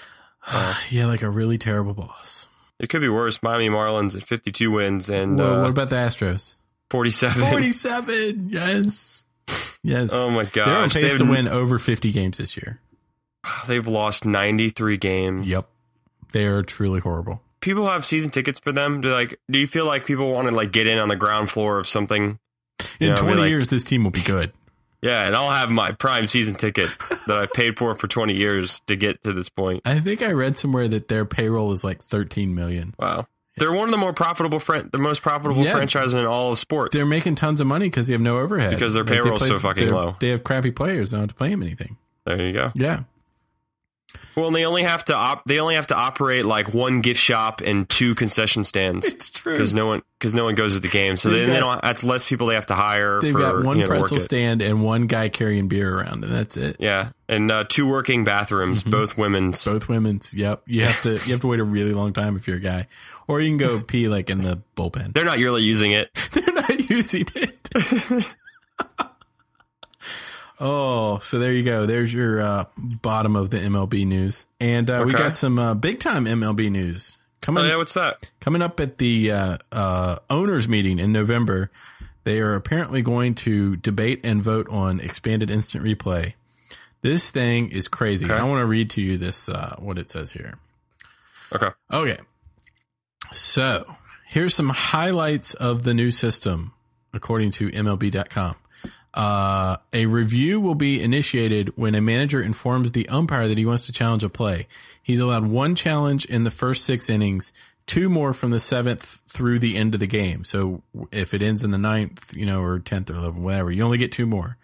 yeah, 0.90 1.06
like 1.06 1.22
a 1.22 1.30
really 1.30 1.58
terrible 1.58 1.94
boss. 1.94 2.48
It 2.78 2.88
could 2.90 3.00
be 3.00 3.08
worse. 3.08 3.42
Miami 3.42 3.68
Marlins 3.68 4.14
at 4.16 4.22
fifty-two 4.22 4.70
wins 4.70 5.08
and 5.08 5.38
well, 5.38 5.54
uh, 5.54 5.62
what 5.62 5.70
about 5.70 5.88
the 5.88 5.96
Astros? 5.96 6.56
forty-seven. 6.90 7.40
47. 7.42 8.48
Yes. 8.50 9.24
Yes. 9.82 10.10
Oh 10.12 10.28
my 10.30 10.44
god. 10.44 10.66
They're 10.66 10.76
on 10.76 10.90
pace 10.90 11.12
to 11.16 11.18
They've- 11.24 11.30
win 11.30 11.48
over 11.48 11.78
50 11.78 12.12
games 12.12 12.38
this 12.38 12.56
year. 12.56 12.80
They've 13.66 13.86
lost 13.86 14.24
ninety-three 14.26 14.98
games. 14.98 15.48
Yep. 15.48 15.66
They 16.32 16.44
are 16.46 16.62
truly 16.62 17.00
horrible. 17.00 17.40
People 17.60 17.86
have 17.86 18.04
season 18.04 18.30
tickets 18.30 18.58
for 18.58 18.72
them. 18.72 19.00
Do 19.00 19.08
like? 19.08 19.40
Do 19.50 19.58
you 19.58 19.66
feel 19.66 19.86
like 19.86 20.04
people 20.04 20.30
want 20.32 20.48
to 20.48 20.54
like 20.54 20.72
get 20.72 20.86
in 20.86 20.98
on 20.98 21.08
the 21.08 21.16
ground 21.16 21.50
floor 21.50 21.78
of 21.78 21.88
something 21.88 22.38
In 23.00 23.12
I 23.12 23.16
20 23.16 23.40
like- 23.40 23.48
years, 23.48 23.68
this 23.68 23.84
team 23.84 24.04
will 24.04 24.10
be 24.10 24.22
good. 24.22 24.52
Yeah, 25.02 25.26
and 25.26 25.36
I'll 25.36 25.50
have 25.50 25.70
my 25.70 25.92
prime 25.92 26.26
season 26.26 26.54
ticket 26.54 26.88
that 27.26 27.36
I 27.36 27.46
paid 27.54 27.78
for 27.78 27.94
for 27.94 28.06
20 28.08 28.34
years 28.34 28.80
to 28.86 28.96
get 28.96 29.22
to 29.24 29.32
this 29.32 29.48
point. 29.48 29.82
I 29.84 30.00
think 30.00 30.22
I 30.22 30.32
read 30.32 30.56
somewhere 30.58 30.88
that 30.88 31.08
their 31.08 31.24
payroll 31.24 31.72
is 31.72 31.84
like 31.84 32.02
13 32.02 32.54
million. 32.54 32.94
Wow. 32.98 33.26
They're 33.58 33.72
one 33.72 33.84
of 33.88 33.90
the 33.92 33.96
more 33.98 34.12
profitable, 34.12 34.58
fran- 34.60 34.90
the 34.92 34.98
most 34.98 35.22
profitable 35.22 35.64
Yeah. 35.64 35.74
franchise 35.76 36.12
in 36.12 36.26
all 36.26 36.52
of 36.52 36.58
sports. 36.58 36.94
They're 36.94 37.06
making 37.06 37.36
tons 37.36 37.60
of 37.60 37.66
money 37.66 37.86
because 37.86 38.06
they 38.06 38.12
have 38.12 38.20
no 38.20 38.38
overhead. 38.38 38.70
Because 38.72 38.92
their 38.94 39.04
payroll's 39.04 39.38
play- 39.38 39.48
so 39.48 39.58
fucking 39.58 39.88
low. 39.88 40.14
They 40.20 40.28
have 40.28 40.44
crappy 40.44 40.70
players. 40.72 41.10
They 41.10 41.16
don't 41.16 41.22
have 41.30 41.36
to 41.36 41.42
pay 41.42 41.50
them 41.50 41.62
anything. 41.62 41.96
there 42.26 42.42
you 42.42 42.52
go. 42.52 42.72
Yeah. 42.74 43.04
Well, 44.34 44.46
and 44.46 44.56
they 44.56 44.64
only 44.64 44.82
have 44.84 45.04
to 45.06 45.14
op- 45.14 45.44
they 45.46 45.58
only 45.58 45.74
have 45.74 45.88
to 45.88 45.94
operate 45.96 46.44
like 46.46 46.72
one 46.72 47.00
gift 47.00 47.20
shop 47.20 47.60
and 47.60 47.88
two 47.88 48.14
concession 48.14 48.64
stands 48.64 49.06
It's 49.06 49.30
true. 49.30 49.52
because 49.52 49.74
no 49.74 49.86
one 49.86 50.02
because 50.18 50.32
no 50.32 50.44
one 50.44 50.54
goes 50.54 50.74
to 50.74 50.80
the 50.80 50.88
game. 50.88 51.16
So 51.16 51.28
They've 51.28 51.46
then 51.46 51.54
they 51.54 51.60
don't. 51.60 51.82
That's 51.82 52.04
less 52.04 52.24
people 52.24 52.46
they 52.46 52.54
have 52.54 52.66
to 52.66 52.74
hire. 52.74 53.20
They've 53.20 53.32
for, 53.32 53.38
got 53.38 53.64
one 53.64 53.78
you 53.78 53.84
know, 53.84 53.88
pretzel 53.88 54.18
stand 54.18 54.62
and 54.62 54.82
one 54.84 55.06
guy 55.06 55.28
carrying 55.28 55.68
beer 55.68 55.94
around, 55.98 56.24
and 56.24 56.32
that's 56.32 56.56
it. 56.56 56.76
Yeah, 56.78 57.10
and 57.28 57.50
uh, 57.50 57.64
two 57.68 57.86
working 57.86 58.24
bathrooms, 58.24 58.82
Mm-hmm. 58.82 58.90
both 58.90 59.18
women's. 59.18 59.64
Both 59.64 59.88
women's. 59.88 60.32
Yep. 60.32 60.62
You 60.66 60.84
have 60.84 61.02
to 61.02 61.12
you 61.14 61.32
have 61.32 61.40
to 61.40 61.46
wait 61.48 61.60
a 61.60 61.64
really 61.64 61.92
long 61.92 62.12
time 62.12 62.36
if 62.36 62.46
you're 62.46 62.58
a 62.58 62.60
guy, 62.60 62.86
or 63.28 63.40
you 63.40 63.48
can 63.50 63.58
go 63.58 63.80
pee 63.80 64.08
like 64.08 64.30
in 64.30 64.42
the 64.42 64.60
bullpen. 64.76 65.14
They're 65.14 65.24
not 65.24 65.38
really 65.38 65.62
using 65.62 65.92
it. 65.92 66.10
They're 66.32 66.54
not 66.54 66.90
using 66.90 67.26
it. 67.34 67.68
oh, 70.60 71.18
so 71.20 71.38
there 71.38 71.52
you 71.52 71.62
go. 71.62 71.86
There's 71.86 72.12
your 72.12 72.40
uh, 72.40 72.64
bottom 72.76 73.36
of 73.36 73.50
the 73.50 73.58
MLB 73.58 74.06
news, 74.06 74.46
and 74.60 74.88
uh, 74.88 75.02
we 75.06 75.12
got 75.12 75.36
some 75.36 75.58
uh, 75.58 75.74
big 75.74 76.00
time 76.00 76.24
MLB 76.26 76.70
news 76.70 77.18
coming. 77.40 77.64
Oh 77.64 77.66
yeah, 77.66 77.76
what's 77.76 77.94
that? 77.94 78.30
coming 78.40 78.62
up 78.62 78.80
at 78.80 78.98
the 78.98 79.30
uh, 79.32 79.58
uh, 79.72 80.18
owners 80.30 80.68
meeting 80.68 80.98
in 80.98 81.12
November, 81.12 81.70
they 82.24 82.40
are 82.40 82.54
apparently 82.54 83.02
going 83.02 83.34
to 83.36 83.76
debate 83.76 84.20
and 84.24 84.42
vote 84.42 84.68
on 84.70 85.00
expanded 85.00 85.50
instant 85.50 85.84
replay. 85.84 86.34
This 87.02 87.30
thing 87.30 87.70
is 87.70 87.88
crazy. 87.88 88.26
Okay. 88.26 88.34
I 88.34 88.42
want 88.44 88.60
to 88.60 88.66
read 88.66 88.90
to 88.90 89.02
you 89.02 89.16
this 89.16 89.48
uh, 89.48 89.76
what 89.78 89.98
it 89.98 90.10
says 90.10 90.32
here. 90.32 90.54
Okay. 91.52 91.68
Okay, 91.92 92.18
so 93.32 93.96
here's 94.26 94.54
some 94.54 94.70
highlights 94.70 95.54
of 95.54 95.84
the 95.84 95.94
new 95.94 96.10
system, 96.10 96.72
according 97.12 97.52
to 97.52 97.68
MLB.com. 97.70 98.56
Uh, 99.16 99.78
a 99.94 100.04
review 100.04 100.60
will 100.60 100.74
be 100.74 101.02
initiated 101.02 101.72
when 101.76 101.94
a 101.94 102.00
manager 102.00 102.40
informs 102.40 102.92
the 102.92 103.08
umpire 103.08 103.48
that 103.48 103.56
he 103.56 103.64
wants 103.64 103.86
to 103.86 103.92
challenge 103.92 104.22
a 104.22 104.28
play. 104.28 104.68
He's 105.02 105.20
allowed 105.20 105.46
one 105.46 105.74
challenge 105.74 106.26
in 106.26 106.44
the 106.44 106.50
first 106.50 106.84
six 106.84 107.08
innings, 107.08 107.52
two 107.86 108.08
more 108.10 108.34
from 108.34 108.50
the 108.50 108.60
seventh 108.60 109.22
through 109.26 109.58
the 109.58 109.76
end 109.76 109.94
of 109.94 110.00
the 110.00 110.06
game. 110.06 110.44
So 110.44 110.82
if 111.10 111.32
it 111.32 111.40
ends 111.40 111.64
in 111.64 111.70
the 111.70 111.78
ninth, 111.78 112.34
you 112.36 112.44
know, 112.44 112.60
or 112.60 112.78
tenth 112.78 113.08
or 113.08 113.14
eleventh, 113.14 113.42
whatever, 113.42 113.72
you 113.72 113.82
only 113.82 113.98
get 113.98 114.12
two 114.12 114.26
more. 114.26 114.58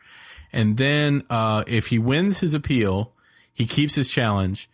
And 0.52 0.76
then 0.76 1.22
uh, 1.30 1.64
if 1.66 1.86
he 1.86 1.98
wins 1.98 2.40
his 2.40 2.52
appeal, 2.52 3.12
he 3.54 3.66
keeps 3.66 3.94
his 3.94 4.10
challenge. 4.10 4.68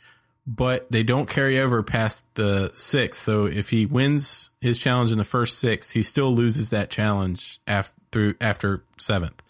but 0.49 0.91
they 0.91 1.03
don't 1.03 1.29
carry 1.29 1.61
over 1.61 1.83
past 1.83 2.23
the 2.35 2.71
sixth. 2.73 3.23
So 3.23 3.45
if 3.45 3.69
he 3.69 3.85
wins 3.85 4.49
his 4.63 4.79
challenge 4.79 5.13
in 5.13 5.19
the 5.19 5.25
first 5.25 5.59
six, 5.59 5.91
he 5.91 6.03
still 6.03 6.35
loses 6.35 6.71
that 6.71 6.89
challenge 6.89 7.61
after 7.67 7.95
through 8.13 8.35
after 8.41 8.83
seventh. 8.99 9.43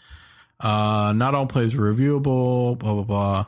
Uh, 0.60 1.12
not 1.14 1.34
all 1.34 1.46
plays 1.46 1.74
are 1.74 1.78
reviewable. 1.78 2.78
Blah 2.78 2.94
blah 2.94 3.02
blah. 3.02 3.46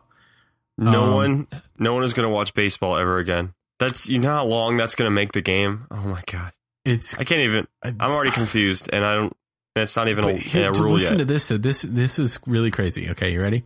No 0.78 1.04
Um, 1.04 1.14
one, 1.14 1.46
no 1.78 1.94
one 1.94 2.04
is 2.04 2.12
going 2.14 2.26
to 2.28 2.32
watch 2.34 2.54
baseball 2.54 2.96
ever 2.96 3.18
again. 3.18 3.52
That's 3.78 4.08
you 4.08 4.18
know 4.18 4.30
how 4.32 4.44
long 4.44 4.76
that's 4.76 4.94
going 4.94 5.06
to 5.06 5.14
make 5.14 5.32
the 5.32 5.42
game. 5.42 5.86
Oh 5.90 5.96
my 5.96 6.22
god, 6.30 6.52
It's 6.84 7.14
I 7.14 7.24
can't 7.24 7.40
even. 7.40 7.66
I'm 7.82 8.12
already 8.12 8.30
confused, 8.30 8.88
and 8.92 9.04
I 9.04 9.14
don't. 9.14 9.36
And 9.76 9.84
it's 9.84 9.94
not 9.94 10.08
even 10.08 10.24
a, 10.24 10.32
here, 10.36 10.68
a 10.68 10.72
rule 10.72 10.94
listen 10.94 11.18
yet. 11.18 11.26
to 11.26 11.32
this. 11.32 11.48
though, 11.48 11.56
This 11.58 11.82
this 11.82 12.18
is 12.18 12.38
really 12.46 12.70
crazy. 12.70 13.08
Okay, 13.10 13.32
you 13.32 13.40
ready? 13.40 13.62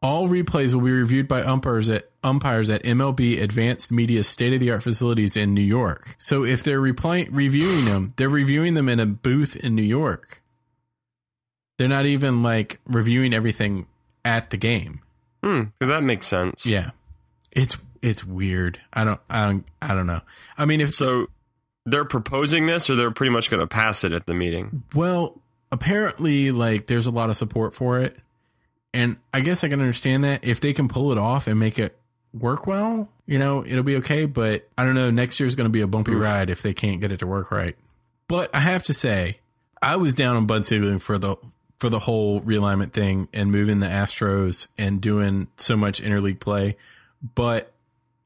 All 0.00 0.28
replays 0.28 0.74
will 0.74 0.80
be 0.80 0.90
reviewed 0.90 1.28
by 1.28 1.42
umpires 1.42 1.88
at 1.88 2.10
umpires 2.24 2.68
at 2.70 2.82
MLB 2.82 3.40
Advanced 3.40 3.92
Media 3.92 4.24
state 4.24 4.52
of 4.52 4.58
the 4.60 4.70
art 4.72 4.82
facilities 4.82 5.36
in 5.36 5.54
New 5.54 5.62
York. 5.62 6.16
So 6.18 6.44
if 6.44 6.64
they're 6.64 6.80
replaying 6.80 7.28
reviewing 7.30 7.84
them, 7.84 8.10
they're 8.16 8.28
reviewing 8.28 8.74
them 8.74 8.88
in 8.88 8.98
a 8.98 9.06
booth 9.06 9.54
in 9.54 9.76
New 9.76 9.82
York. 9.82 10.41
They're 11.82 11.88
not 11.88 12.06
even 12.06 12.44
like 12.44 12.78
reviewing 12.86 13.34
everything 13.34 13.86
at 14.24 14.50
the 14.50 14.56
game. 14.56 15.00
Hmm, 15.42 15.62
that 15.80 16.04
makes 16.04 16.28
sense. 16.28 16.64
Yeah, 16.64 16.90
it's 17.50 17.76
it's 18.02 18.24
weird. 18.24 18.80
I 18.92 19.02
don't 19.02 19.20
I 19.28 19.46
don't 19.46 19.64
I 19.80 19.92
don't 19.96 20.06
know. 20.06 20.20
I 20.56 20.64
mean, 20.64 20.80
if 20.80 20.94
So 20.94 21.26
they're 21.84 22.04
proposing 22.04 22.66
this, 22.66 22.88
or 22.88 22.94
they're 22.94 23.10
pretty 23.10 23.32
much 23.32 23.50
going 23.50 23.58
to 23.58 23.66
pass 23.66 24.04
it 24.04 24.12
at 24.12 24.26
the 24.26 24.32
meeting. 24.32 24.84
Well, 24.94 25.40
apparently, 25.72 26.52
like 26.52 26.86
there's 26.86 27.08
a 27.08 27.10
lot 27.10 27.30
of 27.30 27.36
support 27.36 27.74
for 27.74 27.98
it, 27.98 28.16
and 28.94 29.16
I 29.34 29.40
guess 29.40 29.64
I 29.64 29.68
can 29.68 29.80
understand 29.80 30.22
that 30.22 30.44
if 30.44 30.60
they 30.60 30.72
can 30.72 30.86
pull 30.86 31.10
it 31.10 31.18
off 31.18 31.48
and 31.48 31.58
make 31.58 31.80
it 31.80 31.98
work 32.32 32.68
well, 32.68 33.08
you 33.26 33.40
know, 33.40 33.66
it'll 33.66 33.82
be 33.82 33.96
okay. 33.96 34.26
But 34.26 34.68
I 34.78 34.84
don't 34.84 34.94
know. 34.94 35.10
Next 35.10 35.40
year's 35.40 35.56
going 35.56 35.68
to 35.68 35.72
be 35.72 35.80
a 35.80 35.88
bumpy 35.88 36.12
Oof. 36.12 36.22
ride 36.22 36.48
if 36.48 36.62
they 36.62 36.74
can't 36.74 37.00
get 37.00 37.10
it 37.10 37.18
to 37.18 37.26
work 37.26 37.50
right. 37.50 37.74
But 38.28 38.54
I 38.54 38.60
have 38.60 38.84
to 38.84 38.94
say, 38.94 39.40
I 39.82 39.96
was 39.96 40.14
down 40.14 40.36
on 40.36 40.46
Bud 40.46 40.64
Selig 40.64 41.02
for 41.02 41.18
the 41.18 41.34
for 41.82 41.90
the 41.90 41.98
whole 41.98 42.40
realignment 42.42 42.92
thing 42.92 43.26
and 43.34 43.50
moving 43.50 43.80
the 43.80 43.88
Astros 43.88 44.68
and 44.78 45.00
doing 45.00 45.48
so 45.56 45.76
much 45.76 46.00
interleague 46.00 46.38
play. 46.38 46.76
But 47.34 47.72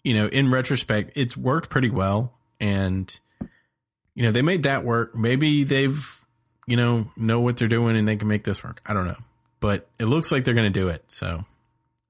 you 0.05 0.13
know, 0.13 0.27
in 0.27 0.51
retrospect, 0.51 1.13
it's 1.15 1.39
worked 1.39 1.71
pretty 1.71 1.89
well, 1.89 2.35
and 2.61 3.19
you 4.15 4.25
know 4.25 4.31
they 4.31 4.43
made 4.43 4.65
that 4.65 4.85
work. 4.85 5.17
Maybe 5.17 5.65
they've 5.65 6.23
you 6.67 6.77
know 6.77 7.11
know 7.17 7.41
what 7.41 7.57
they're 7.57 7.67
doing 7.67 7.97
and 7.97 8.07
they 8.07 8.17
can 8.17 8.29
make 8.29 8.45
this 8.45 8.63
work. 8.63 8.83
I 8.85 8.93
don't 8.93 9.07
know, 9.07 9.17
but 9.61 9.89
it 9.99 10.05
looks 10.05 10.31
like 10.31 10.45
they're 10.45 10.53
going 10.53 10.71
to 10.71 10.79
do 10.79 10.89
it. 10.89 11.11
So 11.11 11.27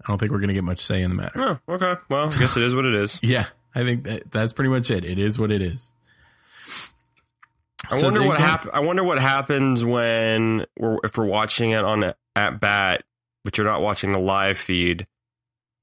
I 0.03 0.09
don't 0.09 0.19
think 0.19 0.33
we're 0.33 0.41
going 0.41 0.49
to 0.49 0.55
get 0.55 0.65
much 0.65 0.85
say 0.85 1.01
in 1.01 1.11
the 1.11 1.17
matter. 1.17 1.61
Oh, 1.69 1.75
okay. 1.75 1.95
Well, 2.11 2.27
I 2.27 2.37
guess 2.37 2.57
it 2.57 2.65
is 2.65 2.75
what 2.75 2.87
it 2.87 2.95
is. 2.95 3.21
Yeah, 3.23 3.47
I 3.73 3.85
think 3.85 4.03
that 4.03 4.33
that's 4.33 4.53
pretty 4.53 4.71
much 4.71 4.91
it. 4.91 5.05
It 5.05 5.21
is 5.21 5.39
what 5.39 5.53
it 5.53 5.63
is. 5.63 5.93
I 7.91 7.99
So 7.99 8.07
wonder 8.07 8.23
what 8.27 8.39
go. 8.39 8.45
hap- 8.45 8.69
I 8.75 8.81
wonder 8.81 9.05
what 9.05 9.19
happens 9.19 9.85
when 9.85 10.67
we're 10.79 10.99
if 11.05 11.17
we're 11.17 11.25
watching 11.27 11.71
it 11.71 11.85
on 11.85 12.13
at 12.35 12.61
bat, 12.61 13.05
but 13.45 13.57
you're 13.57 13.67
not 13.67 13.83
watching 13.83 14.13
the 14.13 14.19
live 14.19 14.59
feed. 14.59 15.07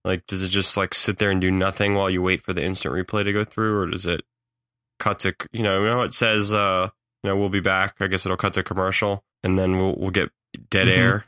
Like, 0.05 0.25
does 0.25 0.41
it 0.41 0.49
just 0.49 0.75
like 0.75 0.93
sit 0.93 1.17
there 1.17 1.31
and 1.31 1.39
do 1.39 1.49
nothing 1.51 1.95
while 1.95 2.09
you 2.09 2.21
wait 2.21 2.41
for 2.41 2.51
the 2.53 2.63
instant 2.63 2.93
replay 2.93 3.23
to 3.23 3.31
go 3.33 3.43
through, 3.45 3.77
or 3.79 3.87
does 3.87 4.05
it 4.05 4.21
cut 4.99 5.19
to 5.19 5.33
you 5.51 5.63
know 5.63 5.79
you 5.79 5.85
know 5.85 6.01
it 6.03 6.13
says 6.13 6.53
uh 6.53 6.89
you 7.23 7.29
know 7.29 7.37
we'll 7.37 7.49
be 7.49 7.59
back. 7.61 7.95
I 7.99 8.07
guess 8.07 8.25
it'll 8.25 8.37
cut 8.37 8.53
to 8.53 8.63
commercial, 8.63 9.23
and 9.43 9.57
then 9.57 9.77
we'll 9.77 9.95
we'll 9.95 10.11
get 10.11 10.29
dead 10.69 10.87
Mhm. 10.87 10.97
air. 10.97 11.25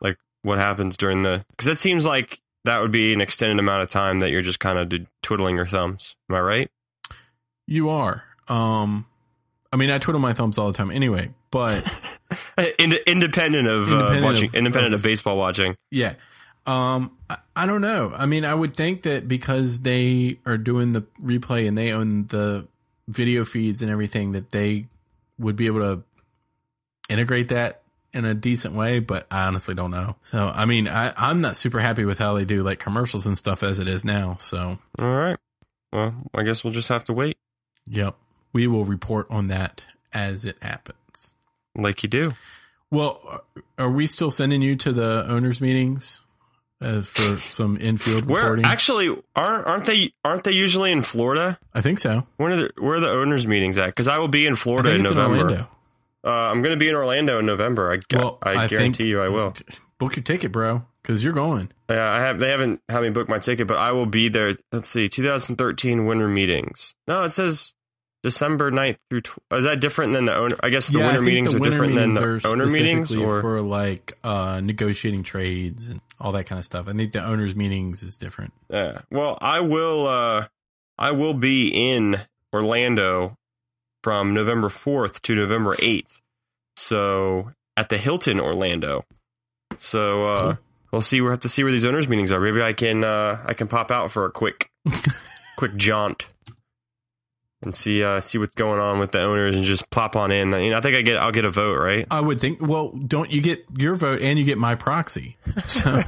Like, 0.00 0.18
what 0.42 0.58
happens 0.58 0.96
during 0.96 1.22
the? 1.24 1.44
Because 1.50 1.66
it 1.66 1.78
seems 1.78 2.06
like 2.06 2.40
that 2.64 2.80
would 2.80 2.92
be 2.92 3.12
an 3.12 3.20
extended 3.20 3.58
amount 3.58 3.82
of 3.82 3.88
time 3.88 4.20
that 4.20 4.30
you're 4.30 4.42
just 4.42 4.60
kind 4.60 4.78
of 4.78 5.06
twiddling 5.22 5.56
your 5.56 5.66
thumbs. 5.66 6.14
Am 6.30 6.36
I 6.36 6.40
right? 6.40 6.70
You 7.66 7.90
are. 7.90 8.24
Um, 8.48 9.06
I 9.72 9.76
mean, 9.76 9.90
I 9.90 9.98
twiddle 9.98 10.20
my 10.20 10.32
thumbs 10.34 10.58
all 10.58 10.70
the 10.70 10.76
time 10.76 10.90
anyway, 10.90 11.30
but 11.50 11.82
Ind- 12.78 13.00
independent 13.06 13.68
of 13.68 13.88
Independent 13.90 14.24
uh, 14.24 14.26
watching, 14.26 14.48
of- 14.48 14.54
independent 14.54 14.94
of, 14.94 15.00
of- 15.00 15.04
baseball 15.04 15.36
watching. 15.38 15.74
yeah. 15.90 16.14
Um, 16.64 17.16
I, 17.28 17.38
I 17.56 17.66
don't 17.66 17.80
know. 17.80 18.12
I 18.16 18.26
mean, 18.26 18.44
I 18.44 18.54
would 18.54 18.76
think 18.76 19.02
that 19.02 19.26
because 19.26 19.80
they 19.80 20.38
are 20.46 20.56
doing 20.56 20.92
the 20.92 21.00
replay 21.20 21.66
and 21.66 21.76
they 21.76 21.90
own 21.92 22.26
the 22.28 22.68
video 23.08 23.44
feeds 23.44 23.82
and 23.82 23.90
everything, 23.90 24.32
that 24.32 24.50
they 24.50 24.86
would 25.40 25.56
be 25.56 25.66
able 25.66 25.80
to 25.80 26.02
integrate 27.08 27.48
that 27.48 27.82
in 28.12 28.24
a 28.24 28.32
decent 28.34 28.74
way. 28.74 29.00
But 29.00 29.26
I 29.28 29.46
honestly 29.48 29.74
don't 29.74 29.90
know. 29.90 30.14
So, 30.20 30.52
I 30.54 30.64
mean, 30.66 30.86
I, 30.86 31.12
I'm 31.16 31.40
not 31.40 31.56
super 31.56 31.80
happy 31.80 32.04
with 32.04 32.18
how 32.18 32.34
they 32.34 32.44
do 32.44 32.62
like 32.62 32.78
commercials 32.78 33.26
and 33.26 33.36
stuff 33.36 33.64
as 33.64 33.80
it 33.80 33.88
is 33.88 34.04
now. 34.04 34.36
So, 34.38 34.78
All 35.00 35.06
right. 35.16 35.36
Well, 35.92 36.14
I 36.32 36.44
guess 36.44 36.62
we'll 36.62 36.72
just 36.72 36.90
have 36.90 37.04
to 37.06 37.12
wait, 37.12 37.36
yep, 37.86 38.14
we 38.52 38.66
will 38.66 38.84
report 38.84 39.26
on 39.30 39.48
that 39.48 39.86
as 40.12 40.44
it 40.44 40.56
happens. 40.62 41.34
like 41.74 42.02
you 42.02 42.08
do. 42.08 42.22
Well, 42.90 43.44
are 43.78 43.90
we 43.90 44.06
still 44.06 44.30
sending 44.30 44.60
you 44.60 44.74
to 44.76 44.92
the 44.92 45.24
owners' 45.26 45.62
meetings 45.62 46.26
uh, 46.82 47.00
for 47.00 47.38
some 47.48 47.78
infield 47.80 48.26
Where 48.26 48.42
reporting? 48.42 48.66
actually 48.66 49.08
aren't 49.34 49.66
aren't 49.66 49.86
they 49.86 50.12
aren't 50.24 50.44
they 50.44 50.52
usually 50.52 50.92
in 50.92 51.00
Florida? 51.02 51.58
I 51.72 51.80
think 51.80 51.98
so. 51.98 52.26
When 52.36 52.52
are 52.52 52.56
the 52.56 52.70
where 52.78 52.96
are 52.96 53.00
the 53.00 53.10
owners 53.10 53.46
meetings 53.46 53.78
at? 53.78 53.86
Because 53.86 54.08
I 54.08 54.18
will 54.18 54.28
be 54.28 54.44
in 54.46 54.56
Florida 54.56 54.90
in 54.90 54.96
in 54.96 55.02
November. 55.04 55.38
Orlando. 55.38 55.68
Uh, 56.24 56.30
I'm 56.30 56.62
going 56.62 56.74
to 56.74 56.78
be 56.78 56.88
in 56.88 56.94
Orlando 56.94 57.38
in 57.40 57.46
November. 57.46 57.92
I, 57.92 57.98
Well, 58.16 58.38
I, 58.42 58.64
I 58.64 58.68
guarantee 58.68 59.08
you 59.08 59.20
I 59.20 59.28
will. 59.28 59.54
Book 59.98 60.14
your 60.14 60.22
ticket, 60.22 60.52
bro, 60.52 60.84
because 61.02 61.24
you're 61.24 61.32
going. 61.32 61.70
Yeah, 61.88 62.08
I 62.10 62.20
have. 62.20 62.38
They 62.38 62.50
haven't 62.50 62.80
had 62.88 63.02
me 63.02 63.10
book 63.10 63.28
my 63.28 63.38
ticket, 63.38 63.66
but 63.66 63.78
I 63.78 63.90
will 63.92 64.06
be 64.06 64.28
there. 64.28 64.54
Let's 64.70 64.88
see, 64.88 65.08
2013 65.08 66.04
winter 66.06 66.28
meetings. 66.28 66.94
No, 67.08 67.24
it 67.24 67.30
says 67.30 67.74
December 68.22 68.70
9th 68.70 68.96
through. 69.10 69.22
Tw- 69.22 69.38
is 69.52 69.64
that 69.64 69.80
different 69.80 70.12
than 70.12 70.26
the 70.26 70.34
owner? 70.34 70.56
I 70.62 70.68
guess 70.70 70.88
the 70.88 70.98
Yeah, 71.00 71.06
winter 71.06 71.22
meetings 71.22 71.50
the 71.50 71.56
are 71.56 71.60
winter 71.60 71.70
different 71.70 71.94
than 71.96 72.12
the 72.12 72.48
owner 72.48 72.66
meetings, 72.66 73.14
or 73.14 73.40
for 73.40 73.60
like 73.60 74.16
uh, 74.22 74.60
negotiating 74.62 75.22
trades 75.24 75.88
and 75.88 76.00
all 76.20 76.32
that 76.32 76.44
kind 76.44 76.58
of 76.58 76.64
stuff. 76.64 76.86
I 76.88 76.92
think 76.92 77.12
the 77.12 77.24
owners' 77.24 77.56
meetings 77.56 78.02
is 78.02 78.16
different. 78.16 78.52
Yeah. 78.70 79.00
Well, 79.10 79.38
I 79.40 79.60
will. 79.60 80.06
Uh, 80.06 80.46
I 80.98 81.10
will 81.12 81.34
be 81.34 81.68
in 81.68 82.20
Orlando 82.54 83.36
from 84.04 84.34
November 84.34 84.68
fourth 84.68 85.20
to 85.22 85.34
November 85.34 85.74
eighth. 85.80 86.20
So 86.76 87.52
at 87.76 87.88
the 87.88 87.98
Hilton 87.98 88.38
Orlando. 88.38 89.04
So 89.78 90.22
uh, 90.24 90.40
Cool. 90.54 90.58
we'll 90.92 91.00
see. 91.00 91.20
We'll 91.20 91.30
have 91.32 91.40
to 91.40 91.48
see 91.48 91.62
where 91.64 91.72
these 91.72 91.84
owners' 91.84 92.08
meetings 92.08 92.30
are. 92.30 92.38
Maybe 92.40 92.62
I 92.62 92.72
can. 92.72 93.02
Uh, 93.04 93.42
I 93.44 93.54
can 93.54 93.66
pop 93.68 93.90
out 93.90 94.10
for 94.12 94.24
a 94.26 94.30
quick, 94.30 94.70
quick 95.56 95.74
jaunt. 95.76 96.26
And 97.62 97.74
see, 97.74 98.02
uh, 98.02 98.20
see 98.20 98.38
what's 98.38 98.56
going 98.56 98.80
on 98.80 98.98
with 98.98 99.12
the 99.12 99.20
owners, 99.20 99.54
and 99.54 99.64
just 99.64 99.88
plop 99.90 100.16
on 100.16 100.32
in. 100.32 100.50
You 100.52 100.70
know, 100.70 100.78
I 100.78 100.80
think 100.80 100.96
I 100.96 101.02
get, 101.02 101.16
I'll 101.16 101.30
get 101.30 101.44
a 101.44 101.50
vote, 101.50 101.78
right? 101.78 102.06
I 102.10 102.20
would 102.20 102.40
think. 102.40 102.60
Well, 102.60 102.88
don't 102.88 103.30
you 103.30 103.40
get 103.40 103.64
your 103.76 103.94
vote 103.94 104.20
and 104.20 104.36
you 104.38 104.44
get 104.44 104.58
my 104.58 104.74
proxy? 104.74 105.36
So 105.64 106.02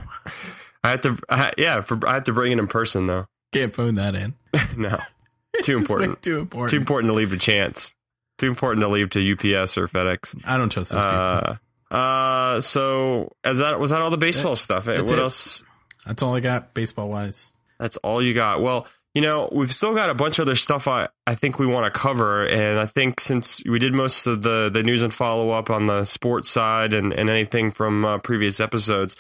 I 0.83 0.91
have 0.91 1.01
to, 1.03 1.19
I, 1.31 1.53
yeah, 1.57 1.81
for, 1.81 2.07
I 2.07 2.15
have 2.15 2.25
to 2.25 2.33
bring 2.33 2.53
it 2.53 2.59
in 2.59 2.67
person 2.69 3.07
though. 3.07 3.27
can't 3.53 3.75
phone 3.75 3.95
that 3.95 4.15
in. 4.15 4.35
no, 4.77 4.99
too 5.63 5.79
important. 5.79 6.21
Too 6.23 6.41
important. 6.41 6.71
Too 6.71 6.77
important 6.77 7.11
to 7.11 7.15
leave 7.15 7.31
to 7.31 7.39
chance. 7.39 7.95
Too 8.39 8.49
important 8.49 8.83
to 8.83 8.89
leave 8.89 9.11
to 9.11 9.33
UPS 9.33 9.79
or 9.79 9.89
FedEx. 9.89 10.43
I 10.45 10.57
don't 10.57 10.71
trust 10.71 10.91
those 10.91 11.01
people. 11.01 11.59
Uh, 11.91 11.95
uh, 11.95 12.61
so 12.61 13.33
as 13.45 13.59
that 13.59 13.79
was 13.79 13.91
that 13.91 14.03
all 14.03 14.11
the 14.11 14.19
baseball 14.19 14.57
stuff? 14.57 14.89
Eh, 14.89 15.01
what 15.01 15.13
it. 15.13 15.19
else? 15.19 15.63
That's 16.05 16.23
all 16.23 16.35
I 16.35 16.41
got 16.41 16.75
baseball 16.75 17.09
wise. 17.09 17.53
That's 17.79 17.97
all 17.99 18.21
you 18.21 18.35
got. 18.35 18.61
Well, 18.61 18.87
you 19.15 19.23
know, 19.23 19.49
we've 19.53 19.73
still 19.73 19.95
got 19.95 20.11
a 20.11 20.15
bunch 20.15 20.41
of 20.41 20.43
other 20.43 20.57
stuff 20.57 20.89
I, 20.89 21.09
I 21.25 21.37
think 21.37 21.61
we 21.61 21.67
want 21.67 21.93
to 21.93 21.99
cover. 21.99 22.45
And 22.45 22.81
I 22.81 22.87
think 22.87 23.21
since 23.21 23.63
we 23.65 23.79
did 23.79 23.95
most 23.95 24.27
of 24.27 24.43
the, 24.43 24.69
the 24.73 24.83
news 24.83 25.03
and 25.03 25.15
follow 25.15 25.51
up 25.51 25.71
on 25.71 25.87
the 25.87 26.05
sports 26.05 26.51
side 26.51 26.93
and, 26.93 27.13
and 27.13 27.31
anything 27.31 27.71
from 27.71 28.05
uh, 28.05 28.19
previous 28.19 28.59
episodes, 28.59 29.15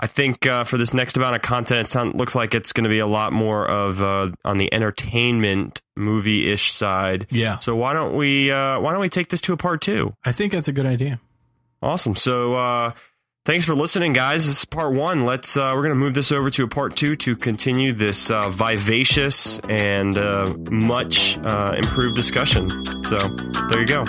I 0.00 0.08
think 0.08 0.46
uh, 0.46 0.64
for 0.64 0.78
this 0.78 0.92
next 0.92 1.16
amount 1.16 1.36
of 1.36 1.42
content, 1.42 1.86
it 1.86 1.90
sound, 1.92 2.18
looks 2.18 2.34
like 2.34 2.56
it's 2.56 2.72
going 2.72 2.84
to 2.84 2.90
be 2.90 2.98
a 2.98 3.06
lot 3.06 3.32
more 3.32 3.66
of 3.68 4.02
uh, 4.02 4.32
on 4.44 4.58
the 4.58 4.72
entertainment 4.74 5.80
movie 5.96 6.50
ish 6.50 6.72
side. 6.72 7.28
Yeah, 7.30 7.58
So 7.60 7.76
why 7.76 7.92
don't 7.92 8.16
we 8.16 8.50
uh, 8.50 8.80
why 8.80 8.92
don't 8.92 9.00
we 9.00 9.08
take 9.08 9.28
this 9.28 9.40
to 9.42 9.52
a 9.52 9.56
part 9.56 9.80
two? 9.80 10.14
I 10.24 10.32
think 10.32 10.52
that's 10.52 10.68
a 10.68 10.72
good 10.72 10.86
idea. 10.86 11.20
Awesome. 11.82 12.16
So 12.16 12.54
uh, 12.54 12.92
thanks 13.46 13.64
for 13.64 13.74
listening, 13.74 14.12
guys. 14.12 14.46
This 14.46 14.58
is 14.58 14.64
part 14.66 14.92
one. 14.92 15.24
Let's 15.24 15.56
uh, 15.56 15.72
we're 15.74 15.82
gonna 15.82 15.94
move 15.94 16.12
this 16.12 16.32
over 16.32 16.50
to 16.50 16.64
a 16.64 16.68
part 16.68 16.96
two 16.96 17.16
to 17.16 17.36
continue 17.36 17.92
this 17.92 18.30
uh, 18.30 18.50
vivacious 18.50 19.58
and 19.60 20.18
uh, 20.18 20.52
much 20.70 21.38
uh, 21.38 21.74
improved 21.78 22.16
discussion. 22.16 22.84
So 23.06 23.16
there 23.70 23.80
you 23.80 23.86
go. 23.86 24.04